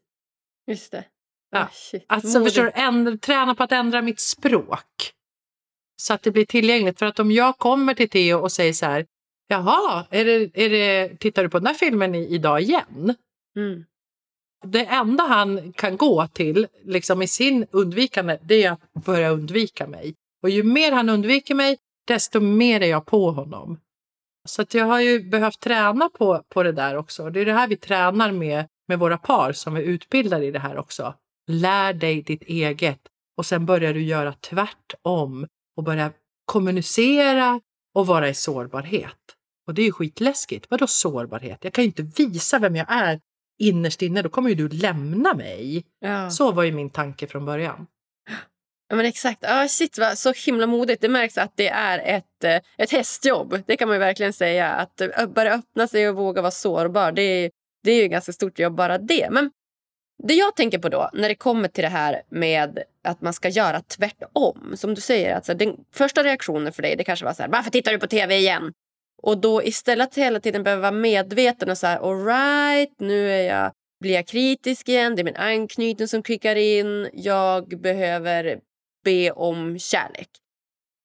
Just 0.66 0.92
det. 0.92 1.04
Ja. 1.50 1.68
Shit. 1.72 2.04
Alltså, 2.08 2.44
förstår 2.44 2.64
du, 2.64 2.70
ändra, 2.74 3.16
träna 3.16 3.54
på 3.54 3.62
att 3.62 3.72
ändra 3.72 4.02
mitt 4.02 4.20
språk. 4.20 5.12
Så 5.96 6.14
att 6.14 6.22
det 6.22 6.30
blir 6.30 6.44
tillgängligt. 6.44 6.98
För 6.98 7.06
att 7.06 7.18
om 7.18 7.32
jag 7.32 7.58
kommer 7.58 7.94
till 7.94 8.10
Theo 8.10 8.38
och 8.38 8.52
säger 8.52 8.72
så 8.72 8.86
här, 8.86 9.06
jaha, 9.48 10.06
är 10.10 10.24
det, 10.24 10.50
är 10.64 10.70
det, 10.70 11.16
tittar 11.18 11.42
du 11.42 11.48
på 11.48 11.58
den 11.58 11.66
här 11.66 11.74
filmen 11.74 12.14
i, 12.14 12.34
idag 12.34 12.60
igen? 12.60 13.14
Mm. 13.56 13.84
Det 14.66 14.84
enda 14.84 15.24
han 15.24 15.72
kan 15.72 15.96
gå 15.96 16.26
till 16.26 16.66
liksom 16.84 17.22
i 17.22 17.26
sin 17.26 17.66
undvikande, 17.70 18.38
det 18.42 18.64
är 18.64 18.72
att 18.72 19.04
börja 19.04 19.30
undvika 19.30 19.86
mig. 19.86 20.14
Och 20.42 20.50
ju 20.50 20.62
mer 20.62 20.92
han 20.92 21.08
undviker 21.08 21.54
mig, 21.54 21.78
desto 22.06 22.40
mer 22.40 22.80
är 22.80 22.86
jag 22.86 23.06
på 23.06 23.30
honom. 23.30 23.80
Så 24.48 24.62
att 24.62 24.74
jag 24.74 24.84
har 24.84 25.00
ju 25.00 25.20
behövt 25.20 25.60
träna 25.60 26.08
på, 26.08 26.42
på 26.48 26.62
det 26.62 26.72
där 26.72 26.96
också. 26.96 27.30
Det 27.30 27.40
är 27.40 27.44
det 27.44 27.52
här 27.52 27.68
vi 27.68 27.76
tränar 27.76 28.32
med, 28.32 28.66
med 28.88 28.98
våra 28.98 29.18
par 29.18 29.52
som 29.52 29.76
är 29.76 29.80
utbildade 29.80 30.46
i 30.46 30.50
det 30.50 30.58
här 30.58 30.78
också. 30.78 31.14
Lär 31.46 31.92
dig 31.92 32.22
ditt 32.22 32.42
eget 32.42 33.00
och 33.36 33.46
sen 33.46 33.66
börjar 33.66 33.94
du 33.94 34.02
göra 34.02 34.32
tvärtom 34.32 35.46
och 35.76 35.84
börja 35.84 36.12
kommunicera 36.44 37.60
och 37.94 38.06
vara 38.06 38.28
i 38.28 38.34
sårbarhet. 38.34 39.36
Och 39.66 39.74
det 39.74 39.82
är 39.82 39.86
ju 39.86 39.92
skitläskigt. 39.92 40.66
Vadå 40.70 40.86
sårbarhet? 40.86 41.58
Jag 41.64 41.72
kan 41.72 41.84
ju 41.84 41.86
inte 41.86 42.22
visa 42.22 42.58
vem 42.58 42.76
jag 42.76 42.86
är 42.88 43.20
innerst 43.58 44.02
inne, 44.02 44.22
då 44.22 44.28
kommer 44.28 44.48
ju 44.48 44.54
du 44.54 44.68
lämna 44.68 45.34
mig. 45.34 45.84
Ja. 46.00 46.30
Så 46.30 46.52
var 46.52 46.62
ju 46.62 46.72
min 46.72 46.90
tanke 46.90 47.26
från 47.26 47.44
början. 47.44 47.86
Ja, 48.88 48.96
men 48.96 49.06
exakt. 49.06 49.44
Ah, 49.44 49.68
shit, 49.68 49.98
va? 49.98 50.16
Så 50.16 50.32
himla 50.32 50.66
modigt. 50.66 51.00
Det 51.00 51.08
märks 51.08 51.38
att 51.38 51.52
det 51.56 51.68
är 51.68 51.98
ett, 51.98 52.44
eh, 52.44 52.60
ett 52.76 52.90
hästjobb. 52.90 53.62
Det 53.66 53.76
kan 53.76 53.88
man 53.88 53.98
verkligen 53.98 54.32
säga. 54.32 54.68
Att 54.68 55.00
eh, 55.00 55.26
börja 55.26 55.54
öppna 55.54 55.88
sig 55.88 56.08
och 56.08 56.16
våga 56.16 56.42
vara 56.42 56.50
sårbar, 56.50 57.12
det 57.12 57.22
är, 57.22 57.50
det 57.84 57.90
är 57.90 58.02
ju 58.02 58.08
ganska 58.08 58.32
stort 58.32 58.58
jobb 58.58 58.74
bara 58.74 58.98
det. 58.98 59.28
Men 59.30 59.50
det 60.22 60.34
jag 60.34 60.56
tänker 60.56 60.78
på 60.78 60.88
då, 60.88 61.10
när 61.12 61.28
det 61.28 61.34
kommer 61.34 61.68
till 61.68 61.82
det 61.82 61.88
här 61.88 62.22
med 62.28 62.78
att 63.04 63.20
man 63.20 63.32
ska 63.32 63.48
göra 63.48 63.80
tvärtom. 63.80 64.72
Som 64.76 64.94
du 64.94 65.00
säger, 65.00 65.34
alltså, 65.34 65.54
den 65.54 65.76
första 65.92 66.24
reaktionen 66.24 66.72
för 66.72 66.82
dig 66.82 66.96
det 66.96 67.04
kanske 67.04 67.24
var 67.24 67.32
så 67.32 67.42
här, 67.42 67.50
varför 67.50 67.70
tittar 67.70 67.92
du 67.92 67.98
på 67.98 68.06
tv 68.06 68.36
igen? 68.36 68.72
Och 69.22 69.38
då 69.40 69.62
istället 69.62 70.14
hela 70.14 70.40
tiden 70.40 70.62
behöva 70.62 70.82
vara 70.82 71.00
medveten 71.00 71.70
och 71.70 71.78
så 71.78 71.86
här, 71.86 71.98
all 71.98 72.24
right, 72.24 72.94
nu 72.98 73.30
är 73.30 73.42
jag, 73.42 73.72
blir 74.00 74.14
jag 74.14 74.26
kritisk 74.26 74.88
igen, 74.88 75.16
det 75.16 75.22
är 75.22 75.24
min 75.24 75.36
anknytning 75.36 76.08
som 76.08 76.22
kickar 76.22 76.56
in, 76.56 77.08
jag 77.12 77.80
behöver 77.80 78.60
be 79.04 79.30
om 79.30 79.78
kärlek. 79.78 80.28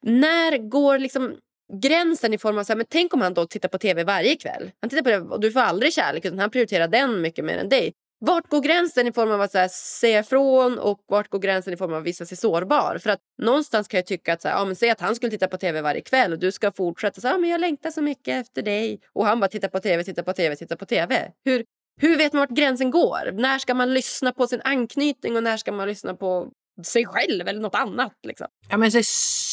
När 0.05 0.57
går 0.57 0.99
liksom 0.99 1.37
gränsen 1.73 2.33
i 2.33 2.37
form 2.37 2.57
av 2.57 2.63
så 2.63 2.73
här, 2.73 2.77
men 2.77 2.85
tänk 2.89 3.13
om 3.13 3.21
han 3.21 3.33
då 3.33 3.45
tittar 3.45 3.69
på 3.69 3.77
tv 3.77 4.03
varje 4.03 4.35
kväll. 4.35 4.71
Han 4.81 4.89
tittar 4.89 5.03
på 5.03 5.09
det 5.09 5.19
och 5.19 5.39
du 5.39 5.51
får 5.51 5.59
aldrig 5.59 5.93
kärlek 5.93 6.25
utan 6.25 6.39
han 6.39 6.49
prioriterar 6.49 6.87
den 6.87 7.21
mycket 7.21 7.45
mer 7.45 7.57
än 7.57 7.69
dig. 7.69 7.93
Vart 8.25 8.49
går 8.49 8.61
gränsen 8.61 9.07
i 9.07 9.13
form 9.13 9.31
av 9.31 9.41
att 9.41 9.51
så 9.51 9.57
här, 9.57 9.67
säga 9.67 10.19
ifrån 10.19 10.79
och 10.79 10.99
vart 11.07 11.29
går 11.29 11.39
gränsen 11.39 11.73
i 11.73 11.77
form 11.77 11.93
av 11.93 11.99
att 11.99 12.07
visa 12.07 12.25
sig 12.25 12.37
sårbar? 12.37 12.97
För 13.03 13.09
att 13.09 13.19
någonstans 13.41 13.87
kan 13.87 13.97
jag 13.97 14.05
tycka 14.05 14.33
att, 14.33 14.41
så 14.41 14.47
här, 14.47 14.55
ja, 14.55 14.65
men 14.65 14.75
säg 14.75 14.89
att 14.89 15.01
han 15.01 15.15
skulle 15.15 15.29
titta 15.29 15.47
på 15.47 15.57
tv 15.57 15.81
varje 15.81 16.01
kväll 16.01 16.33
och 16.33 16.39
du 16.39 16.51
ska 16.51 16.71
fortsätta 16.71 17.21
så 17.21 17.27
här, 17.27 17.37
men 17.37 17.49
jag 17.49 17.61
längtar 17.61 17.91
så 17.91 18.01
mycket 18.01 18.41
efter 18.45 18.61
dig. 18.61 18.99
Och 19.13 19.25
han 19.25 19.39
bara 19.39 19.47
tittar 19.47 19.67
på 19.67 19.79
tv, 19.79 20.03
tittar 20.03 20.23
på 20.23 20.33
tv, 20.33 20.55
tittar 20.55 20.75
på 20.75 20.85
tv. 20.85 21.31
Hur, 21.45 21.63
hur 22.01 22.17
vet 22.17 22.33
man 22.33 22.39
vart 22.39 22.49
gränsen 22.49 22.91
går? 22.91 23.31
När 23.31 23.59
ska 23.59 23.73
man 23.73 23.93
lyssna 23.93 24.31
på 24.31 24.47
sin 24.47 24.61
anknytning 24.63 25.35
och 25.35 25.43
när 25.43 25.57
ska 25.57 25.71
man 25.71 25.87
lyssna 25.87 26.13
på 26.13 26.47
sig 26.85 27.05
själv 27.05 27.47
eller 27.47 27.61
något 27.61 27.75
annat? 27.75 28.17
Liksom? 28.27 28.47
Ja, 28.69 28.77
men 28.77 28.89
det 28.89 28.97
är 28.97 29.03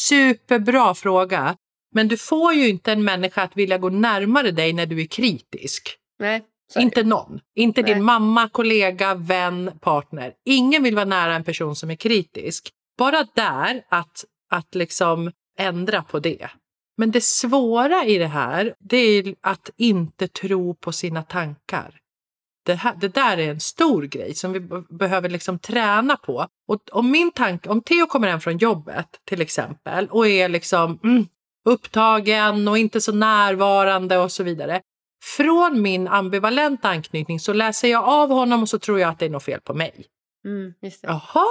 superbra 0.09 0.95
fråga. 0.95 1.57
Men 1.95 2.09
du 2.09 2.17
får 2.17 2.53
ju 2.53 2.69
inte 2.69 2.93
en 2.93 3.05
människa 3.05 3.43
att 3.43 3.57
vilja 3.57 3.79
gå 3.79 3.89
närmare 3.89 4.51
dig 4.51 4.73
när 4.73 4.87
du 4.87 5.01
är 5.01 5.07
kritisk. 5.07 5.97
Nej. 6.19 6.43
Inte 6.77 7.03
någon. 7.03 7.41
Inte 7.55 7.83
Nej. 7.83 7.95
din 7.95 8.05
mamma, 8.05 8.49
kollega, 8.49 9.15
vän, 9.15 9.71
partner. 9.81 10.33
Ingen 10.45 10.83
vill 10.83 10.95
vara 10.95 11.05
nära 11.05 11.35
en 11.35 11.45
person 11.45 11.77
som 11.77 11.91
är 11.91 11.97
kritisk. 11.97 12.71
Bara 12.99 13.27
där 13.35 13.83
att, 13.89 14.25
att 14.51 14.75
liksom 14.75 15.33
ändra 15.59 16.03
på 16.03 16.19
det. 16.19 16.51
Men 16.97 17.11
det 17.11 17.25
svåra 17.25 18.05
i 18.05 18.19
det 18.19 18.27
här, 18.27 18.75
det 18.79 18.97
är 18.97 19.35
att 19.41 19.71
inte 19.77 20.29
tro 20.29 20.75
på 20.75 20.93
sina 20.93 21.23
tankar. 21.23 21.95
Det, 22.67 22.75
här, 22.75 22.95
det 23.01 23.09
där 23.09 23.39
är 23.39 23.51
en 23.51 23.61
stor 23.61 24.03
grej 24.03 24.35
som 24.35 24.53
vi 24.53 24.61
behöver 24.91 25.29
liksom 25.29 25.59
träna 25.59 26.17
på. 26.17 26.47
Och 26.69 26.81
om 26.93 27.11
min 27.11 27.31
tanke, 27.31 27.69
om 27.69 27.83
Theo 27.83 28.07
kommer 28.07 28.29
hem 28.29 28.41
från 28.41 28.59
jobbet 28.59 29.07
till 29.25 29.41
exempel 29.41 30.09
och 30.11 30.29
är 30.29 30.49
liksom 30.49 30.99
mm, 31.05 31.27
upptagen 31.65 32.69
och 32.69 32.79
inte 32.79 33.01
så 33.01 33.13
närvarande 33.13 34.19
och 34.19 34.33
så 34.33 34.43
vidare 34.43 34.81
från 35.23 35.83
min 35.83 36.09
ambivalenta 36.09 36.89
anknytning 36.89 37.41
så 37.41 37.53
läser 37.53 37.89
jag 37.89 38.05
av 38.05 38.31
honom 38.31 38.63
och 38.63 38.69
så 38.69 38.79
tror 38.79 39.01
jag 39.01 39.11
att 39.11 39.19
det 39.19 39.25
är 39.25 39.31
något 39.31 39.45
fel 39.45 39.61
på 39.61 39.75
mig. 39.75 40.07
Mm. 40.45 40.75
Jaha, 41.03 41.47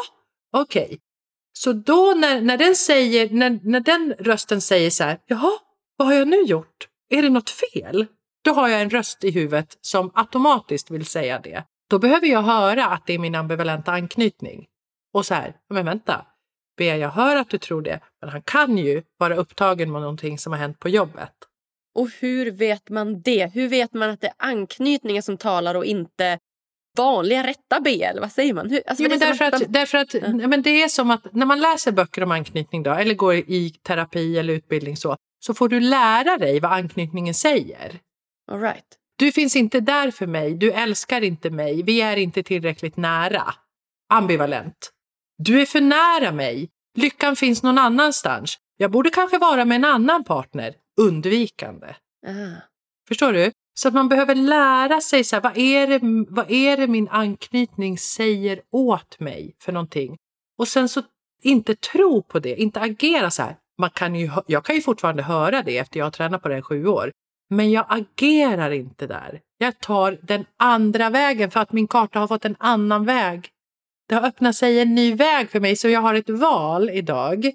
okej. 0.53 0.85
Okay. 0.85 0.97
Så 1.53 1.73
då 1.73 2.13
när, 2.17 2.41
när, 2.41 2.57
den 2.57 2.75
säger, 2.75 3.29
när, 3.29 3.59
när 3.63 3.79
den 3.79 4.13
rösten 4.19 4.61
säger 4.61 4.89
så 4.89 5.03
här, 5.03 5.19
jaha, 5.25 5.51
vad 5.97 6.07
har 6.07 6.15
jag 6.15 6.27
nu 6.27 6.41
gjort? 6.41 6.87
Är 7.09 7.21
det 7.21 7.29
något 7.29 7.49
fel? 7.49 8.07
då 8.41 8.51
har 8.51 8.67
jag 8.67 8.81
en 8.81 8.89
röst 8.89 9.23
i 9.23 9.31
huvudet 9.31 9.77
som 9.81 10.11
automatiskt 10.13 10.91
vill 10.91 11.05
säga 11.05 11.39
det. 11.39 11.63
Då 11.89 11.99
behöver 11.99 12.27
jag 12.27 12.41
höra 12.41 12.85
att 12.85 13.05
det 13.05 13.13
är 13.13 13.19
min 13.19 13.35
ambivalenta 13.35 13.91
anknytning. 13.91 14.67
Och 15.13 15.25
så 15.25 15.33
här, 15.33 15.55
men 15.69 15.85
vänta, 15.85 16.25
Bea, 16.77 16.97
jag 16.97 17.09
hör 17.09 17.35
att 17.35 17.49
du 17.49 17.57
tror 17.57 17.81
det, 17.81 17.99
men 18.21 18.29
han 18.29 18.41
kan 18.41 18.77
ju 18.77 19.03
vara 19.17 19.35
upptagen 19.35 19.91
med 19.91 20.01
någonting 20.01 20.37
som 20.37 20.53
har 20.53 20.59
hänt 20.59 20.79
på 20.79 20.89
jobbet. 20.89 21.33
Och 21.95 22.09
hur 22.19 22.51
vet 22.51 22.89
man 22.89 23.21
det? 23.21 23.53
Hur 23.53 23.67
vet 23.67 23.93
man 23.93 24.09
att 24.09 24.21
det 24.21 24.27
är 24.27 24.33
anknytningen 24.37 25.23
som 25.23 25.37
talar 25.37 25.75
och 25.75 25.85
inte 25.85 26.39
vanliga 26.97 27.47
rätta 27.47 27.79
B? 27.79 28.03
Eller 28.03 28.21
vad 28.21 28.31
säger 28.31 28.53
man? 28.53 28.69
Hur, 28.69 28.81
alltså, 28.87 29.03
jo, 29.03 29.09
men 29.09 29.19
därför, 29.19 29.45
att, 29.45 29.53
att, 29.53 29.73
därför 29.73 29.97
att 29.97 30.13
ja. 30.13 30.47
men 30.47 30.61
det 30.61 30.83
är 30.83 30.87
som 30.87 31.11
att 31.11 31.33
när 31.33 31.45
man 31.45 31.59
läser 31.59 31.91
böcker 31.91 32.23
om 32.23 32.31
anknytning 32.31 32.83
då, 32.83 32.91
eller 32.91 33.13
går 33.13 33.35
i 33.35 33.75
terapi 33.83 34.37
eller 34.37 34.53
utbildning 34.53 34.97
så, 34.97 35.15
så 35.39 35.53
får 35.53 35.69
du 35.69 35.79
lära 35.79 36.37
dig 36.37 36.59
vad 36.59 36.71
anknytningen 36.71 37.33
säger. 37.33 37.99
All 38.51 38.61
right. 38.61 38.85
Du 39.19 39.31
finns 39.31 39.55
inte 39.55 39.79
där 39.79 40.11
för 40.11 40.27
mig, 40.27 40.53
du 40.53 40.71
älskar 40.71 41.21
inte 41.21 41.49
mig, 41.49 41.83
vi 41.83 42.01
är 42.01 42.17
inte 42.17 42.43
tillräckligt 42.43 42.97
nära. 42.97 43.43
Ambivalent. 44.13 44.91
Du 45.37 45.61
är 45.61 45.65
för 45.65 45.81
nära 45.81 46.31
mig, 46.31 46.69
lyckan 46.97 47.35
finns 47.35 47.63
någon 47.63 47.77
annanstans. 47.77 48.57
Jag 48.77 48.91
borde 48.91 49.09
kanske 49.09 49.37
vara 49.37 49.65
med 49.65 49.75
en 49.75 49.85
annan 49.85 50.23
partner. 50.23 50.73
Undvikande. 50.99 51.87
Uh. 52.27 52.57
Förstår 53.07 53.33
du? 53.33 53.51
Så 53.79 53.87
att 53.87 53.93
man 53.93 54.09
behöver 54.09 54.35
lära 54.35 55.01
sig 55.01 55.23
så 55.23 55.35
här, 55.35 55.43
vad, 55.43 55.57
är 55.57 55.87
det, 55.87 55.99
vad 56.29 56.51
är 56.51 56.77
det 56.77 56.87
min 56.87 57.09
anknytning 57.09 57.97
säger 57.97 58.61
åt 58.71 59.19
mig 59.19 59.55
för 59.61 59.71
någonting? 59.71 60.17
Och 60.57 60.67
sen 60.67 60.89
så 60.89 61.01
inte 61.43 61.75
tro 61.75 62.23
på 62.23 62.39
det, 62.39 62.61
inte 62.61 62.79
agera 62.79 63.31
så 63.31 63.43
här. 63.43 63.57
Man 63.77 63.89
kan 63.89 64.15
ju, 64.15 64.31
jag 64.47 64.65
kan 64.65 64.75
ju 64.75 64.81
fortfarande 64.81 65.23
höra 65.23 65.63
det 65.63 65.77
efter 65.77 65.99
jag 65.99 66.05
har 66.05 66.11
tränat 66.11 66.41
på 66.41 66.49
det 66.49 66.57
i 66.57 66.61
sju 66.61 66.87
år. 66.87 67.11
Men 67.49 67.71
jag 67.71 67.85
agerar 67.89 68.71
inte 68.71 69.07
där. 69.07 69.41
Jag 69.57 69.79
tar 69.79 70.19
den 70.21 70.45
andra 70.57 71.09
vägen 71.09 71.51
för 71.51 71.59
att 71.59 71.71
min 71.71 71.87
karta 71.87 72.19
har 72.19 72.27
fått 72.27 72.45
en 72.45 72.55
annan 72.59 73.05
väg. 73.05 73.49
Det 74.07 74.15
har 74.15 74.27
öppnat 74.27 74.55
sig 74.55 74.79
en 74.79 74.95
ny 74.95 75.15
väg 75.15 75.49
för 75.49 75.59
mig 75.59 75.75
så 75.75 75.89
jag 75.89 76.01
har 76.01 76.13
ett 76.13 76.29
val 76.29 76.89
idag. 76.89 77.51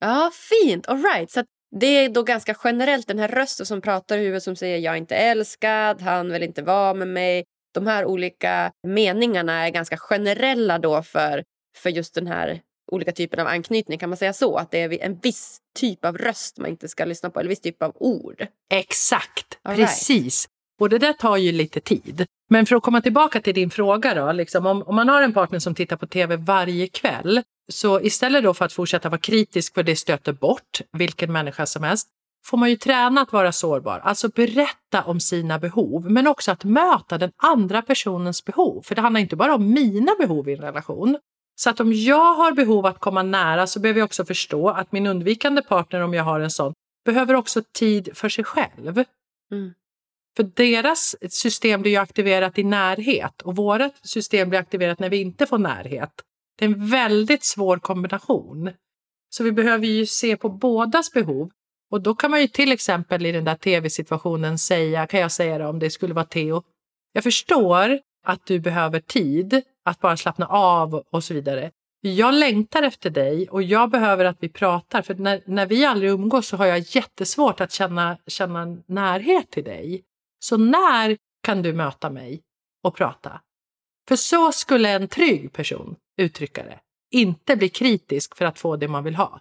Ja, 0.00 0.30
fint. 0.50 0.88
All 0.88 1.02
right. 1.02 1.30
Så 1.30 1.44
det 1.70 1.86
är 1.86 2.08
då 2.08 2.22
ganska 2.22 2.56
generellt 2.64 3.08
den 3.08 3.18
här 3.18 3.28
rösten 3.28 3.66
som 3.66 3.80
pratar 3.80 4.18
i 4.18 4.20
huvudet 4.20 4.42
som 4.42 4.56
säger 4.56 4.78
jag 4.78 4.94
är 4.94 4.98
inte 4.98 5.16
älskad, 5.16 6.00
han 6.02 6.32
vill 6.32 6.42
inte 6.42 6.62
vara 6.62 6.94
med 6.94 7.08
mig. 7.08 7.44
De 7.74 7.86
här 7.86 8.04
olika 8.04 8.72
meningarna 8.86 9.66
är 9.66 9.70
ganska 9.70 9.96
generella 9.96 10.78
då 10.78 11.02
för, 11.02 11.44
för 11.76 11.90
just 11.90 12.14
den 12.14 12.26
här 12.26 12.60
olika 12.92 13.12
typen 13.12 13.40
av 13.40 13.46
anknytning. 13.46 13.98
Kan 13.98 14.08
man 14.08 14.16
säga 14.16 14.32
så? 14.32 14.56
Att 14.56 14.70
det 14.70 14.78
är 14.78 15.04
en 15.04 15.18
viss 15.18 15.58
typ 15.74 16.04
av 16.04 16.18
röst 16.18 16.58
man 16.58 16.70
inte 16.70 16.88
ska 16.88 17.04
lyssna 17.04 17.30
på 17.30 17.40
eller 17.40 17.48
viss 17.48 17.60
typ 17.60 17.82
av 17.82 17.92
ord? 17.94 18.46
Exakt, 18.70 19.58
All 19.62 19.76
precis. 19.76 20.44
Right. 20.44 20.50
Och 20.80 20.88
det 20.88 20.98
där 20.98 21.12
tar 21.12 21.36
ju 21.36 21.52
lite 21.52 21.80
tid. 21.80 22.26
Men 22.48 22.66
för 22.66 22.76
att 22.76 22.82
komma 22.82 23.00
tillbaka 23.00 23.40
till 23.40 23.54
din 23.54 23.70
fråga 23.70 24.14
då, 24.14 24.32
liksom, 24.32 24.66
om, 24.66 24.82
om 24.82 24.94
man 24.94 25.08
har 25.08 25.22
en 25.22 25.32
partner 25.32 25.58
som 25.58 25.74
tittar 25.74 25.96
på 25.96 26.06
tv 26.06 26.36
varje 26.36 26.88
kväll, 26.88 27.42
så 27.68 28.00
istället 28.00 28.44
då 28.44 28.54
för 28.54 28.64
att 28.64 28.72
fortsätta 28.72 29.08
vara 29.08 29.20
kritisk 29.20 29.74
för 29.74 29.82
det 29.82 29.96
stöter 29.96 30.32
bort 30.32 30.80
vilken 30.92 31.32
människa 31.32 31.66
som 31.66 31.82
helst, 31.82 32.08
får 32.46 32.56
man 32.56 32.70
ju 32.70 32.76
träna 32.76 33.20
att 33.20 33.32
vara 33.32 33.52
sårbar, 33.52 33.98
alltså 33.98 34.28
berätta 34.28 35.02
om 35.04 35.20
sina 35.20 35.58
behov, 35.58 36.10
men 36.10 36.26
också 36.26 36.52
att 36.52 36.64
möta 36.64 37.18
den 37.18 37.32
andra 37.36 37.82
personens 37.82 38.44
behov. 38.44 38.82
För 38.82 38.94
det 38.94 39.00
handlar 39.00 39.20
inte 39.20 39.36
bara 39.36 39.54
om 39.54 39.72
mina 39.72 40.12
behov 40.18 40.48
i 40.48 40.52
en 40.52 40.60
relation. 40.60 41.18
Så 41.60 41.70
att 41.70 41.80
om 41.80 41.92
jag 41.92 42.34
har 42.34 42.52
behov 42.52 42.86
att 42.86 42.98
komma 42.98 43.22
nära 43.22 43.66
så 43.66 43.80
behöver 43.80 44.00
jag 44.00 44.04
också 44.04 44.24
förstå 44.24 44.68
att 44.68 44.92
min 44.92 45.06
undvikande 45.06 45.62
partner, 45.62 46.00
om 46.00 46.14
jag 46.14 46.24
har 46.24 46.40
en 46.40 46.50
sån, 46.50 46.72
behöver 47.04 47.34
också 47.34 47.62
tid 47.72 48.08
för 48.14 48.28
sig 48.28 48.44
själv. 48.44 49.04
Mm. 49.52 49.74
För 50.36 50.42
deras 50.42 51.16
system 51.30 51.82
blir 51.82 51.92
ju 51.92 51.98
aktiverat 51.98 52.58
i 52.58 52.64
närhet 52.64 53.42
och 53.42 53.56
vårt 53.56 53.92
system 54.02 54.48
blir 54.48 54.60
aktiverat 54.60 54.98
när 54.98 55.10
vi 55.10 55.20
inte 55.20 55.46
får 55.46 55.58
närhet. 55.58 56.12
Det 56.58 56.64
är 56.64 56.68
en 56.68 56.86
väldigt 56.86 57.44
svår 57.44 57.78
kombination. 57.78 58.70
Så 59.28 59.44
vi 59.44 59.52
behöver 59.52 59.86
ju 59.86 60.06
se 60.06 60.36
på 60.36 60.48
bådas 60.48 61.12
behov. 61.12 61.50
Och 61.90 62.00
då 62.00 62.14
kan 62.14 62.30
man 62.30 62.40
ju 62.40 62.48
till 62.48 62.72
exempel 62.72 63.26
i 63.26 63.32
den 63.32 63.44
där 63.44 63.54
tv-situationen 63.54 64.58
säga, 64.58 65.06
kan 65.06 65.20
jag 65.20 65.32
säga 65.32 65.58
det 65.58 65.66
om 65.66 65.78
det 65.78 65.90
skulle 65.90 66.14
vara 66.14 66.24
Theo, 66.24 66.62
jag 67.12 67.24
förstår 67.24 67.98
att 68.26 68.46
du 68.46 68.60
behöver 68.60 69.00
tid 69.00 69.62
att 69.84 70.00
bara 70.00 70.16
slappna 70.16 70.46
av 70.46 70.94
och 70.94 71.24
så 71.24 71.34
vidare. 71.34 71.70
Jag 72.00 72.34
längtar 72.34 72.82
efter 72.82 73.10
dig 73.10 73.48
och 73.48 73.62
jag 73.62 73.90
behöver 73.90 74.24
att 74.24 74.36
vi 74.40 74.48
pratar 74.48 75.02
för 75.02 75.14
när, 75.14 75.42
när 75.46 75.66
vi 75.66 75.84
aldrig 75.84 76.10
umgås 76.10 76.48
så 76.48 76.56
har 76.56 76.66
jag 76.66 76.78
jättesvårt 76.78 77.60
att 77.60 77.72
känna, 77.72 78.18
känna 78.26 78.64
närhet 78.86 79.50
till 79.50 79.64
dig. 79.64 80.02
Så 80.38 80.56
när 80.56 81.16
kan 81.42 81.62
du 81.62 81.72
möta 81.72 82.10
mig 82.10 82.42
och 82.82 82.96
prata? 82.96 83.40
För 84.08 84.16
så 84.16 84.52
skulle 84.52 84.88
en 84.88 85.08
trygg 85.08 85.52
person 85.52 85.96
uttrycka 86.16 86.62
det. 86.62 86.78
Inte 87.10 87.56
bli 87.56 87.68
kritisk 87.68 88.36
för 88.36 88.44
att 88.44 88.58
få 88.58 88.76
det 88.76 88.88
man 88.88 89.04
vill 89.04 89.14
ha. 89.14 89.40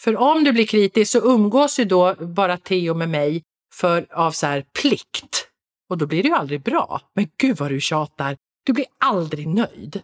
För 0.00 0.16
om 0.16 0.44
du 0.44 0.52
blir 0.52 0.66
kritisk 0.66 1.12
så 1.12 1.18
umgås 1.18 1.78
ju 1.78 1.84
då 1.84 2.14
bara 2.14 2.56
Theo 2.56 2.94
med 2.94 3.08
mig 3.08 3.42
för 3.74 4.06
av 4.10 4.30
så 4.30 4.46
här 4.46 4.64
plikt. 4.80 5.48
Och 5.88 5.98
då 5.98 6.06
blir 6.06 6.22
det 6.22 6.28
ju 6.28 6.34
aldrig 6.34 6.62
bra. 6.62 7.00
Men 7.14 7.28
gud 7.38 7.56
vad 7.56 7.70
du 7.70 7.80
tjatar! 7.80 8.36
Du 8.64 8.72
blir 8.72 8.86
aldrig 8.98 9.48
nöjd. 9.48 10.02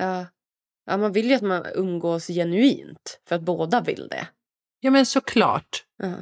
Ja. 0.00 0.26
ja, 0.86 0.96
man 0.96 1.12
vill 1.12 1.30
ju 1.30 1.34
att 1.34 1.42
man 1.42 1.66
umgås 1.74 2.26
genuint 2.26 3.20
för 3.28 3.36
att 3.36 3.42
båda 3.42 3.80
vill 3.80 4.08
det. 4.10 4.28
Ja, 4.80 4.90
men 4.90 5.06
såklart. 5.06 5.84
Ja. 5.96 6.14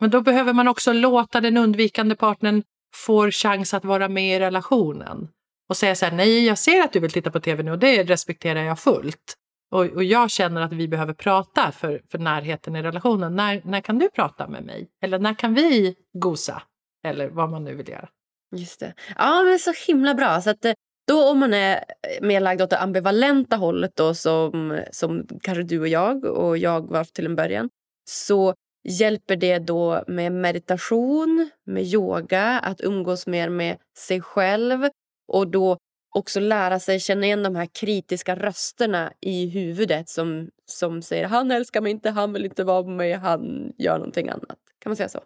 Men 0.00 0.10
då 0.10 0.20
behöver 0.20 0.52
man 0.52 0.68
också 0.68 0.92
låta 0.92 1.40
den 1.40 1.56
undvikande 1.56 2.14
partnern 2.14 2.62
få 2.94 3.30
chans 3.30 3.74
att 3.74 3.84
vara 3.84 4.08
med 4.08 4.36
i 4.36 4.40
relationen 4.40 5.28
och 5.68 5.76
säga 5.76 5.94
så 5.94 6.06
här, 6.06 6.12
nej, 6.12 6.46
jag 6.46 6.58
ser 6.58 6.82
att 6.82 6.92
du 6.92 7.00
vill 7.00 7.10
titta 7.10 7.30
på 7.30 7.40
tv 7.40 7.62
nu 7.62 7.70
och 7.70 7.78
det 7.78 8.02
respekterar 8.02 8.62
jag 8.62 8.78
fullt. 8.78 9.36
Och, 9.70 9.84
och 9.84 10.04
jag 10.04 10.30
känner 10.30 10.60
att 10.60 10.72
vi 10.72 10.88
behöver 10.88 11.14
prata 11.14 11.72
för, 11.72 12.02
för 12.10 12.18
närheten 12.18 12.76
i 12.76 12.82
relationen. 12.82 13.36
När, 13.36 13.62
när 13.64 13.80
kan 13.80 13.98
du 13.98 14.08
prata 14.08 14.48
med 14.48 14.64
mig? 14.64 14.88
Eller 15.02 15.18
när 15.18 15.34
kan 15.34 15.54
vi 15.54 15.94
gosa? 16.12 16.62
Eller 17.04 17.28
vad 17.28 17.50
man 17.50 17.64
nu 17.64 17.74
vill 17.74 17.88
göra. 17.88 18.08
Just 18.56 18.80
det. 18.80 18.94
Ja, 19.16 19.42
men 19.42 19.58
så 19.58 19.72
himla 19.86 20.14
bra. 20.14 20.40
Så 20.40 20.50
att, 20.50 20.64
eh, 20.64 20.72
då 21.08 21.30
om 21.30 21.38
man 21.38 21.54
är 21.54 21.74
eh, 21.76 22.26
mer 22.26 22.40
lagd 22.40 22.62
åt 22.62 22.70
det 22.70 22.78
ambivalenta 22.78 23.56
hållet 23.56 23.96
då, 23.96 24.14
som, 24.14 24.80
som 24.90 25.26
kanske 25.42 25.62
du 25.62 25.80
och 25.80 25.88
jag 25.88 26.24
och 26.24 26.58
jag 26.58 26.90
var 26.90 27.04
till 27.04 27.26
en 27.26 27.36
början 27.36 27.68
så 28.10 28.54
hjälper 28.88 29.36
det 29.36 29.58
då 29.58 30.04
med 30.06 30.32
meditation, 30.32 31.50
med 31.66 31.82
yoga, 31.82 32.58
att 32.58 32.80
umgås 32.80 33.26
mer 33.26 33.48
med 33.48 33.76
sig 33.98 34.20
själv 34.20 34.88
och 35.28 35.48
då 35.48 35.78
också 36.14 36.40
lära 36.40 36.80
sig 36.80 37.00
känna 37.00 37.26
igen 37.26 37.42
de 37.42 37.56
här 37.56 37.66
kritiska 37.66 38.36
rösterna 38.36 39.12
i 39.20 39.48
huvudet 39.48 40.08
som, 40.08 40.48
som 40.66 41.02
säger 41.02 41.26
han 41.26 41.50
älskar 41.50 41.80
mig 41.80 41.92
inte, 41.92 42.10
han 42.10 42.32
vill 42.32 42.44
inte 42.44 42.64
vara 42.64 42.82
med 42.82 42.96
mig, 42.96 43.12
han 43.12 43.72
gör 43.78 43.98
någonting 43.98 44.28
annat. 44.28 44.58
Kan 44.78 44.90
man 44.90 44.96
säga 44.96 45.08
så? 45.08 45.20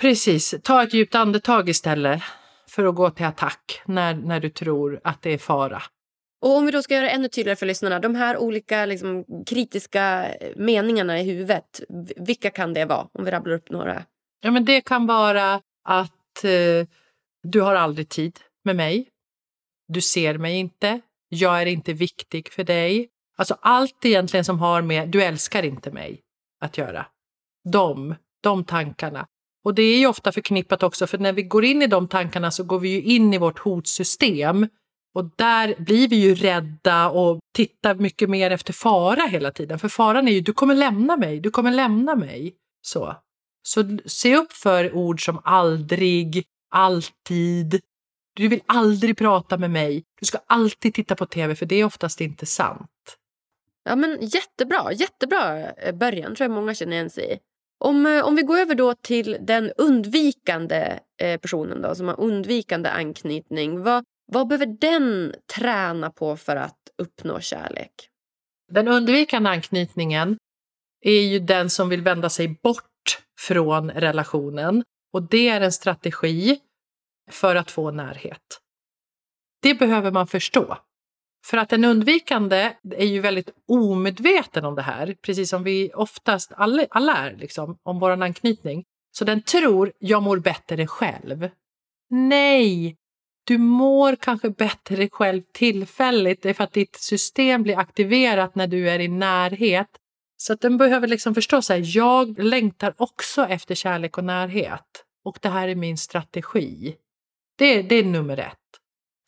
Precis. 0.00 0.54
Ta 0.62 0.82
ett 0.82 0.94
djupt 0.94 1.14
andetag 1.14 1.68
istället 1.68 2.22
för 2.68 2.84
att 2.84 2.94
gå 2.94 3.10
till 3.10 3.26
attack 3.26 3.82
när, 3.86 4.14
när 4.14 4.40
du 4.40 4.50
tror 4.50 5.00
att 5.04 5.22
det 5.22 5.30
är 5.30 5.38
fara. 5.38 5.82
Och 6.42 6.56
om 6.56 6.66
vi 6.66 6.72
då 6.72 6.82
ska 6.82 6.94
göra 6.94 7.04
det 7.04 7.10
ännu 7.10 7.28
tydligare 7.28 7.56
för 7.56 7.66
lyssnarna, 7.66 7.98
de 7.98 8.14
här 8.14 8.38
olika 8.38 8.86
liksom, 8.86 9.24
kritiska 9.46 10.26
meningarna 10.56 11.20
i 11.20 11.22
huvudet, 11.22 11.80
vilka 12.16 12.50
kan 12.50 12.74
det 12.74 12.84
vara? 12.84 13.08
Om 13.12 13.24
vi 13.24 13.30
rabblar 13.30 13.54
upp 13.54 13.70
några. 13.70 14.04
Ja, 14.40 14.50
men 14.50 14.64
det 14.64 14.80
kan 14.80 15.06
vara 15.06 15.54
att 15.84 16.44
eh, 16.44 16.86
du 17.42 17.60
har 17.60 17.74
aldrig 17.74 18.08
tid 18.08 18.38
med 18.64 18.76
mig. 18.76 19.08
Du 19.92 20.00
ser 20.00 20.38
mig 20.38 20.56
inte. 20.56 21.00
Jag 21.28 21.62
är 21.62 21.66
inte 21.66 21.92
viktig 21.92 22.52
för 22.52 22.64
dig. 22.64 23.08
Alltså 23.36 23.56
allt 23.60 24.04
egentligen 24.04 24.44
som 24.44 24.58
har 24.58 24.82
med 24.82 25.08
du 25.08 25.22
älskar 25.22 25.62
inte 25.62 25.90
mig 25.90 26.20
att 26.60 26.78
göra. 26.78 27.06
De, 27.72 28.14
de 28.42 28.64
tankarna. 28.64 29.26
Och 29.64 29.74
det 29.74 29.82
är 29.82 29.98
ju 29.98 30.06
ofta 30.06 30.32
förknippat 30.32 30.82
också, 30.82 31.06
för 31.06 31.18
när 31.18 31.32
vi 31.32 31.42
går 31.42 31.64
in 31.64 31.82
i 31.82 31.86
de 31.86 32.08
tankarna 32.08 32.50
så 32.50 32.64
går 32.64 32.78
vi 32.78 32.88
ju 32.88 33.02
in 33.02 33.34
i 33.34 33.38
vårt 33.38 33.58
hotsystem. 33.58 34.68
Och 35.14 35.30
där 35.36 35.74
blir 35.78 36.08
vi 36.08 36.16
ju 36.16 36.34
rädda 36.34 37.10
och 37.10 37.38
tittar 37.54 37.94
mycket 37.94 38.30
mer 38.30 38.50
efter 38.50 38.72
fara 38.72 39.26
hela 39.26 39.50
tiden. 39.50 39.78
För 39.78 39.88
faran 39.88 40.28
är 40.28 40.32
ju, 40.32 40.40
du 40.40 40.52
kommer 40.52 40.74
lämna 40.74 41.16
mig, 41.16 41.40
du 41.40 41.50
kommer 41.50 41.72
lämna 41.72 42.14
mig. 42.14 42.54
Så, 42.82 43.16
så 43.62 43.98
se 44.06 44.36
upp 44.36 44.52
för 44.52 44.94
ord 44.94 45.24
som 45.24 45.40
aldrig, 45.44 46.44
alltid, 46.70 47.80
du 48.40 48.48
vill 48.48 48.62
aldrig 48.66 49.16
prata 49.16 49.58
med 49.58 49.70
mig. 49.70 50.04
Du 50.20 50.26
ska 50.26 50.38
alltid 50.46 50.94
titta 50.94 51.16
på 51.16 51.26
tv, 51.26 51.54
för 51.54 51.66
det 51.66 51.74
är 51.74 51.84
oftast 51.84 52.20
inte 52.20 52.46
sant. 52.46 53.16
Ja, 53.84 53.96
men 53.96 54.18
Jättebra. 54.20 54.92
Jättebra 54.92 55.70
eh, 55.72 55.94
början, 55.94 56.34
tror 56.34 56.44
jag 56.44 56.54
många 56.54 56.74
känner 56.74 56.92
igen 56.92 57.10
sig 57.10 57.32
i. 57.32 57.38
Om, 57.78 58.06
eh, 58.06 58.24
om 58.24 58.36
vi 58.36 58.42
går 58.42 58.58
över 58.58 58.74
då 58.74 58.94
till 58.94 59.36
den 59.40 59.72
undvikande 59.76 60.98
eh, 61.22 61.40
personen 61.40 61.82
då, 61.82 61.94
som 61.94 62.08
har 62.08 62.20
undvikande 62.20 62.88
anknytning. 62.88 63.82
Vad, 63.82 64.04
vad 64.32 64.48
behöver 64.48 64.66
den 64.66 65.34
träna 65.56 66.10
på 66.10 66.36
för 66.36 66.56
att 66.56 66.78
uppnå 66.98 67.40
kärlek? 67.40 67.92
Den 68.72 68.88
undvikande 68.88 69.50
anknytningen 69.50 70.38
är 71.00 71.20
ju 71.20 71.38
den 71.38 71.70
som 71.70 71.88
vill 71.88 72.02
vända 72.02 72.30
sig 72.30 72.48
bort 72.62 73.18
från 73.40 73.90
relationen 73.90 74.84
Och 75.12 75.22
det 75.22 75.48
är 75.48 75.60
en 75.60 75.72
strategi 75.72 76.60
för 77.30 77.56
att 77.56 77.70
få 77.70 77.90
närhet. 77.90 78.60
Det 79.62 79.74
behöver 79.74 80.10
man 80.10 80.26
förstå. 80.26 80.78
För 81.46 81.56
att 81.56 81.72
en 81.72 81.84
undvikande 81.84 82.72
är 82.90 83.06
ju 83.06 83.20
väldigt 83.20 83.50
omedveten 83.68 84.64
om 84.64 84.74
det 84.74 84.82
här, 84.82 85.16
precis 85.22 85.50
som 85.50 85.62
vi 85.62 85.90
oftast 85.94 86.52
alla, 86.56 86.86
alla 86.90 87.16
är, 87.16 87.36
liksom, 87.36 87.78
om 87.82 87.98
vår 88.00 88.10
anknytning. 88.10 88.84
Så 89.12 89.24
den 89.24 89.42
tror, 89.42 89.92
jag 89.98 90.22
mår 90.22 90.38
bättre 90.38 90.86
själv. 90.86 91.48
Nej! 92.10 92.96
Du 93.44 93.58
mår 93.58 94.16
kanske 94.16 94.50
bättre 94.50 95.08
själv 95.08 95.42
tillfälligt, 95.52 96.42
det 96.42 96.50
är 96.50 96.54
för 96.54 96.64
att 96.64 96.72
ditt 96.72 96.96
system 96.96 97.62
blir 97.62 97.78
aktiverat 97.78 98.54
när 98.54 98.66
du 98.66 98.90
är 98.90 98.98
i 98.98 99.08
närhet. 99.08 99.88
Så 100.36 100.52
att 100.52 100.60
den 100.60 100.78
behöver 100.78 101.08
liksom 101.08 101.34
förstå 101.34 101.56
att 101.56 101.94
jag 101.94 102.38
längtar 102.38 102.94
också 102.96 103.46
efter 103.46 103.74
kärlek 103.74 104.18
och 104.18 104.24
närhet. 104.24 105.04
Och 105.24 105.38
det 105.42 105.48
här 105.48 105.68
är 105.68 105.74
min 105.74 105.98
strategi. 105.98 106.96
Det, 107.60 107.82
det 107.82 107.94
är 107.94 108.04
nummer 108.04 108.36
ett. 108.36 108.56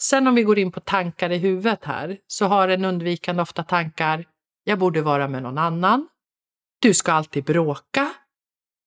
Sen 0.02 0.26
om 0.26 0.34
vi 0.34 0.42
går 0.42 0.58
in 0.58 0.72
på 0.72 0.80
tankar 0.80 1.30
i 1.30 1.38
huvudet 1.38 1.84
här, 1.84 2.18
så 2.26 2.46
har 2.46 2.68
en 2.68 2.84
undvikande 2.84 3.42
ofta 3.42 3.62
tankar, 3.62 4.24
jag 4.64 4.78
borde 4.78 5.02
vara 5.02 5.28
med 5.28 5.42
någon 5.42 5.58
annan. 5.58 6.08
Du 6.78 6.94
ska 6.94 7.12
alltid 7.12 7.44
bråka. 7.44 8.12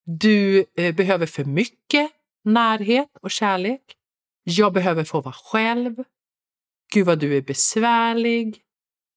Du 0.06 0.66
eh, 0.78 0.96
behöver 0.96 1.26
för 1.26 1.46
mycket 1.46 2.12
närhet 2.44 3.10
och 3.22 3.32
kärlek. 3.32 3.82
Jag 4.44 4.74
behöver 4.74 5.04
få 5.04 5.22
vara 5.22 5.36
själv. 5.36 5.96
Gud 6.94 7.06
vad 7.06 7.20
du 7.20 7.38
är 7.38 7.42
besvärlig. 7.42 8.62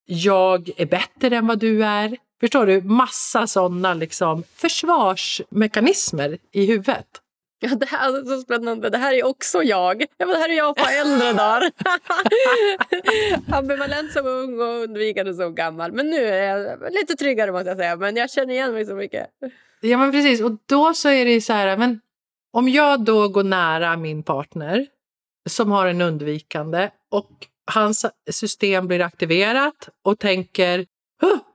Jag 0.04 0.70
är 0.76 0.86
bättre 0.86 1.36
än 1.36 1.46
vad 1.46 1.58
du 1.58 1.84
är. 1.84 2.16
Förstår 2.40 2.66
du? 2.66 2.82
Massa 2.82 3.46
sådana 3.46 3.94
liksom 3.94 4.44
försvarsmekanismer 4.54 6.38
i 6.52 6.66
huvudet. 6.66 7.22
Ja, 7.60 7.74
det 7.74 7.86
här 7.86 8.18
är 8.18 8.24
så 8.24 8.40
spännande. 8.40 8.90
Det 8.90 8.98
här 8.98 9.14
är 9.14 9.26
också 9.26 9.62
jag. 9.62 10.04
Ja, 10.16 10.26
det 10.26 10.36
här 10.36 10.48
är 10.48 10.56
jag 10.56 10.76
på 10.76 10.84
äldre 10.88 11.32
dagar. 11.32 11.70
Ambivalent 13.58 14.12
som 14.12 14.26
ung 14.26 14.60
och 14.60 14.82
undvikande 14.82 15.34
som 15.34 15.54
gammal. 15.54 15.92
Men 15.92 16.10
nu 16.10 16.24
är 16.24 16.42
jag 16.42 16.92
lite 16.92 17.14
tryggare 17.14 17.52
måste 17.52 17.68
jag 17.68 17.78
säga. 17.78 17.96
Men 17.96 18.16
jag 18.16 18.30
känner 18.30 18.54
igen 18.54 18.72
mig 18.72 18.86
så 18.86 18.94
mycket. 18.94 19.26
Ja, 19.80 19.98
men 19.98 20.12
precis. 20.12 20.40
Och 20.40 20.52
då 20.66 20.94
så 20.94 21.08
är 21.08 21.24
det 21.24 21.40
så 21.40 21.52
här, 21.52 21.76
men 21.76 22.00
om 22.52 22.68
jag 22.68 23.00
då 23.04 23.28
går 23.28 23.44
nära 23.44 23.96
min 23.96 24.22
partner 24.22 24.86
som 25.48 25.70
har 25.70 25.86
en 25.86 26.00
undvikande 26.00 26.90
och 27.10 27.30
hans 27.72 28.06
system 28.30 28.86
blir 28.86 29.00
aktiverat 29.00 29.88
och 30.04 30.18
tänker 30.18 30.86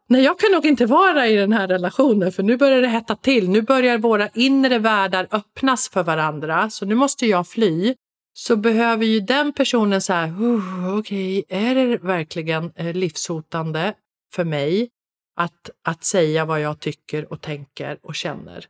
nej, 0.09 0.23
jag 0.23 0.39
kan 0.39 0.51
nog 0.51 0.65
inte 0.65 0.85
vara 0.85 1.27
i 1.27 1.35
den 1.35 1.53
här 1.53 1.67
relationen 1.67 2.31
för 2.31 2.43
nu 2.43 2.57
börjar 2.57 2.81
det 2.81 2.87
hetta 2.87 3.15
till. 3.15 3.49
Nu 3.49 3.61
börjar 3.61 3.97
våra 3.97 4.29
inre 4.29 4.79
världar 4.79 5.27
öppnas 5.31 5.89
för 5.89 6.03
varandra, 6.03 6.69
så 6.69 6.85
nu 6.85 6.95
måste 6.95 7.25
jag 7.25 7.47
fly. 7.47 7.95
Så 8.35 8.55
behöver 8.55 9.05
ju 9.05 9.19
den 9.19 9.53
personen 9.53 10.01
så 10.01 10.13
här, 10.13 10.29
oh, 10.29 10.99
okej, 10.99 11.39
okay, 11.39 11.59
är 11.59 11.75
det 11.75 11.97
verkligen 11.97 12.71
eh, 12.75 12.93
livshotande 12.93 13.93
för 14.33 14.43
mig 14.43 14.89
att, 15.35 15.69
att 15.83 16.03
säga 16.03 16.45
vad 16.45 16.61
jag 16.61 16.79
tycker 16.79 17.33
och 17.33 17.41
tänker 17.41 17.99
och 18.03 18.15
känner? 18.15 18.65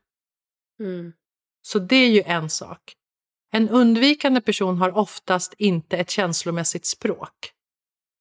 Mm. 0.80 1.14
Så 1.62 1.80
det 1.80 1.96
är 1.96 2.10
ju 2.10 2.22
en 2.22 2.50
sak. 2.50 2.80
En 3.52 3.70
undvikande 3.70 4.42
person 4.42 4.78
har 4.78 4.98
oftast 4.98 5.54
inte 5.58 5.98
ett 5.98 6.10
känslomässigt 6.10 6.86
språk. 6.86 7.52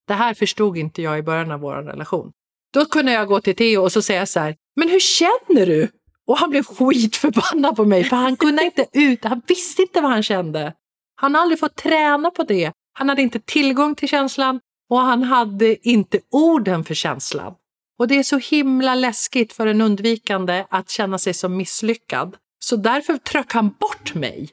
Det 0.07 0.13
här 0.13 0.33
förstod 0.33 0.77
inte 0.77 1.01
jag 1.01 1.19
i 1.19 1.21
början 1.21 1.51
av 1.51 1.59
vår 1.59 1.75
relation. 1.75 2.31
Då 2.73 2.85
kunde 2.85 3.11
jag 3.11 3.27
gå 3.27 3.41
till 3.41 3.55
Theo 3.55 3.81
och 3.81 3.91
så 3.91 4.01
säga 4.01 4.25
så 4.25 4.39
här, 4.39 4.55
men 4.75 4.89
hur 4.89 4.99
känner 4.99 5.65
du? 5.65 5.89
Och 6.27 6.37
han 6.37 6.49
blev 6.49 6.63
skitförbannad 6.63 7.75
på 7.75 7.85
mig 7.85 8.03
för 8.03 8.15
han 8.15 8.35
kunde 8.35 8.63
inte 8.63 8.87
ut, 8.93 9.25
han 9.25 9.41
visste 9.47 9.81
inte 9.81 10.01
vad 10.01 10.11
han 10.11 10.23
kände. 10.23 10.73
Han 11.15 11.35
har 11.35 11.41
aldrig 11.41 11.59
fått 11.59 11.75
träna 11.75 12.31
på 12.31 12.43
det. 12.43 12.71
Han 12.93 13.09
hade 13.09 13.21
inte 13.21 13.39
tillgång 13.39 13.95
till 13.95 14.09
känslan 14.09 14.59
och 14.89 14.99
han 14.99 15.23
hade 15.23 15.89
inte 15.89 16.19
orden 16.31 16.83
för 16.83 16.93
känslan. 16.93 17.53
Och 17.99 18.07
det 18.07 18.19
är 18.19 18.23
så 18.23 18.37
himla 18.37 18.95
läskigt 18.95 19.53
för 19.53 19.67
en 19.67 19.81
undvikande 19.81 20.65
att 20.69 20.89
känna 20.89 21.17
sig 21.17 21.33
som 21.33 21.57
misslyckad. 21.57 22.37
Så 22.59 22.75
därför 22.75 23.17
tröck 23.17 23.53
han 23.53 23.69
bort 23.69 24.15
mig. 24.15 24.49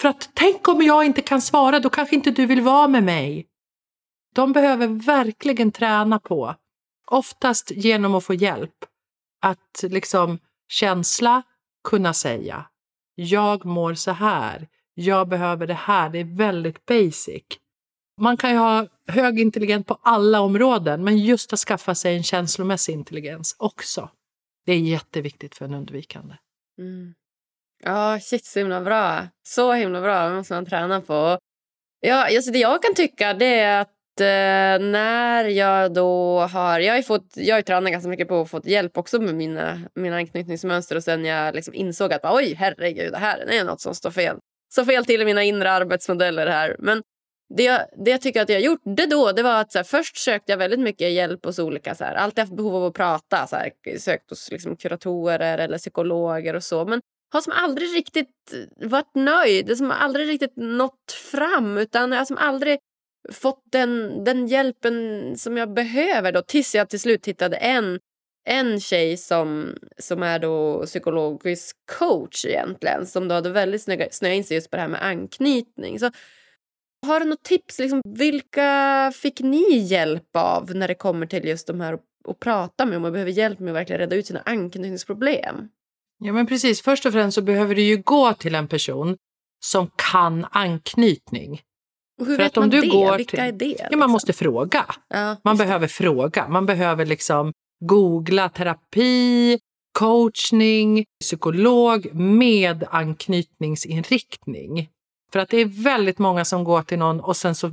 För 0.00 0.08
att 0.08 0.30
tänk 0.34 0.68
om 0.68 0.82
jag 0.82 1.04
inte 1.04 1.22
kan 1.22 1.42
svara, 1.42 1.80
då 1.80 1.90
kanske 1.90 2.14
inte 2.14 2.30
du 2.30 2.46
vill 2.46 2.60
vara 2.60 2.88
med 2.88 3.02
mig. 3.02 3.46
De 4.34 4.52
behöver 4.52 4.86
verkligen 4.86 5.72
träna 5.72 6.18
på 6.18 6.54
Oftast 7.10 7.70
genom 7.70 8.14
att 8.14 8.24
få 8.24 8.34
hjälp. 8.34 8.84
Att 9.42 9.82
liksom 9.82 10.38
känsla, 10.68 11.42
kunna 11.88 12.14
säga. 12.14 12.66
Jag 13.14 13.64
mår 13.64 13.94
så 13.94 14.10
här. 14.10 14.68
Jag 14.94 15.28
behöver 15.28 15.66
det 15.66 15.74
här. 15.74 16.10
Det 16.10 16.18
är 16.18 16.36
väldigt 16.36 16.86
basic. 16.86 17.44
Man 18.20 18.36
kan 18.36 18.50
ju 18.50 18.56
ha 18.56 18.86
hög 19.08 19.40
intelligens 19.40 19.86
på 19.86 19.98
alla 20.02 20.40
områden, 20.40 21.04
men 21.04 21.18
just 21.18 21.52
att 21.52 21.58
skaffa 21.58 21.94
sig 21.94 22.16
en 22.16 22.22
känslomässig 22.22 22.92
intelligens 22.92 23.56
också. 23.58 24.10
Det 24.66 24.72
är 24.72 24.78
jätteviktigt 24.78 25.56
för 25.56 25.64
en 25.64 25.74
undvikande. 25.74 26.34
Mm. 26.78 27.14
Ja, 27.82 28.20
shit, 28.20 28.44
så 28.44 28.58
himla 28.58 28.80
bra. 28.80 29.28
Så 29.42 29.72
himla 29.72 30.00
bra. 30.00 30.28
Det 30.28 30.34
måste 30.34 30.54
man 30.54 30.66
träna 30.66 31.00
på. 31.00 31.38
Ja, 32.00 32.36
alltså 32.36 32.50
det 32.50 32.58
jag 32.58 32.82
kan 32.82 32.94
tycka 32.94 33.34
det 33.34 33.58
är 33.60 33.80
att 33.80 33.95
Eh, 34.20 34.78
när 34.78 35.44
jag 35.44 35.94
då 35.94 36.40
har... 36.40 36.80
Jag 36.80 36.94
har, 36.94 37.02
fått, 37.02 37.32
jag 37.34 37.54
har 37.54 37.62
tränat 37.62 37.92
ganska 37.92 38.08
mycket 38.08 38.28
på 38.28 38.40
att 38.40 38.50
få 38.50 38.60
hjälp 38.64 38.98
också 38.98 39.20
med 39.20 39.34
mina, 39.34 39.80
mina 39.94 40.16
anknytningsmönster 40.16 40.96
och 40.96 41.04
sen 41.04 41.24
jag 41.24 41.54
liksom 41.54 41.74
insåg 41.74 42.12
att 42.12 42.24
oj, 42.24 42.54
herregud, 42.54 43.12
det 43.12 43.18
här 43.18 43.38
är 43.38 43.64
något 43.64 43.80
som 43.80 43.94
står 43.94 44.10
fel. 44.10 44.36
Så 44.74 44.84
fel 44.84 45.04
till 45.04 45.22
i 45.22 45.24
mina 45.24 45.42
inre 45.42 45.70
arbetsmodeller 45.70 46.46
här. 46.46 46.76
Men 46.78 47.02
det 47.54 47.62
jag, 47.62 47.80
det 48.04 48.10
jag 48.10 48.20
tycker 48.20 48.42
att 48.42 48.48
jag 48.48 48.60
gjorde 48.60 49.06
då 49.06 49.32
det 49.32 49.42
var 49.42 49.60
att 49.60 49.72
så 49.72 49.78
här, 49.78 49.84
först 49.84 50.16
sökte 50.16 50.52
jag 50.52 50.56
väldigt 50.56 50.80
mycket 50.80 51.12
hjälp 51.12 51.44
hos 51.44 51.58
olika. 51.58 51.94
Så 51.94 52.04
här, 52.04 52.14
alltid 52.14 52.38
haft 52.38 52.56
behov 52.56 52.74
av 52.74 52.84
att 52.84 52.94
prata. 52.94 53.46
Så 53.46 53.56
här, 53.56 53.98
sökt 53.98 54.30
hos 54.30 54.50
liksom, 54.50 54.76
kuratorer 54.76 55.58
eller 55.58 55.78
psykologer 55.78 56.56
och 56.56 56.64
så. 56.64 56.84
Men 56.84 57.00
har 57.32 57.40
som 57.40 57.52
aldrig 57.56 57.94
riktigt 57.94 58.54
varit 58.76 59.14
nöjd. 59.14 59.78
Som 59.78 59.90
aldrig 59.90 60.28
riktigt 60.28 60.56
nått 60.56 61.12
fram. 61.30 61.78
Utan 61.78 62.12
jag 62.12 62.18
har 62.18 62.24
som 62.24 62.38
aldrig 62.38 62.78
fått 63.32 63.62
den, 63.72 64.24
den 64.24 64.46
hjälpen 64.46 65.34
som 65.36 65.56
jag 65.56 65.74
behöver 65.74 66.32
då, 66.32 66.42
tills 66.42 66.74
jag 66.74 66.88
till 66.88 67.00
slut 67.00 67.28
hittade 67.28 67.56
en, 67.56 67.98
en 68.44 68.80
tjej 68.80 69.16
som, 69.16 69.74
som 69.98 70.22
är 70.22 70.38
då 70.38 70.82
psykologisk 70.86 71.76
coach 71.98 72.44
egentligen 72.44 73.06
som 73.06 73.28
då 73.28 73.34
hade 73.34 73.50
väldigt 73.50 73.82
snöat 73.82 74.22
in 74.22 74.44
sig 74.44 74.54
just 74.54 74.70
på 74.70 74.76
det 74.76 74.82
här 74.82 74.88
med 74.88 75.02
anknytning. 75.02 75.98
Så, 75.98 76.10
har 77.06 77.20
du 77.20 77.26
något 77.26 77.42
tips? 77.42 77.78
Liksom, 77.78 78.02
vilka 78.04 79.12
fick 79.14 79.40
ni 79.40 79.78
hjälp 79.78 80.36
av 80.36 80.74
när 80.74 80.88
det 80.88 80.94
kommer 80.94 81.26
till 81.26 81.44
just 81.44 81.66
de 81.66 81.80
här 81.80 81.98
att 82.28 82.40
prata 82.40 82.86
med 82.86 82.96
om 82.96 83.02
man 83.02 83.12
behöver 83.12 83.32
hjälp 83.32 83.58
med 83.58 83.70
att 83.70 83.76
verkligen 83.76 84.00
reda 84.00 84.16
ut 84.16 84.26
sina 84.26 84.42
anknytningsproblem? 84.44 85.68
Ja, 86.18 86.32
men 86.32 86.46
precis. 86.46 86.82
Först 86.82 87.06
och 87.06 87.12
främst 87.12 87.34
så 87.34 87.42
behöver 87.42 87.74
du 87.74 87.82
ju 87.82 87.96
gå 87.96 88.34
till 88.34 88.54
en 88.54 88.68
person 88.68 89.16
som 89.64 89.90
kan 90.12 90.46
anknytning. 90.50 91.60
Och 92.20 92.26
hur 92.26 92.36
För 92.36 92.42
vet 92.42 92.52
att 92.52 92.56
om 92.56 92.62
man 92.62 92.70
du 92.70 92.80
det? 92.80 92.88
Går 92.88 93.16
Vilka 93.16 93.44
är 93.44 93.52
det? 93.52 93.66
Liksom? 93.66 93.86
Ja, 93.90 93.96
man 93.96 94.10
måste 94.10 94.32
fråga. 94.32 94.84
Ja, 95.08 95.36
man 95.44 95.56
behöver 95.56 95.86
det. 95.86 95.88
fråga. 95.88 96.48
Man 96.48 96.66
behöver 96.66 97.06
liksom 97.06 97.52
googla 97.84 98.48
terapi, 98.48 99.58
coachning, 99.98 101.04
psykolog 101.20 102.14
med 102.14 102.84
anknytningsinriktning. 102.90 104.88
För 105.32 105.38
att 105.38 105.48
det 105.48 105.56
är 105.60 105.82
väldigt 105.84 106.18
många 106.18 106.44
som 106.44 106.64
går 106.64 106.82
till 106.82 106.98
någon 106.98 107.20
och 107.20 107.36
sen 107.36 107.54
så 107.54 107.70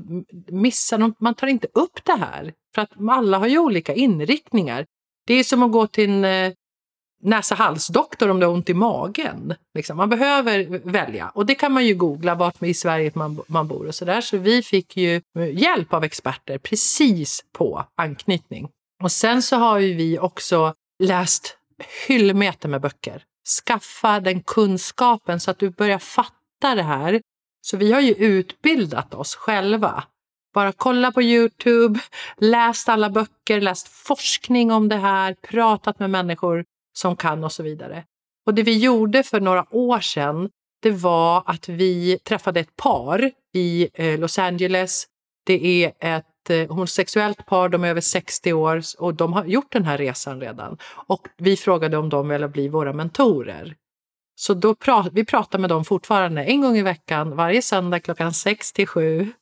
missar 0.47 0.97
de, 0.97 1.15
man 1.19 1.33
tar 1.33 1.47
inte 1.47 1.67
upp 1.73 2.05
det 2.05 2.15
här. 2.15 2.53
För 2.75 2.81
att 2.81 2.91
alla 3.09 3.37
har 3.37 3.47
ju 3.47 3.59
olika 3.59 3.93
inriktningar. 3.93 4.85
Det 5.27 5.33
är 5.33 5.43
som 5.43 5.63
att 5.63 5.71
gå 5.71 5.87
till 5.87 6.09
en 6.09 6.25
eh, 6.25 6.53
näsa-halsdoktor 7.23 8.29
om 8.29 8.39
du 8.39 8.45
har 8.45 8.53
ont 8.53 8.69
i 8.69 8.73
magen. 8.73 9.55
Liksom. 9.73 9.97
Man 9.97 10.09
behöver 10.09 10.81
välja 10.91 11.29
och 11.29 11.45
det 11.45 11.55
kan 11.55 11.71
man 11.71 11.85
ju 11.85 11.95
googla 11.95 12.35
vart 12.35 12.63
i 12.63 12.73
Sverige 12.73 13.11
man, 13.13 13.41
man 13.47 13.67
bor 13.67 13.87
och 13.87 13.95
sådär. 13.95 14.21
Så 14.21 14.37
vi 14.37 14.63
fick 14.63 14.97
ju 14.97 15.15
eh, 15.15 15.61
hjälp 15.61 15.93
av 15.93 16.03
experter 16.03 16.57
precis 16.57 17.45
på 17.51 17.85
anknytning. 17.95 18.69
Och 19.03 19.11
sen 19.11 19.41
så 19.41 19.55
har 19.55 19.79
ju 19.79 19.93
vi 19.93 20.19
också 20.19 20.73
läst 21.03 21.57
hyllmeter 22.07 22.69
med 22.69 22.81
böcker. 22.81 23.23
Skaffa 23.65 24.19
den 24.19 24.41
kunskapen 24.41 25.39
så 25.39 25.51
att 25.51 25.59
du 25.59 25.69
börjar 25.69 25.99
fatta 25.99 26.75
det 26.75 26.83
här. 26.83 27.21
Så 27.61 27.77
vi 27.77 27.91
har 27.91 28.01
ju 28.01 28.13
utbildat 28.13 29.13
oss 29.13 29.35
själva. 29.35 30.03
Bara 30.53 30.71
kolla 30.71 31.11
på 31.11 31.21
Youtube, 31.21 31.99
läst 32.37 32.89
alla 32.89 33.09
böcker, 33.09 33.61
läst 33.61 33.87
forskning 33.87 34.71
om 34.71 34.89
det 34.89 34.95
här, 34.95 35.35
pratat 35.41 35.99
med 35.99 36.09
människor 36.09 36.65
som 36.93 37.15
kan 37.15 37.43
och 37.43 37.51
så 37.51 37.63
vidare. 37.63 38.03
Och 38.45 38.53
det 38.53 38.63
vi 38.63 38.77
gjorde 38.79 39.23
för 39.23 39.39
några 39.39 39.65
år 39.75 39.99
sedan, 39.99 40.49
det 40.81 40.91
var 40.91 41.43
att 41.45 41.69
vi 41.69 42.19
träffade 42.19 42.59
ett 42.59 42.75
par 42.75 43.31
i 43.53 43.89
eh, 43.93 44.19
Los 44.19 44.39
Angeles. 44.39 45.05
Det 45.45 45.83
är 45.83 45.93
ett 45.99 46.49
eh, 46.49 46.67
homosexuellt 46.67 47.45
par, 47.45 47.69
de 47.69 47.83
är 47.83 47.87
över 47.87 48.01
60 48.01 48.53
år 48.53 48.81
och 48.97 49.13
de 49.13 49.33
har 49.33 49.45
gjort 49.45 49.71
den 49.71 49.85
här 49.85 49.97
resan 49.97 50.41
redan. 50.41 50.77
Och 51.07 51.27
vi 51.37 51.57
frågade 51.57 51.97
om 51.97 52.09
de 52.09 52.29
ville 52.29 52.47
bli 52.47 52.67
våra 52.67 52.93
mentorer. 52.93 53.75
Så 54.35 54.53
då 54.53 54.75
pra 54.75 55.05
vi 55.11 55.25
pratar 55.25 55.59
med 55.59 55.69
dem 55.69 55.85
fortfarande 55.85 56.43
en 56.43 56.61
gång 56.61 56.77
i 56.77 56.81
veckan, 56.81 57.35
varje 57.35 57.61
söndag 57.61 57.99
klockan 57.99 58.33
sex 58.33 58.73
till 58.73 58.87
sju. 58.87 59.31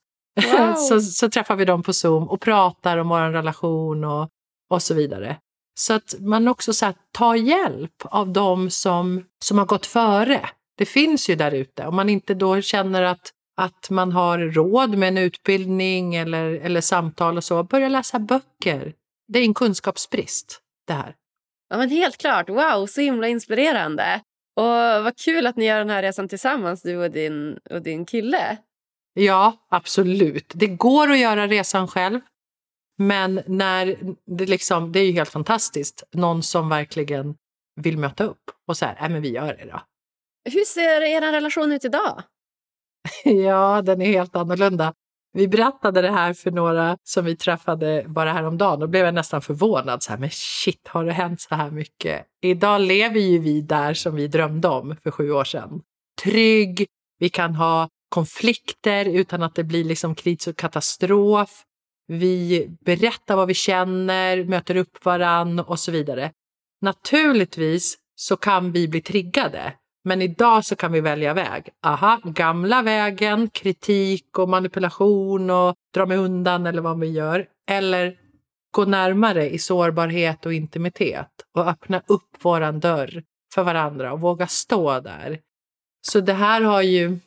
Wow. 0.58 0.74
så, 0.74 1.02
så 1.02 1.30
träffar 1.30 1.56
vi 1.56 1.66
dem 1.66 1.84
på 1.84 1.94
Zoom 1.94 2.30
och 2.30 2.42
pratar 2.42 2.98
om 2.98 3.10
vår 3.10 3.32
relation 3.32 4.04
och, 4.04 4.30
och 4.70 4.82
så 4.82 4.94
vidare. 4.94 5.38
Så 5.74 5.94
att 5.94 6.16
man 6.20 6.48
också 6.48 6.74
så 6.74 6.86
här, 6.86 6.96
tar 7.12 7.36
hjälp 7.36 8.04
av 8.06 8.30
dem 8.30 8.70
som, 8.70 9.26
som 9.44 9.58
har 9.58 9.66
gått 9.66 9.86
före. 9.86 10.50
Det 10.78 10.86
finns 10.86 11.30
ju 11.30 11.36
där 11.36 11.52
ute. 11.52 11.86
Om 11.86 11.96
man 11.96 12.10
inte 12.10 12.34
då 12.34 12.62
känner 12.62 13.02
att, 13.02 13.32
att 13.58 13.90
man 13.90 14.12
har 14.12 14.40
råd 14.40 14.98
med 14.98 15.08
en 15.08 15.18
utbildning 15.18 16.16
eller, 16.16 16.52
eller 16.52 16.82
samtal 16.82 17.38
och 17.38 17.44
så, 17.44 17.64
börja 17.64 17.90
läsa 17.90 18.20
böcker. 18.20 18.94
Det 19.28 19.40
är 19.40 19.44
en 19.44 19.54
kunskapsbrist 19.54 20.60
det 20.88 20.94
här. 20.94 21.16
Ja, 21.70 21.78
men 21.78 21.90
helt 21.90 22.18
klart. 22.18 22.50
Wow, 22.50 22.86
så 22.86 23.02
himla 23.02 23.28
inspirerande. 23.28 24.22
Och 24.56 25.04
vad 25.04 25.18
kul 25.18 25.48
att 25.48 25.56
ni 25.56 25.66
gör 25.66 25.80
den 25.80 25.90
här 25.90 26.02
resan 26.02 26.28
tillsammans, 26.28 26.82
du 26.82 26.98
och 26.98 27.12
din, 27.12 27.58
och 27.70 27.82
din 27.82 28.06
kille. 28.06 28.58
Ja, 29.14 29.58
absolut. 29.70 30.52
Det 30.56 30.68
går 30.68 31.12
att 31.12 31.18
göra 31.18 31.48
resan 31.48 31.88
själv. 31.88 32.20
Men 32.98 33.42
när 33.48 33.98
det, 34.26 34.46
liksom, 34.46 34.92
det 34.92 35.00
är 35.00 35.06
ju 35.06 35.12
helt 35.12 35.30
fantastiskt. 35.30 36.04
Någon 36.14 36.44
som 36.44 36.70
verkligen 36.70 37.36
vill 37.76 37.98
möta 37.98 38.24
upp 38.24 38.44
och 38.68 38.78
säga, 38.78 38.96
nej 39.00 39.10
men 39.10 39.22
vi 39.22 39.30
gör 39.30 39.54
det 39.54 39.66
då. 39.66 39.82
Hur 40.50 40.66
ser 40.66 41.02
er 41.02 41.22
relation 41.32 41.72
ut 41.72 41.86
idag? 41.86 42.24
ja, 43.24 43.82
den 43.82 44.02
är 44.02 44.06
helt 44.06 44.36
annorlunda. 44.36 44.94
Vi 45.34 45.48
berättade 45.48 46.02
det 46.02 46.12
här 46.12 46.34
för 46.34 46.52
några 46.52 46.98
som 47.04 47.26
vi 47.26 47.36
träffade 47.36 48.06
bara 48.08 48.34
häromdagen 48.34 48.82
och 48.82 48.90
blev 48.90 49.06
jag 49.06 49.14
nästan 49.14 49.42
förvånad. 49.42 50.04
Så 50.04 50.12
här, 50.12 50.20
men 50.20 50.30
shit, 50.32 50.88
har 50.88 51.06
det 51.06 51.14
hänt 51.14 51.42
så 51.42 51.56
här 51.56 51.72
mycket? 51.72 52.26
Idag 52.42 52.82
lever 52.82 53.20
ju 53.20 53.40
vi 53.40 53.62
där 53.62 53.94
som 53.94 54.16
vi 54.16 54.28
drömde 54.28 54.68
om 54.68 54.96
för 55.04 55.12
sju 55.12 55.32
år 55.32 55.44
sedan. 55.44 55.82
Trygg, 56.24 56.88
vi 57.20 57.30
kan 57.30 57.56
ha 57.56 57.90
konflikter 58.10 59.06
utan 59.06 59.44
att 59.44 59.56
det 59.56 59.64
blir 59.64 59.84
liksom 59.84 60.16
kris 60.16 60.48
och 60.48 60.58
katastrof. 60.58 61.64
Vi 62.12 62.70
berättar 62.86 63.36
vad 63.36 63.48
vi 63.48 63.54
känner, 63.54 64.44
möter 64.44 64.76
upp 64.76 65.06
varann 65.06 65.60
och 65.60 65.80
så 65.80 65.92
vidare. 65.92 66.32
Naturligtvis 66.82 67.98
så 68.16 68.38
kan 68.38 68.72
vi 68.72 68.88
bli 68.88 69.02
triggade, 69.02 69.74
men 70.04 70.22
idag 70.22 70.66
så 70.66 70.76
kan 70.76 70.92
vi 70.92 71.02
välja 71.02 71.34
väg. 71.34 71.70
Aha, 71.86 72.20
gamla 72.24 72.82
vägen, 72.82 73.50
kritik 73.50 74.40
och 74.40 74.50
manipulation 74.50 75.50
och 75.50 75.76
dra 75.94 76.06
mig 76.06 76.18
undan 76.18 76.66
eller 76.66 76.82
vad 76.82 77.00
vi 77.00 77.08
gör. 77.08 77.46
Eller 77.70 78.18
gå 78.72 78.86
närmare 78.86 79.50
i 79.50 79.60
sårbarhet 79.60 80.46
och 80.46 80.54
intimitet 80.54 81.32
och 81.56 81.68
öppna 81.68 82.02
upp 82.08 82.46
våran 82.46 82.80
dörr 82.80 83.24
för 83.54 83.64
varandra 83.64 84.14
och 84.14 84.22
våga 84.22 84.48
stå 84.48 85.00
där. 85.00 85.40
Så 86.08 86.20
det 86.20 86.34
här 86.34 86.62
har 86.62 86.82
ju 86.82 87.20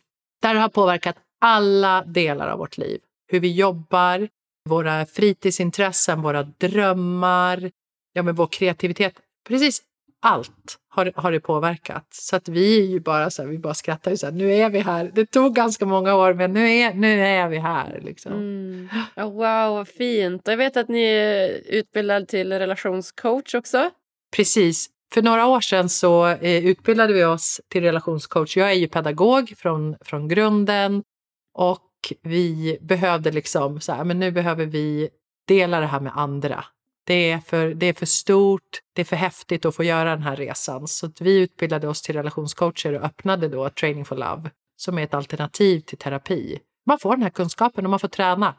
det 0.43 0.49
här 0.49 0.55
har 0.55 0.68
påverkat 0.68 1.16
alla 1.41 2.05
delar 2.05 2.49
av 2.49 2.59
vårt 2.59 2.78
liv. 2.78 3.01
Hur 3.26 3.41
vi 3.41 3.53
jobbar, 3.53 4.28
våra 4.69 5.07
fritidsintressen, 5.07 6.23
våra 6.23 6.43
drömmar, 6.43 7.71
ja, 8.12 8.23
men 8.23 8.35
vår 8.35 8.47
kreativitet. 8.47 9.15
Precis 9.49 9.83
allt 10.23 10.79
har, 10.89 11.12
har 11.17 11.33
det 11.33 11.41
påverkat. 11.41 12.07
Så 12.11 12.37
att 12.37 12.49
vi 12.49 12.81
är 12.81 12.87
ju 12.87 13.01
bara 13.01 13.31
så 13.31 13.43
här, 13.43 13.49
vi 13.49 13.59
bara 13.59 13.75
skrattar 13.75 14.11
ju 14.11 14.17
så 14.17 14.27
här, 14.27 14.33
nu 14.33 14.55
är 14.55 14.71
vi 14.71 14.79
här. 14.79 15.11
Det 15.15 15.27
tog 15.27 15.55
ganska 15.55 15.87
många 15.87 16.15
år, 16.15 16.35
men 16.35 16.53
nu 16.53 16.73
är, 16.73 16.95
nu 16.95 17.21
är 17.21 17.49
vi 17.49 17.59
här. 17.59 18.01
Liksom. 18.05 18.33
Mm. 18.33 18.89
Ja, 19.15 19.25
wow, 19.25 19.75
vad 19.77 19.89
fint. 19.89 20.43
Jag 20.45 20.57
vet 20.57 20.77
att 20.77 20.89
ni 20.89 21.03
är 21.03 21.61
utbildad 21.67 22.29
till 22.29 22.53
relationscoach 22.53 23.55
också. 23.55 23.91
Precis. 24.37 24.91
För 25.15 25.23
några 25.23 25.47
år 25.47 25.61
sedan 25.61 25.89
så 25.89 26.27
eh, 26.27 26.67
utbildade 26.67 27.12
vi 27.12 27.25
oss 27.25 27.61
till 27.69 27.83
relationscoach. 27.83 28.57
Jag 28.57 28.71
är 28.71 28.75
ju 28.75 28.89
pedagog 28.89 29.55
från, 29.57 29.97
från 30.01 30.29
grunden 30.29 31.03
och 31.59 31.79
vi 32.23 32.79
behövde 32.81 33.31
liksom 33.31 33.81
så 33.81 33.93
här, 33.93 34.05
men 34.05 34.19
nu 34.19 34.31
behöver 34.31 34.67
vi 34.67 35.09
dela 35.49 35.81
det 35.81 35.87
här 35.87 36.01
med 36.01 36.13
andra. 36.17 36.65
Det 37.07 37.31
är, 37.31 37.39
för, 37.39 37.75
det 37.75 37.87
är 37.87 37.93
för 37.93 38.07
stort, 38.07 38.81
det 38.93 39.01
är 39.01 39.05
för 39.05 39.17
häftigt 39.17 39.65
att 39.65 39.75
få 39.75 39.85
göra 39.85 40.11
den 40.11 40.23
här 40.23 40.37
resan. 40.37 40.89
Så 40.89 41.13
vi 41.21 41.41
utbildade 41.41 41.89
oss 41.89 42.03
till 42.03 42.15
relationscoacher 42.15 42.93
och 42.93 43.05
öppnade 43.05 43.49
då 43.49 43.71
Training 43.71 44.05
for 44.05 44.17
Love 44.17 44.51
som 44.77 44.99
är 44.99 45.03
ett 45.03 45.15
alternativ 45.15 45.81
till 45.81 45.99
terapi. 45.99 46.59
Man 46.87 46.99
får 46.99 47.11
den 47.11 47.23
här 47.23 47.31
kunskapen 47.31 47.85
och 47.87 47.91
man 47.91 48.01
får 48.01 48.09
träna. 48.09 48.55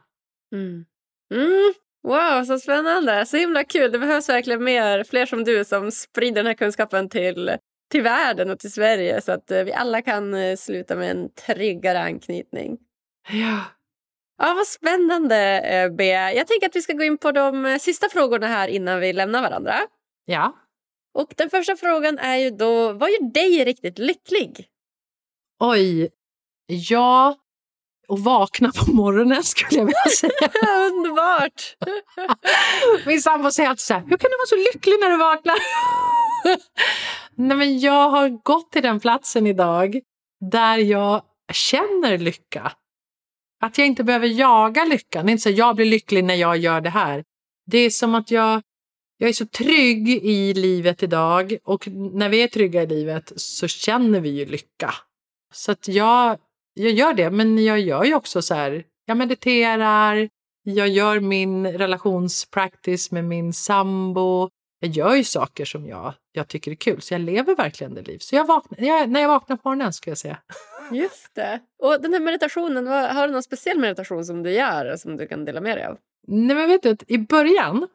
Mm. 0.53 0.85
Mm. 1.33 1.73
Wow, 2.03 2.43
så 2.43 2.59
spännande! 2.59 3.25
Så 3.25 3.37
himla 3.37 3.63
kul. 3.63 3.91
Det 3.91 3.99
behövs 3.99 4.29
verkligen 4.29 4.63
mer, 4.63 5.03
fler 5.03 5.25
som 5.25 5.43
du 5.43 5.65
som 5.65 5.91
sprider 5.91 6.35
den 6.35 6.45
här 6.45 6.53
kunskapen 6.53 7.09
till, 7.09 7.51
till 7.91 8.01
världen 8.01 8.51
och 8.51 8.59
till 8.59 8.71
Sverige 8.71 9.21
så 9.21 9.31
att 9.31 9.51
eh, 9.51 9.63
vi 9.63 9.73
alla 9.73 10.01
kan 10.01 10.33
eh, 10.33 10.55
sluta 10.55 10.95
med 10.95 11.11
en 11.11 11.29
tryggare 11.29 11.99
anknytning. 11.99 12.77
Ja. 13.29 13.59
Ja, 14.37 14.53
vad 14.53 14.67
spännande, 14.67 15.59
eh, 15.59 15.89
Bea. 15.89 16.33
Jag 16.33 16.47
tänker 16.47 16.67
att 16.67 16.75
vi 16.75 16.81
ska 16.81 16.93
gå 16.93 17.03
in 17.03 17.17
på 17.17 17.31
de 17.31 17.79
sista 17.81 18.09
frågorna 18.09 18.47
här 18.47 18.67
innan 18.67 18.99
vi 18.99 19.13
lämnar 19.13 19.41
varandra. 19.41 19.75
Ja. 20.25 20.55
Och 21.13 21.33
den 21.37 21.49
första 21.49 21.75
frågan 21.75 22.19
är 22.19 22.35
ju 22.35 22.49
då, 22.49 22.93
vad 22.93 23.09
gör 23.09 23.33
dig 23.33 23.65
riktigt 23.65 23.99
lycklig? 23.99 24.67
Oj. 25.59 26.09
Ja, 26.67 27.35
och 28.07 28.19
vakna 28.19 28.71
på 28.71 28.91
morgonen 28.91 29.43
skulle 29.43 29.79
jag 29.79 29.85
vilja 29.85 30.09
säga. 30.17 30.49
Underbart! 30.91 31.75
Min 33.05 33.21
sambo 33.21 33.51
säger 33.51 33.69
alltid 33.69 33.81
så 33.81 33.93
här, 33.93 34.01
hur 34.01 34.17
kan 34.17 34.29
du 34.31 34.37
vara 34.37 34.47
så 34.47 34.73
lycklig 34.73 34.99
när 34.99 35.09
du 35.09 35.17
vaknar? 35.17 35.55
Nej, 37.35 37.57
men 37.57 37.79
jag 37.79 38.09
har 38.09 38.29
gått 38.29 38.71
till 38.71 38.81
den 38.83 38.99
platsen 38.99 39.47
idag 39.47 39.99
där 40.51 40.77
jag 40.77 41.21
känner 41.53 42.17
lycka. 42.17 42.71
Att 43.61 43.77
jag 43.77 43.87
inte 43.87 44.03
behöver 44.03 44.27
jaga 44.27 44.85
lyckan. 44.85 45.25
Det 45.25 45.29
är 45.29 45.31
inte 45.31 45.43
så 45.43 45.49
att 45.49 45.57
jag 45.57 45.75
blir 45.75 45.85
lycklig 45.85 46.23
när 46.23 46.35
jag 46.35 46.57
gör 46.57 46.81
det 46.81 46.89
här. 46.89 47.23
Det 47.65 47.77
är 47.77 47.89
som 47.89 48.15
att 48.15 48.31
jag, 48.31 48.61
jag 49.17 49.29
är 49.29 49.33
så 49.33 49.45
trygg 49.45 50.09
i 50.09 50.53
livet 50.53 51.03
idag 51.03 51.57
och 51.63 51.87
när 51.87 52.29
vi 52.29 52.43
är 52.43 52.47
trygga 52.47 52.83
i 52.83 52.87
livet 52.87 53.31
så 53.35 53.67
känner 53.67 54.19
vi 54.19 54.29
ju 54.29 54.45
lycka. 54.45 54.93
Så 55.53 55.71
att 55.71 55.87
jag, 55.87 56.37
jag 56.73 56.91
gör 56.91 57.13
det, 57.13 57.31
men 57.31 57.63
jag 57.63 57.79
gör 57.79 58.03
ju 58.03 58.15
också 58.15 58.41
så 58.41 58.53
här, 58.53 58.83
jag 59.05 59.17
mediterar, 59.17 60.29
jag 60.63 60.87
gör 60.87 61.19
min 61.19 61.67
relationspractice 61.67 63.11
med 63.11 63.23
min 63.23 63.53
sambo. 63.53 64.49
Jag 64.79 64.91
gör 64.91 65.15
ju 65.15 65.23
saker 65.23 65.65
som 65.65 65.87
jag, 65.87 66.13
jag 66.31 66.47
tycker 66.47 66.71
är 66.71 66.75
kul, 66.75 67.01
så 67.01 67.13
jag 67.13 67.21
lever 67.21 67.55
verkligen 67.55 67.93
det 67.93 68.01
liv. 68.01 68.19
Så 68.19 68.35
jag 68.35 68.45
vaknar, 68.45 68.87
jag, 68.87 69.09
när 69.09 69.21
jag 69.21 69.27
vaknar 69.27 69.57
på 69.57 69.69
morgonen 69.69 69.93
ska 69.93 70.11
jag 70.11 70.17
säga. 70.17 70.37
Just 70.91 71.35
det. 71.35 71.59
Och 71.79 72.01
den 72.01 72.13
här 72.13 72.19
meditationen, 72.19 72.85
vad, 72.85 73.09
har 73.09 73.27
du 73.27 73.33
någon 73.33 73.43
speciell 73.43 73.79
meditation 73.79 74.25
som 74.25 74.43
du 74.43 74.51
gör 74.51 74.95
som 74.97 75.17
du 75.17 75.27
kan 75.27 75.45
dela 75.45 75.61
med 75.61 75.77
dig 75.77 75.85
av? 75.85 75.97
Nej, 76.27 76.55
men 76.55 76.67
vet 76.67 76.83
du, 76.83 76.97
i 77.07 77.17
början 77.17 77.87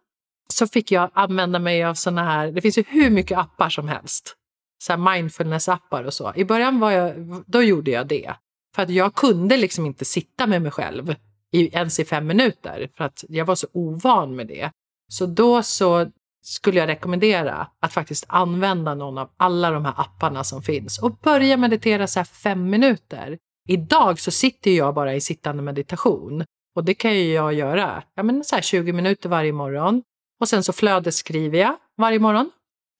så 0.52 0.66
fick 0.66 0.92
jag 0.92 1.10
använda 1.12 1.58
mig 1.58 1.84
av 1.84 1.94
såna 1.94 2.24
här, 2.24 2.52
det 2.52 2.60
finns 2.60 2.78
ju 2.78 2.84
hur 2.88 3.10
mycket 3.10 3.38
appar 3.38 3.68
som 3.68 3.88
helst. 3.88 4.36
Så 4.82 4.92
mindfulness-appar 4.92 6.04
och 6.04 6.14
så. 6.14 6.32
I 6.36 6.44
början 6.44 6.80
var 6.80 6.90
jag, 6.90 7.14
då 7.46 7.62
gjorde 7.62 7.90
jag 7.90 8.06
det. 8.06 8.34
För 8.74 8.82
att 8.82 8.90
jag 8.90 9.14
kunde 9.14 9.56
liksom 9.56 9.86
inte 9.86 10.04
sitta 10.04 10.46
med 10.46 10.62
mig 10.62 10.70
själv 10.70 11.14
i, 11.52 11.68
ens 11.68 12.00
i 12.00 12.04
fem 12.04 12.26
minuter 12.26 12.90
för 12.96 13.04
att 13.04 13.24
jag 13.28 13.44
var 13.44 13.54
så 13.54 13.66
ovan 13.72 14.36
med 14.36 14.46
det. 14.46 14.70
Så 15.08 15.26
då 15.26 15.62
så 15.62 16.10
skulle 16.42 16.80
jag 16.80 16.88
rekommendera 16.88 17.66
att 17.80 17.92
faktiskt 17.92 18.24
använda 18.28 18.94
någon 18.94 19.18
av 19.18 19.30
alla 19.36 19.70
de 19.70 19.84
här 19.84 19.94
apparna 19.96 20.44
som 20.44 20.62
finns 20.62 20.98
och 21.02 21.16
börja 21.16 21.56
meditera 21.56 22.06
så 22.06 22.20
här 22.20 22.24
fem 22.24 22.70
minuter. 22.70 23.38
Idag 23.68 24.20
så 24.20 24.30
sitter 24.30 24.70
jag 24.70 24.94
bara 24.94 25.14
i 25.14 25.20
sittande 25.20 25.62
meditation 25.62 26.44
och 26.76 26.84
det 26.84 26.94
kan 26.94 27.14
ju 27.14 27.32
jag 27.32 27.54
göra 27.54 28.02
ja, 28.14 28.22
men 28.22 28.44
så 28.44 28.54
här 28.54 28.62
20 28.62 28.92
minuter 28.92 29.28
varje 29.28 29.52
morgon 29.52 30.02
och 30.40 30.48
sen 30.48 30.64
så 30.64 30.72
flödesskriver 30.72 31.58
jag 31.58 31.76
varje 31.98 32.18
morgon. 32.18 32.50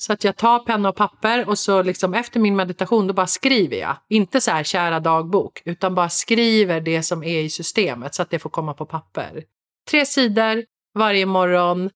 Så 0.03 0.13
att 0.13 0.25
jag 0.25 0.37
tar 0.37 0.59
penna 0.59 0.89
och 0.89 0.97
papper 0.97 1.49
och 1.49 1.59
så 1.59 1.83
liksom 1.83 2.15
efter 2.15 2.41
min 2.41 2.57
meditation 2.57 3.07
då 3.07 3.15
bara 3.15 3.27
skriver 3.27 3.77
jag. 3.77 3.97
Inte 4.09 4.41
så 4.41 4.51
här 4.51 4.65
kära 4.65 5.01
dagbok, 5.01 5.63
utan 5.65 5.95
bara 5.95 6.09
skriver 6.09 6.81
det 6.81 7.03
som 7.03 7.23
är 7.23 7.41
i 7.41 7.51
systemet 7.51 8.15
så 8.15 8.23
att 8.23 8.31
det 8.31 8.39
får 8.39 8.51
komma 8.51 8.75
på 8.75 8.87
papper. 8.87 9.45
Tre 9.91 10.07
sidor 10.07 10.65
varje 10.95 11.27
morgon 11.27 11.91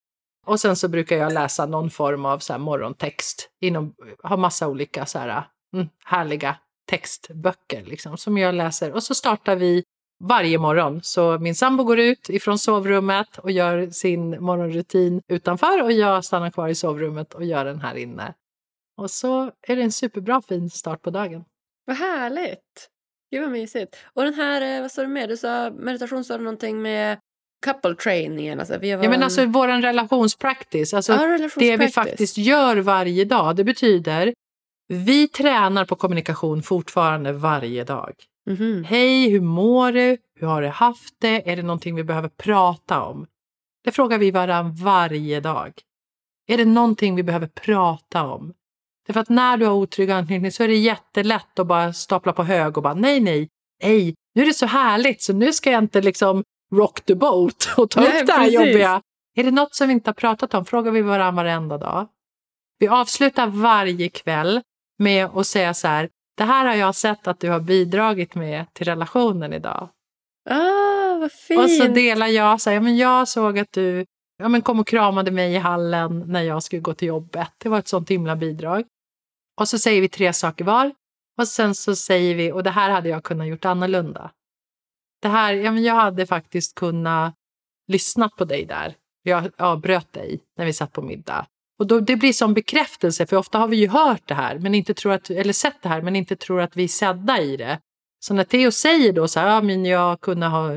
och 0.45 0.61
sen 0.61 0.77
så 0.77 0.89
brukar 0.89 1.17
jag 1.17 1.33
läsa 1.33 1.67
någon 1.67 1.91
form 1.91 2.25
av 2.25 2.39
så 2.39 2.53
här 2.53 2.61
morgontext. 2.61 3.51
Inom, 3.61 3.95
har 4.23 4.37
massa 4.37 4.69
olika 4.69 5.07
så 5.07 5.19
här, 5.19 5.45
mm, 5.75 5.89
härliga 6.05 6.57
textböcker 6.87 7.85
liksom, 7.85 8.17
som 8.17 8.39
jag 8.39 8.55
läser. 8.55 8.93
Och 8.93 9.03
så 9.03 9.15
startar 9.15 9.57
vi 9.57 9.85
varje 10.25 10.59
morgon. 10.59 11.01
Så 11.03 11.39
min 11.39 11.55
sambo 11.55 11.85
går 11.85 11.99
ut 11.99 12.29
ifrån 12.29 12.59
sovrummet 12.59 13.39
och 13.39 13.51
gör 13.51 13.91
sin 13.91 14.45
morgonrutin 14.45 15.23
utanför 15.29 15.83
och 15.83 15.93
jag 15.93 16.25
stannar 16.25 16.51
kvar 16.51 16.69
i 16.69 16.75
sovrummet 16.75 17.35
och 17.35 17.45
gör 17.45 17.65
den 17.65 17.81
här 17.81 17.95
inne. 17.95 18.35
Och 18.97 19.11
så 19.11 19.53
är 19.63 19.77
det 19.77 19.83
en 19.83 19.93
superbra 19.93 20.43
fin 20.43 20.71
start 20.71 21.03
på 21.03 21.11
dagen. 21.11 21.45
Vad 21.85 21.97
härligt! 21.97 22.91
Gud 23.31 23.43
vad 23.43 23.51
mysigt. 23.51 23.97
Och 24.15 24.23
den 24.25 24.35
här, 24.35 24.77
eh, 24.77 24.81
vad 24.81 24.93
sa 24.93 25.03
du 25.03 25.09
med? 25.09 25.29
Du 25.29 25.37
sa 25.37 25.71
meditation, 25.71 26.25
sa 26.25 26.39
du 26.39 26.45
någonting 26.45 26.83
med 26.83 27.19
couple 27.65 27.95
trainingen? 27.95 28.61
Alltså, 28.61 28.79
vi 28.79 28.91
ja, 28.91 28.99
men 29.11 29.23
alltså 29.23 29.47
vår 29.47 29.69
relationspractice, 29.69 30.95
alltså 30.95 31.13
ja, 31.13 31.49
det 31.57 31.77
vi 31.77 31.89
faktiskt 31.89 32.39
gör 32.39 32.77
varje 32.77 33.25
dag. 33.25 33.57
Det 33.57 33.65
betyder 33.65 34.35
Vi 34.89 35.29
tränar 35.29 35.85
på 35.85 35.97
kommunikation 35.97 36.63
fortfarande 36.63 37.33
varje 37.33 37.85
dag. 37.85 38.13
Mhm. 38.51 38.85
Hej, 38.85 39.29
hur 39.31 39.41
mår 39.41 39.93
du? 39.93 40.17
Hur 40.41 40.47
har 40.47 40.63
du 40.63 40.69
haft 40.69 41.15
det? 41.21 41.51
Är 41.51 41.57
det 41.57 41.63
någonting 41.63 41.95
vi 41.95 42.05
behöver 42.05 42.29
prata 42.29 43.03
om? 43.03 43.27
Det 43.85 43.93
frågar 43.93 44.19
vi 44.19 44.31
varann 44.31 44.75
varje 44.75 45.41
dag. 45.41 45.73
Är 46.47 46.57
det 46.57 46.65
någonting 46.65 47.15
vi 47.17 47.23
behöver 47.23 47.47
prata 47.47 48.23
om? 48.27 48.53
Därför 49.07 49.21
att 49.21 49.29
när 49.29 49.57
du 49.57 49.67
har 49.67 49.75
otrygg 49.75 50.11
anknytning 50.11 50.53
så 50.53 50.63
är 50.63 50.69
det 50.69 50.77
jättelätt 50.77 51.59
att 51.59 51.67
bara 51.67 51.93
stapla 51.93 52.33
på 52.33 52.43
hög 52.43 52.77
och 52.77 52.83
bara 52.83 52.95
nej, 52.95 53.21
nej, 53.21 53.49
nej, 53.83 54.15
nu 54.35 54.43
är 54.43 54.47
det 54.47 54.55
så 54.55 54.67
härligt 54.67 55.23
så 55.23 55.33
nu 55.33 55.53
ska 55.53 55.71
jag 55.71 55.83
inte 55.83 56.01
liksom 56.01 56.43
rock 56.73 57.01
the 57.05 57.15
boat 57.15 57.69
och 57.77 57.91
ta 57.91 58.01
Nej, 58.01 58.21
upp 58.21 58.27
det 58.27 58.33
här 58.33 58.39
precis. 58.39 58.55
jobbiga. 58.55 59.03
Är 59.37 59.45
det 59.45 59.51
något 59.51 59.75
som 59.75 59.89
vi 59.89 59.93
inte 59.93 60.11
har 60.11 60.15
pratat 60.15 60.55
om 60.55 60.65
frågar 60.65 60.93
vi 60.93 61.03
varann 61.03 61.37
varenda 61.37 61.79
dag. 61.79 62.09
Vi 62.79 62.89
avslutar 62.89 63.47
varje 63.47 64.09
kväll 64.09 64.61
med 64.99 65.27
att 65.27 65.47
säga 65.47 65.75
så 65.75 65.89
här, 65.89 66.09
det 66.37 66.45
här 66.45 66.67
har 66.67 66.75
jag 66.75 66.95
sett 66.95 67.27
att 67.27 67.41
du 67.41 67.51
har 67.51 67.61
bidragit 67.61 68.35
med 68.35 68.67
till 68.73 68.87
relationen 68.87 69.53
idag. 69.53 69.89
Ah, 70.51 71.19
vad 71.19 71.33
fint. 71.33 71.61
Och 71.61 71.71
så 71.71 71.87
delar 71.87 72.27
jag 72.27 72.61
så 72.61 72.71
här, 72.71 72.75
ja, 72.75 72.81
men 72.81 72.97
jag 72.97 73.29
såg 73.29 73.59
att 73.59 73.73
du 73.73 74.05
ja, 74.37 74.49
men 74.49 74.63
kom 74.63 74.81
och 74.81 74.87
kramade 74.87 75.31
mig 75.31 75.55
i 75.55 75.59
hallen 75.59 76.25
när 76.27 76.43
jag 76.43 76.63
skulle 76.63 76.83
gå 76.83 76.95
till 76.95 77.09
jobbet. 77.09 77.49
Det 77.59 77.69
var 77.69 77.79
ett 77.79 77.89
sånt 77.89 78.11
himla 78.11 78.37
bidrag. 78.37 78.85
Och 79.61 79.69
så 79.69 79.79
säger 79.79 80.01
vi 80.01 80.09
tre 80.09 80.33
saker 80.33 80.65
var. 80.65 80.93
Och 81.39 81.49
sen 81.49 81.75
så 81.75 81.97
säger 81.97 82.35
vi, 82.35 82.53
och 82.53 82.63
det 82.63 82.71
här 82.71 82.91
hade 82.91 83.09
jag 83.09 83.25
kunnat 83.25 83.47
gjort 83.47 83.65
annorlunda. 83.65 84.31
Det 85.25 85.29
här, 85.29 85.55
ja, 85.55 85.73
men 85.73 85.83
jag 85.83 85.95
hade 85.95 86.27
faktiskt 86.27 86.75
kunnat 86.75 87.35
lyssnat 87.89 88.37
på 88.37 88.45
dig 88.45 88.65
där. 88.65 88.95
Jag 89.23 89.51
avbröt 89.59 90.13
dig 90.13 90.41
när 90.57 90.65
vi 90.65 90.73
satt 90.73 90.93
på 90.93 91.03
middag. 91.03 91.47
Och 91.79 91.87
då, 91.87 92.01
det 92.01 92.17
blir 92.17 92.33
som 92.33 92.55
bekräftelse, 92.55 93.27
för 93.27 93.37
ofta 93.37 93.59
har 93.59 93.69
vi 93.69 93.77
ju 93.77 93.89
hört 93.89 94.23
det 94.29 94.35
här, 94.35 94.59
men 94.59 94.75
inte 94.75 94.95
tror 94.95 95.13
att, 95.13 95.31
eller 95.31 95.53
sett 95.53 95.83
det 95.83 95.89
här, 95.89 96.03
men 96.03 96.17
inte 96.17 96.37
tror 96.37 96.61
att 96.61 96.77
vi 96.77 96.85
är 96.85 96.89
sedda 96.89 97.41
i 97.41 97.57
det. 97.57 97.79
Så 98.21 98.35
när 98.35 98.45
Theo 98.45 98.71
säger 98.71 99.13
då 99.13 99.29
så 99.29 99.41
här, 99.41 99.49
ja, 99.49 99.61
men 99.61 99.85
jag 99.85 100.21
kunde 100.21 100.47
ha 100.47 100.71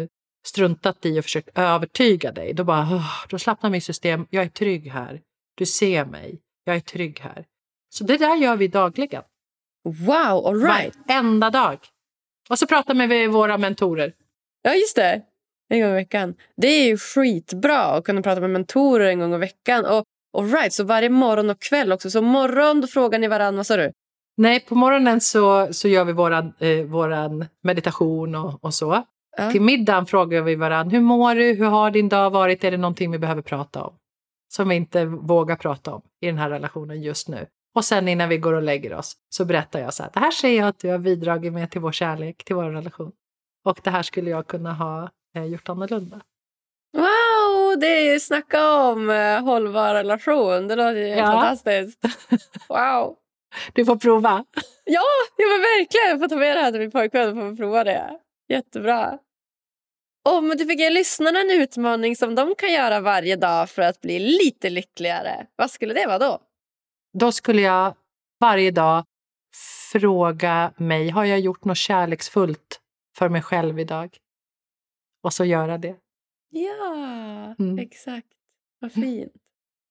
struntat 0.46 1.06
i 1.06 1.20
och 1.20 1.24
försökt 1.24 1.50
övertyga 1.58 2.32
dig, 2.32 2.54
då 2.54 2.64
bara, 2.64 3.04
då 3.30 3.40
slappnar 3.40 3.70
mitt 3.70 3.84
system. 3.84 4.28
Jag 4.30 4.44
är 4.44 4.50
trygg 4.50 4.88
här. 4.92 5.22
Du 5.56 5.66
ser 5.66 6.06
mig. 6.06 6.40
Jag 6.64 6.76
är 6.76 6.80
trygg 6.80 7.20
här. 7.20 7.46
Så 7.90 8.04
det 8.04 8.18
där 8.18 8.36
gör 8.36 8.56
vi 8.56 8.68
dagligen. 8.68 9.24
Wow, 9.84 10.48
all 10.48 10.62
right. 10.62 10.96
Varenda 11.08 11.50
dag. 11.50 11.80
Och 12.50 12.60
så 12.60 12.68
pratar 12.68 12.94
vi 12.94 13.08
med 13.08 13.30
våra 13.30 13.58
mentorer. 13.58 14.14
Ja, 14.68 14.74
just 14.76 14.96
det. 14.96 15.22
En 15.70 15.82
gång 15.82 15.90
i 15.90 15.94
veckan. 15.94 16.36
Det 16.58 16.68
är 16.68 16.88
ju 16.88 16.98
skitbra 16.98 17.80
att 17.80 18.04
kunna 18.04 18.22
prata 18.22 18.42
med 18.42 18.50
mentorer 18.50 19.06
en 19.06 19.20
gång 19.20 19.34
i 19.34 19.38
veckan. 19.38 19.86
Och 19.86 20.04
all 20.38 20.52
right, 20.52 20.74
så 20.74 20.84
varje 20.84 21.10
morgon 21.10 21.50
och 21.50 21.62
kväll 21.62 21.92
också. 21.92 22.10
Så 22.10 22.22
morgon 22.22 22.82
då 22.82 22.88
frågar 22.88 23.20
ni 23.20 23.28
varandra, 23.28 23.58
vad 23.58 23.66
sa 23.66 23.78
du? 23.78 23.92
Nej, 24.38 24.60
på 24.60 24.76
morgonen 24.76 25.22
så, 25.22 25.74
så 25.74 25.88
gör 25.88 26.06
vi 26.06 26.14
våran, 26.14 26.54
eh, 26.60 26.84
våran 26.86 27.46
meditation 27.64 28.36
och, 28.36 28.64
och 28.64 28.74
så. 28.74 29.04
Ja. 29.38 29.52
Till 29.52 29.62
middagen 29.62 30.06
frågar 30.06 30.42
vi 30.42 30.56
varandra, 30.56 30.92
hur 30.92 31.02
mår 31.02 31.36
du? 31.36 31.54
Hur 31.54 31.66
har 31.66 31.92
din 31.92 32.10
dag 32.10 32.30
varit? 32.30 32.64
Är 32.64 32.72
det 32.72 32.78
någonting 32.78 33.12
vi 33.12 33.20
behöver 33.20 33.42
prata 33.42 33.84
om? 33.84 33.94
Som 34.54 34.70
vi 34.70 34.76
inte 34.76 35.06
vågar 35.06 35.56
prata 35.56 35.94
om 35.94 36.02
i 36.22 36.26
den 36.26 36.38
här 36.38 36.50
relationen 36.50 37.02
just 37.02 37.28
nu. 37.28 37.46
Och 37.76 37.86
sen 37.86 38.08
innan 38.08 38.30
vi 38.30 38.38
går 38.38 38.54
och 38.54 38.64
lägger 38.64 38.94
oss 38.94 39.14
så 39.30 39.46
berättar 39.46 39.80
jag 39.80 39.94
så 39.94 40.04
här, 40.04 40.12
det 40.14 40.20
här 40.20 40.32
ser 40.32 40.58
jag 40.58 40.68
att 40.68 40.80
du 40.80 40.90
har 40.90 40.98
bidragit 40.98 41.54
med 41.54 41.72
till 41.72 41.82
vår 41.82 41.92
kärlek, 41.92 42.44
till 42.44 42.56
vår 42.56 42.64
relation. 42.64 43.12
Och 43.68 43.80
det 43.84 43.90
här 43.90 44.04
skulle 44.04 44.30
jag 44.30 44.48
kunna 44.48 44.74
ha 44.74 45.10
eh, 45.36 45.44
gjort 45.46 45.70
annorlunda. 45.70 46.22
Wow, 46.98 47.80
det 47.80 47.88
är 47.88 48.14
ju 48.14 48.20
snacka 48.20 48.74
om 48.74 49.10
eh, 49.10 49.44
hållbar 49.44 49.94
relation. 49.94 50.68
Det 50.68 50.76
låter 50.76 50.96
ju 50.96 51.08
Ja. 51.08 51.26
fantastiskt. 51.26 52.00
Wow. 52.70 53.16
Du 53.74 53.86
får 53.86 53.96
prova. 53.96 54.46
Ja, 54.84 55.02
ja 55.38 55.48
men 55.48 55.62
verkligen. 55.62 56.10
Jag 56.10 56.20
får 56.20 56.28
ta 56.28 56.36
med 56.36 56.58
det 56.58 56.62
här 56.62 56.72
till 56.72 56.80
min 56.80 56.92
pojkvän 56.92 57.30
och 57.38 57.50
få 57.50 57.56
prova 57.56 57.84
det. 57.84 58.20
Jättebra. 58.50 59.20
Om 60.30 60.50
du 60.50 60.66
fick 60.66 60.80
ge 60.80 60.90
lyssnarna 60.90 61.40
en 61.40 61.52
utmaning 61.52 62.16
som 62.16 62.36
de 62.36 62.56
kan 62.58 62.74
göra 62.74 63.00
varje 63.00 63.36
dag 63.36 63.70
för 63.70 63.82
att 63.82 64.02
bli 64.02 64.20
lite 64.20 64.70
lyckligare, 64.70 65.48
vad 65.56 65.72
skulle 65.72 65.94
det 65.94 66.06
vara 66.08 66.20
då? 66.20 66.40
Då 67.20 67.32
skulle 67.32 67.62
jag 67.62 67.96
varje 68.40 68.72
dag 68.72 69.04
fråga 69.92 70.74
mig, 70.78 71.10
har 71.10 71.26
jag 71.26 71.40
gjort 71.40 71.66
något 71.66 71.78
kärleksfullt 71.78 72.80
för 73.18 73.30
mig 73.30 73.42
själv 73.42 73.80
idag? 73.80 74.18
Och 75.24 75.34
så 75.34 75.46
göra 75.46 75.78
det. 75.78 75.96
Ja, 76.50 77.56
Mm. 77.60 77.80
exakt. 77.80 78.28
Vad 78.80 78.92
fint. 78.92 79.34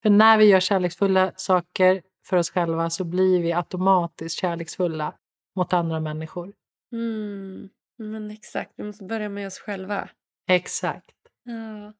För 0.02 0.10
när 0.10 0.38
vi 0.38 0.44
gör 0.44 0.60
kärleksfulla 0.60 1.32
saker 1.36 2.02
för 2.26 2.36
oss 2.36 2.50
själva 2.50 2.90
så 2.90 3.04
blir 3.04 3.42
vi 3.42 3.52
automatiskt 3.52 4.38
kärleksfulla 4.38 5.14
mot 5.56 5.72
andra 5.72 6.00
människor. 6.00 6.52
Mm. 6.92 7.68
Men 7.98 8.30
exakt, 8.30 8.72
vi 8.76 8.84
måste 8.84 9.04
börja 9.04 9.28
med 9.28 9.46
oss 9.46 9.58
själva. 9.58 10.08
Exakt. 10.48 11.14
Ja, 11.44 11.92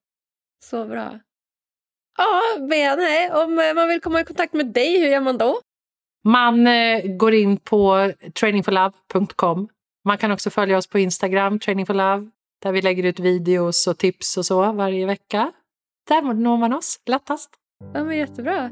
så 0.64 0.84
bra. 0.86 1.20
Ja, 2.18 2.40
Bea, 2.70 2.96
nej, 2.96 3.30
om 3.32 3.58
eh, 3.58 3.74
man 3.74 3.88
vill 3.88 4.00
komma 4.00 4.20
i 4.20 4.24
kontakt 4.24 4.52
med 4.52 4.66
dig, 4.66 5.00
hur 5.00 5.06
gör 5.08 5.20
man 5.20 5.38
då? 5.38 5.60
Man 6.24 6.66
eh, 6.66 7.16
går 7.16 7.34
in 7.34 7.56
på 7.56 8.12
trainingforlove.com. 8.40 9.68
Man 10.06 10.18
kan 10.18 10.30
också 10.30 10.50
följa 10.50 10.78
oss 10.78 10.86
på 10.86 10.98
Instagram, 10.98 11.58
Training 11.58 11.86
for 11.86 11.94
Love, 11.94 12.30
där 12.62 12.72
vi 12.72 12.82
lägger 12.82 13.02
ut 13.02 13.20
videos 13.20 13.86
och 13.86 13.98
tips 13.98 14.36
och 14.36 14.46
så 14.46 14.72
varje 14.72 15.06
vecka. 15.06 15.52
Där 16.08 16.22
når 16.22 16.56
man 16.56 16.72
oss 16.72 17.00
lättast. 17.06 17.50
Ja, 17.94 18.04
men 18.04 18.16
jättebra. 18.16 18.70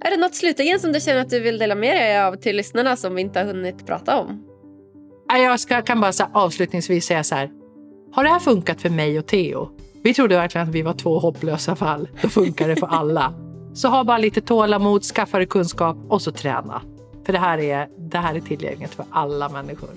Är 0.00 0.10
det 0.10 0.16
något 0.16 0.34
slutligen 0.34 0.80
som 0.80 0.92
du 0.92 1.00
känner 1.00 1.20
att 1.20 1.30
du 1.30 1.40
vill 1.40 1.58
dela 1.58 1.74
med 1.74 1.96
dig 1.96 2.20
av 2.20 2.36
till 2.36 2.56
lyssnarna 2.56 2.96
som 2.96 3.14
vi 3.14 3.22
inte 3.22 3.38
har 3.38 3.46
hunnit 3.46 3.86
prata 3.86 4.20
om? 4.20 4.44
Ja, 5.28 5.38
Jag 5.38 5.60
ska, 5.60 5.82
kan 5.82 6.00
bara 6.00 6.12
så 6.12 6.22
här, 6.22 6.30
avslutningsvis 6.34 7.06
säga 7.06 7.24
så 7.24 7.34
här. 7.34 7.50
Har 8.12 8.24
det 8.24 8.30
här 8.30 8.38
funkat 8.38 8.82
för 8.82 8.90
mig 8.90 9.18
och 9.18 9.26
Theo? 9.26 9.70
Vi 10.02 10.14
trodde 10.14 10.36
verkligen 10.36 10.68
att 10.68 10.74
vi 10.74 10.82
var 10.82 10.94
två 10.94 11.18
hopplösa 11.18 11.76
fall. 11.76 12.08
Då 12.22 12.28
funkar 12.28 12.68
det 12.68 12.76
för 12.76 12.86
alla. 12.86 13.34
Så 13.74 13.88
ha 13.88 14.04
bara 14.04 14.18
lite 14.18 14.40
tålamod, 14.40 15.02
skaffa 15.02 15.38
dig 15.38 15.46
kunskap 15.46 15.96
och 16.08 16.22
så 16.22 16.32
träna. 16.32 16.82
För 17.26 17.32
det 17.32 17.38
här 17.38 17.58
är, 17.58 17.88
det 17.98 18.18
här 18.18 18.34
är 18.34 18.40
tillgängligt 18.40 18.94
för 18.94 19.04
alla 19.10 19.48
människor. 19.48 19.90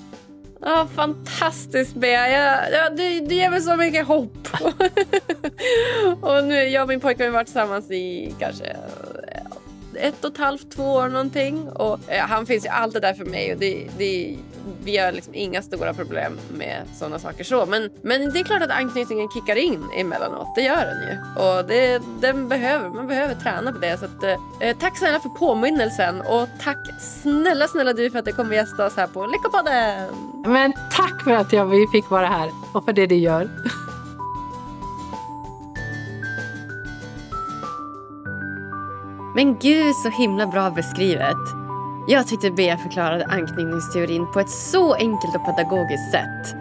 Ja, 0.61 0.87
fantastiskt 0.95 1.95
Bea. 1.95 2.29
Jag, 2.29 2.71
ja, 2.73 2.89
du, 2.89 3.19
du 3.19 3.35
ger 3.35 3.49
mig 3.49 3.61
så 3.61 3.75
mycket 3.75 4.07
hopp. 4.07 4.47
och 6.21 6.43
nu, 6.43 6.55
jag 6.55 6.81
och 6.81 6.89
min 6.89 6.99
pojke 6.99 7.23
har 7.23 7.31
varit 7.31 7.47
tillsammans 7.47 7.91
i 7.91 8.35
kanske 8.39 8.75
ett 9.95 10.25
och 10.25 10.31
ett 10.31 10.37
halvt, 10.37 10.71
två 10.71 10.83
år 10.83 11.09
någonting. 11.09 11.69
Och 11.69 11.99
eh, 12.07 12.25
han 12.27 12.45
finns 12.45 12.65
ju 12.65 12.69
alltid 12.69 13.01
där 13.01 13.13
för 13.13 13.25
mig 13.25 13.53
och 13.53 13.59
det, 13.59 13.87
det, 13.97 14.37
vi 14.83 14.97
har 14.97 15.11
liksom 15.11 15.35
inga 15.35 15.61
stora 15.61 15.93
problem 15.93 16.39
med 16.57 16.83
sådana 16.93 17.19
saker 17.19 17.43
så. 17.43 17.65
Men, 17.65 17.89
men 18.01 18.33
det 18.33 18.39
är 18.39 18.43
klart 18.43 18.61
att 18.61 18.71
anknytningen 18.71 19.29
kickar 19.29 19.55
in 19.55 19.83
emellanåt. 19.97 20.55
Det 20.55 20.61
gör 20.61 20.85
den 20.85 21.01
ju. 21.09 21.43
Och 21.43 21.65
det, 21.67 22.01
den 22.21 22.49
behöver, 22.49 22.89
man 22.89 23.07
behöver 23.07 23.35
träna 23.35 23.71
på 23.71 23.79
det. 23.79 23.97
Så 23.97 24.05
att, 24.05 24.23
eh, 24.23 24.69
eh 24.69 24.77
tack 24.77 24.97
snälla 24.97 25.19
för 25.19 25.29
påminnelsen 25.29 26.21
och 26.21 26.47
tack 26.61 26.77
snälla 26.99 27.67
snälla 27.67 27.93
du 27.93 28.11
för 28.11 28.19
att 28.19 28.25
du 28.25 28.33
kom 28.33 28.47
och 28.47 28.55
gästa 28.55 28.85
oss 28.85 28.95
här 28.95 29.07
på 29.07 29.25
Lyckopodden. 29.25 30.09
Men 30.45 30.73
tack 30.73 31.23
för 31.23 31.31
att 31.31 31.53
jag, 31.53 31.65
vi 31.65 31.87
fick 31.91 32.09
vara 32.09 32.27
här 32.27 32.49
och 32.73 32.85
för 32.85 32.93
det 32.93 33.07
du 33.07 33.15
gör. 33.15 33.49
Men 39.35 39.59
gud 39.59 39.95
så 39.95 40.09
himla 40.09 40.47
bra 40.47 40.69
beskrivet. 40.69 41.37
Jag 42.07 42.27
tyckte 42.27 42.51
Bea 42.51 42.77
förklarade 42.77 43.25
anknytningsteorin 43.25 44.31
på 44.33 44.39
ett 44.39 44.49
så 44.49 44.93
enkelt 44.93 45.35
och 45.35 45.45
pedagogiskt 45.45 46.11
sätt. 46.11 46.55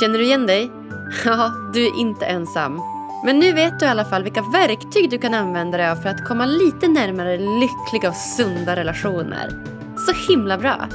Känner 0.00 0.18
du 0.18 0.24
igen 0.24 0.46
dig? 0.46 0.70
Ja, 1.24 1.52
du 1.74 1.86
är 1.86 2.00
inte 2.00 2.26
ensam. 2.26 2.80
Men 3.24 3.38
nu 3.38 3.52
vet 3.52 3.80
du 3.80 3.86
i 3.86 3.88
alla 3.88 4.04
fall 4.04 4.22
vilka 4.22 4.42
verktyg 4.42 5.10
du 5.10 5.18
kan 5.18 5.34
använda 5.34 5.78
dig 5.78 5.90
av 5.90 5.96
för 5.96 6.08
att 6.08 6.24
komma 6.28 6.46
lite 6.46 6.88
närmare 6.88 7.36
lyckliga 7.36 8.08
och 8.08 8.16
sunda 8.16 8.76
relationer. 8.76 9.48
Så 9.96 10.32
himla 10.32 10.58
bra! 10.58 10.88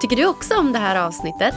Tycker 0.00 0.16
du 0.16 0.26
också 0.26 0.54
om 0.54 0.72
det 0.72 0.78
här 0.78 1.06
avsnittet? 1.06 1.54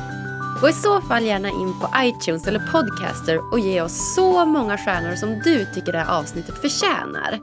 Gå 0.61 0.69
i 0.69 0.73
så 0.73 1.01
fall 1.01 1.23
gärna 1.23 1.49
in 1.49 1.73
på 1.79 1.89
iTunes 1.97 2.47
eller 2.47 2.71
Podcaster 2.71 3.51
och 3.51 3.59
ge 3.59 3.81
oss 3.81 4.15
så 4.15 4.45
många 4.45 4.77
stjärnor 4.77 5.15
som 5.15 5.39
du 5.39 5.65
tycker 5.65 5.91
det 5.91 5.97
här 5.97 6.19
avsnittet 6.19 6.61
förtjänar. 6.61 7.39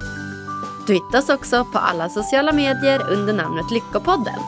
Du 0.86 0.94
hittar 0.94 1.18
oss 1.18 1.28
också 1.28 1.64
på 1.64 1.78
alla 1.78 2.08
sociala 2.08 2.52
medier 2.52 3.12
under 3.12 3.32
namnet 3.32 3.70
Lyckopodden. 3.70 4.40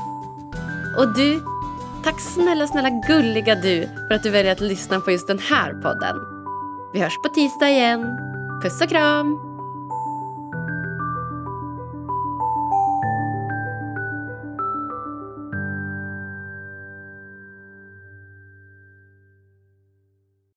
Och 0.99 1.15
du, 1.15 1.43
tack 2.05 2.21
snälla, 2.21 2.67
snälla 2.67 2.91
gulliga 2.91 3.55
du 3.55 3.89
för 4.09 4.15
att 4.15 4.23
du 4.23 4.31
väljer 4.31 4.53
att 4.53 4.61
lyssna 4.61 5.01
på 5.01 5.11
just 5.11 5.27
den 5.27 5.39
här 5.39 5.73
podden. 5.73 6.17
Vi 6.93 7.01
hörs 7.01 7.19
på 7.23 7.29
tisdag 7.29 7.71
igen. 7.71 8.19
Puss 8.63 8.83
och 8.83 8.89
kram! 8.89 9.48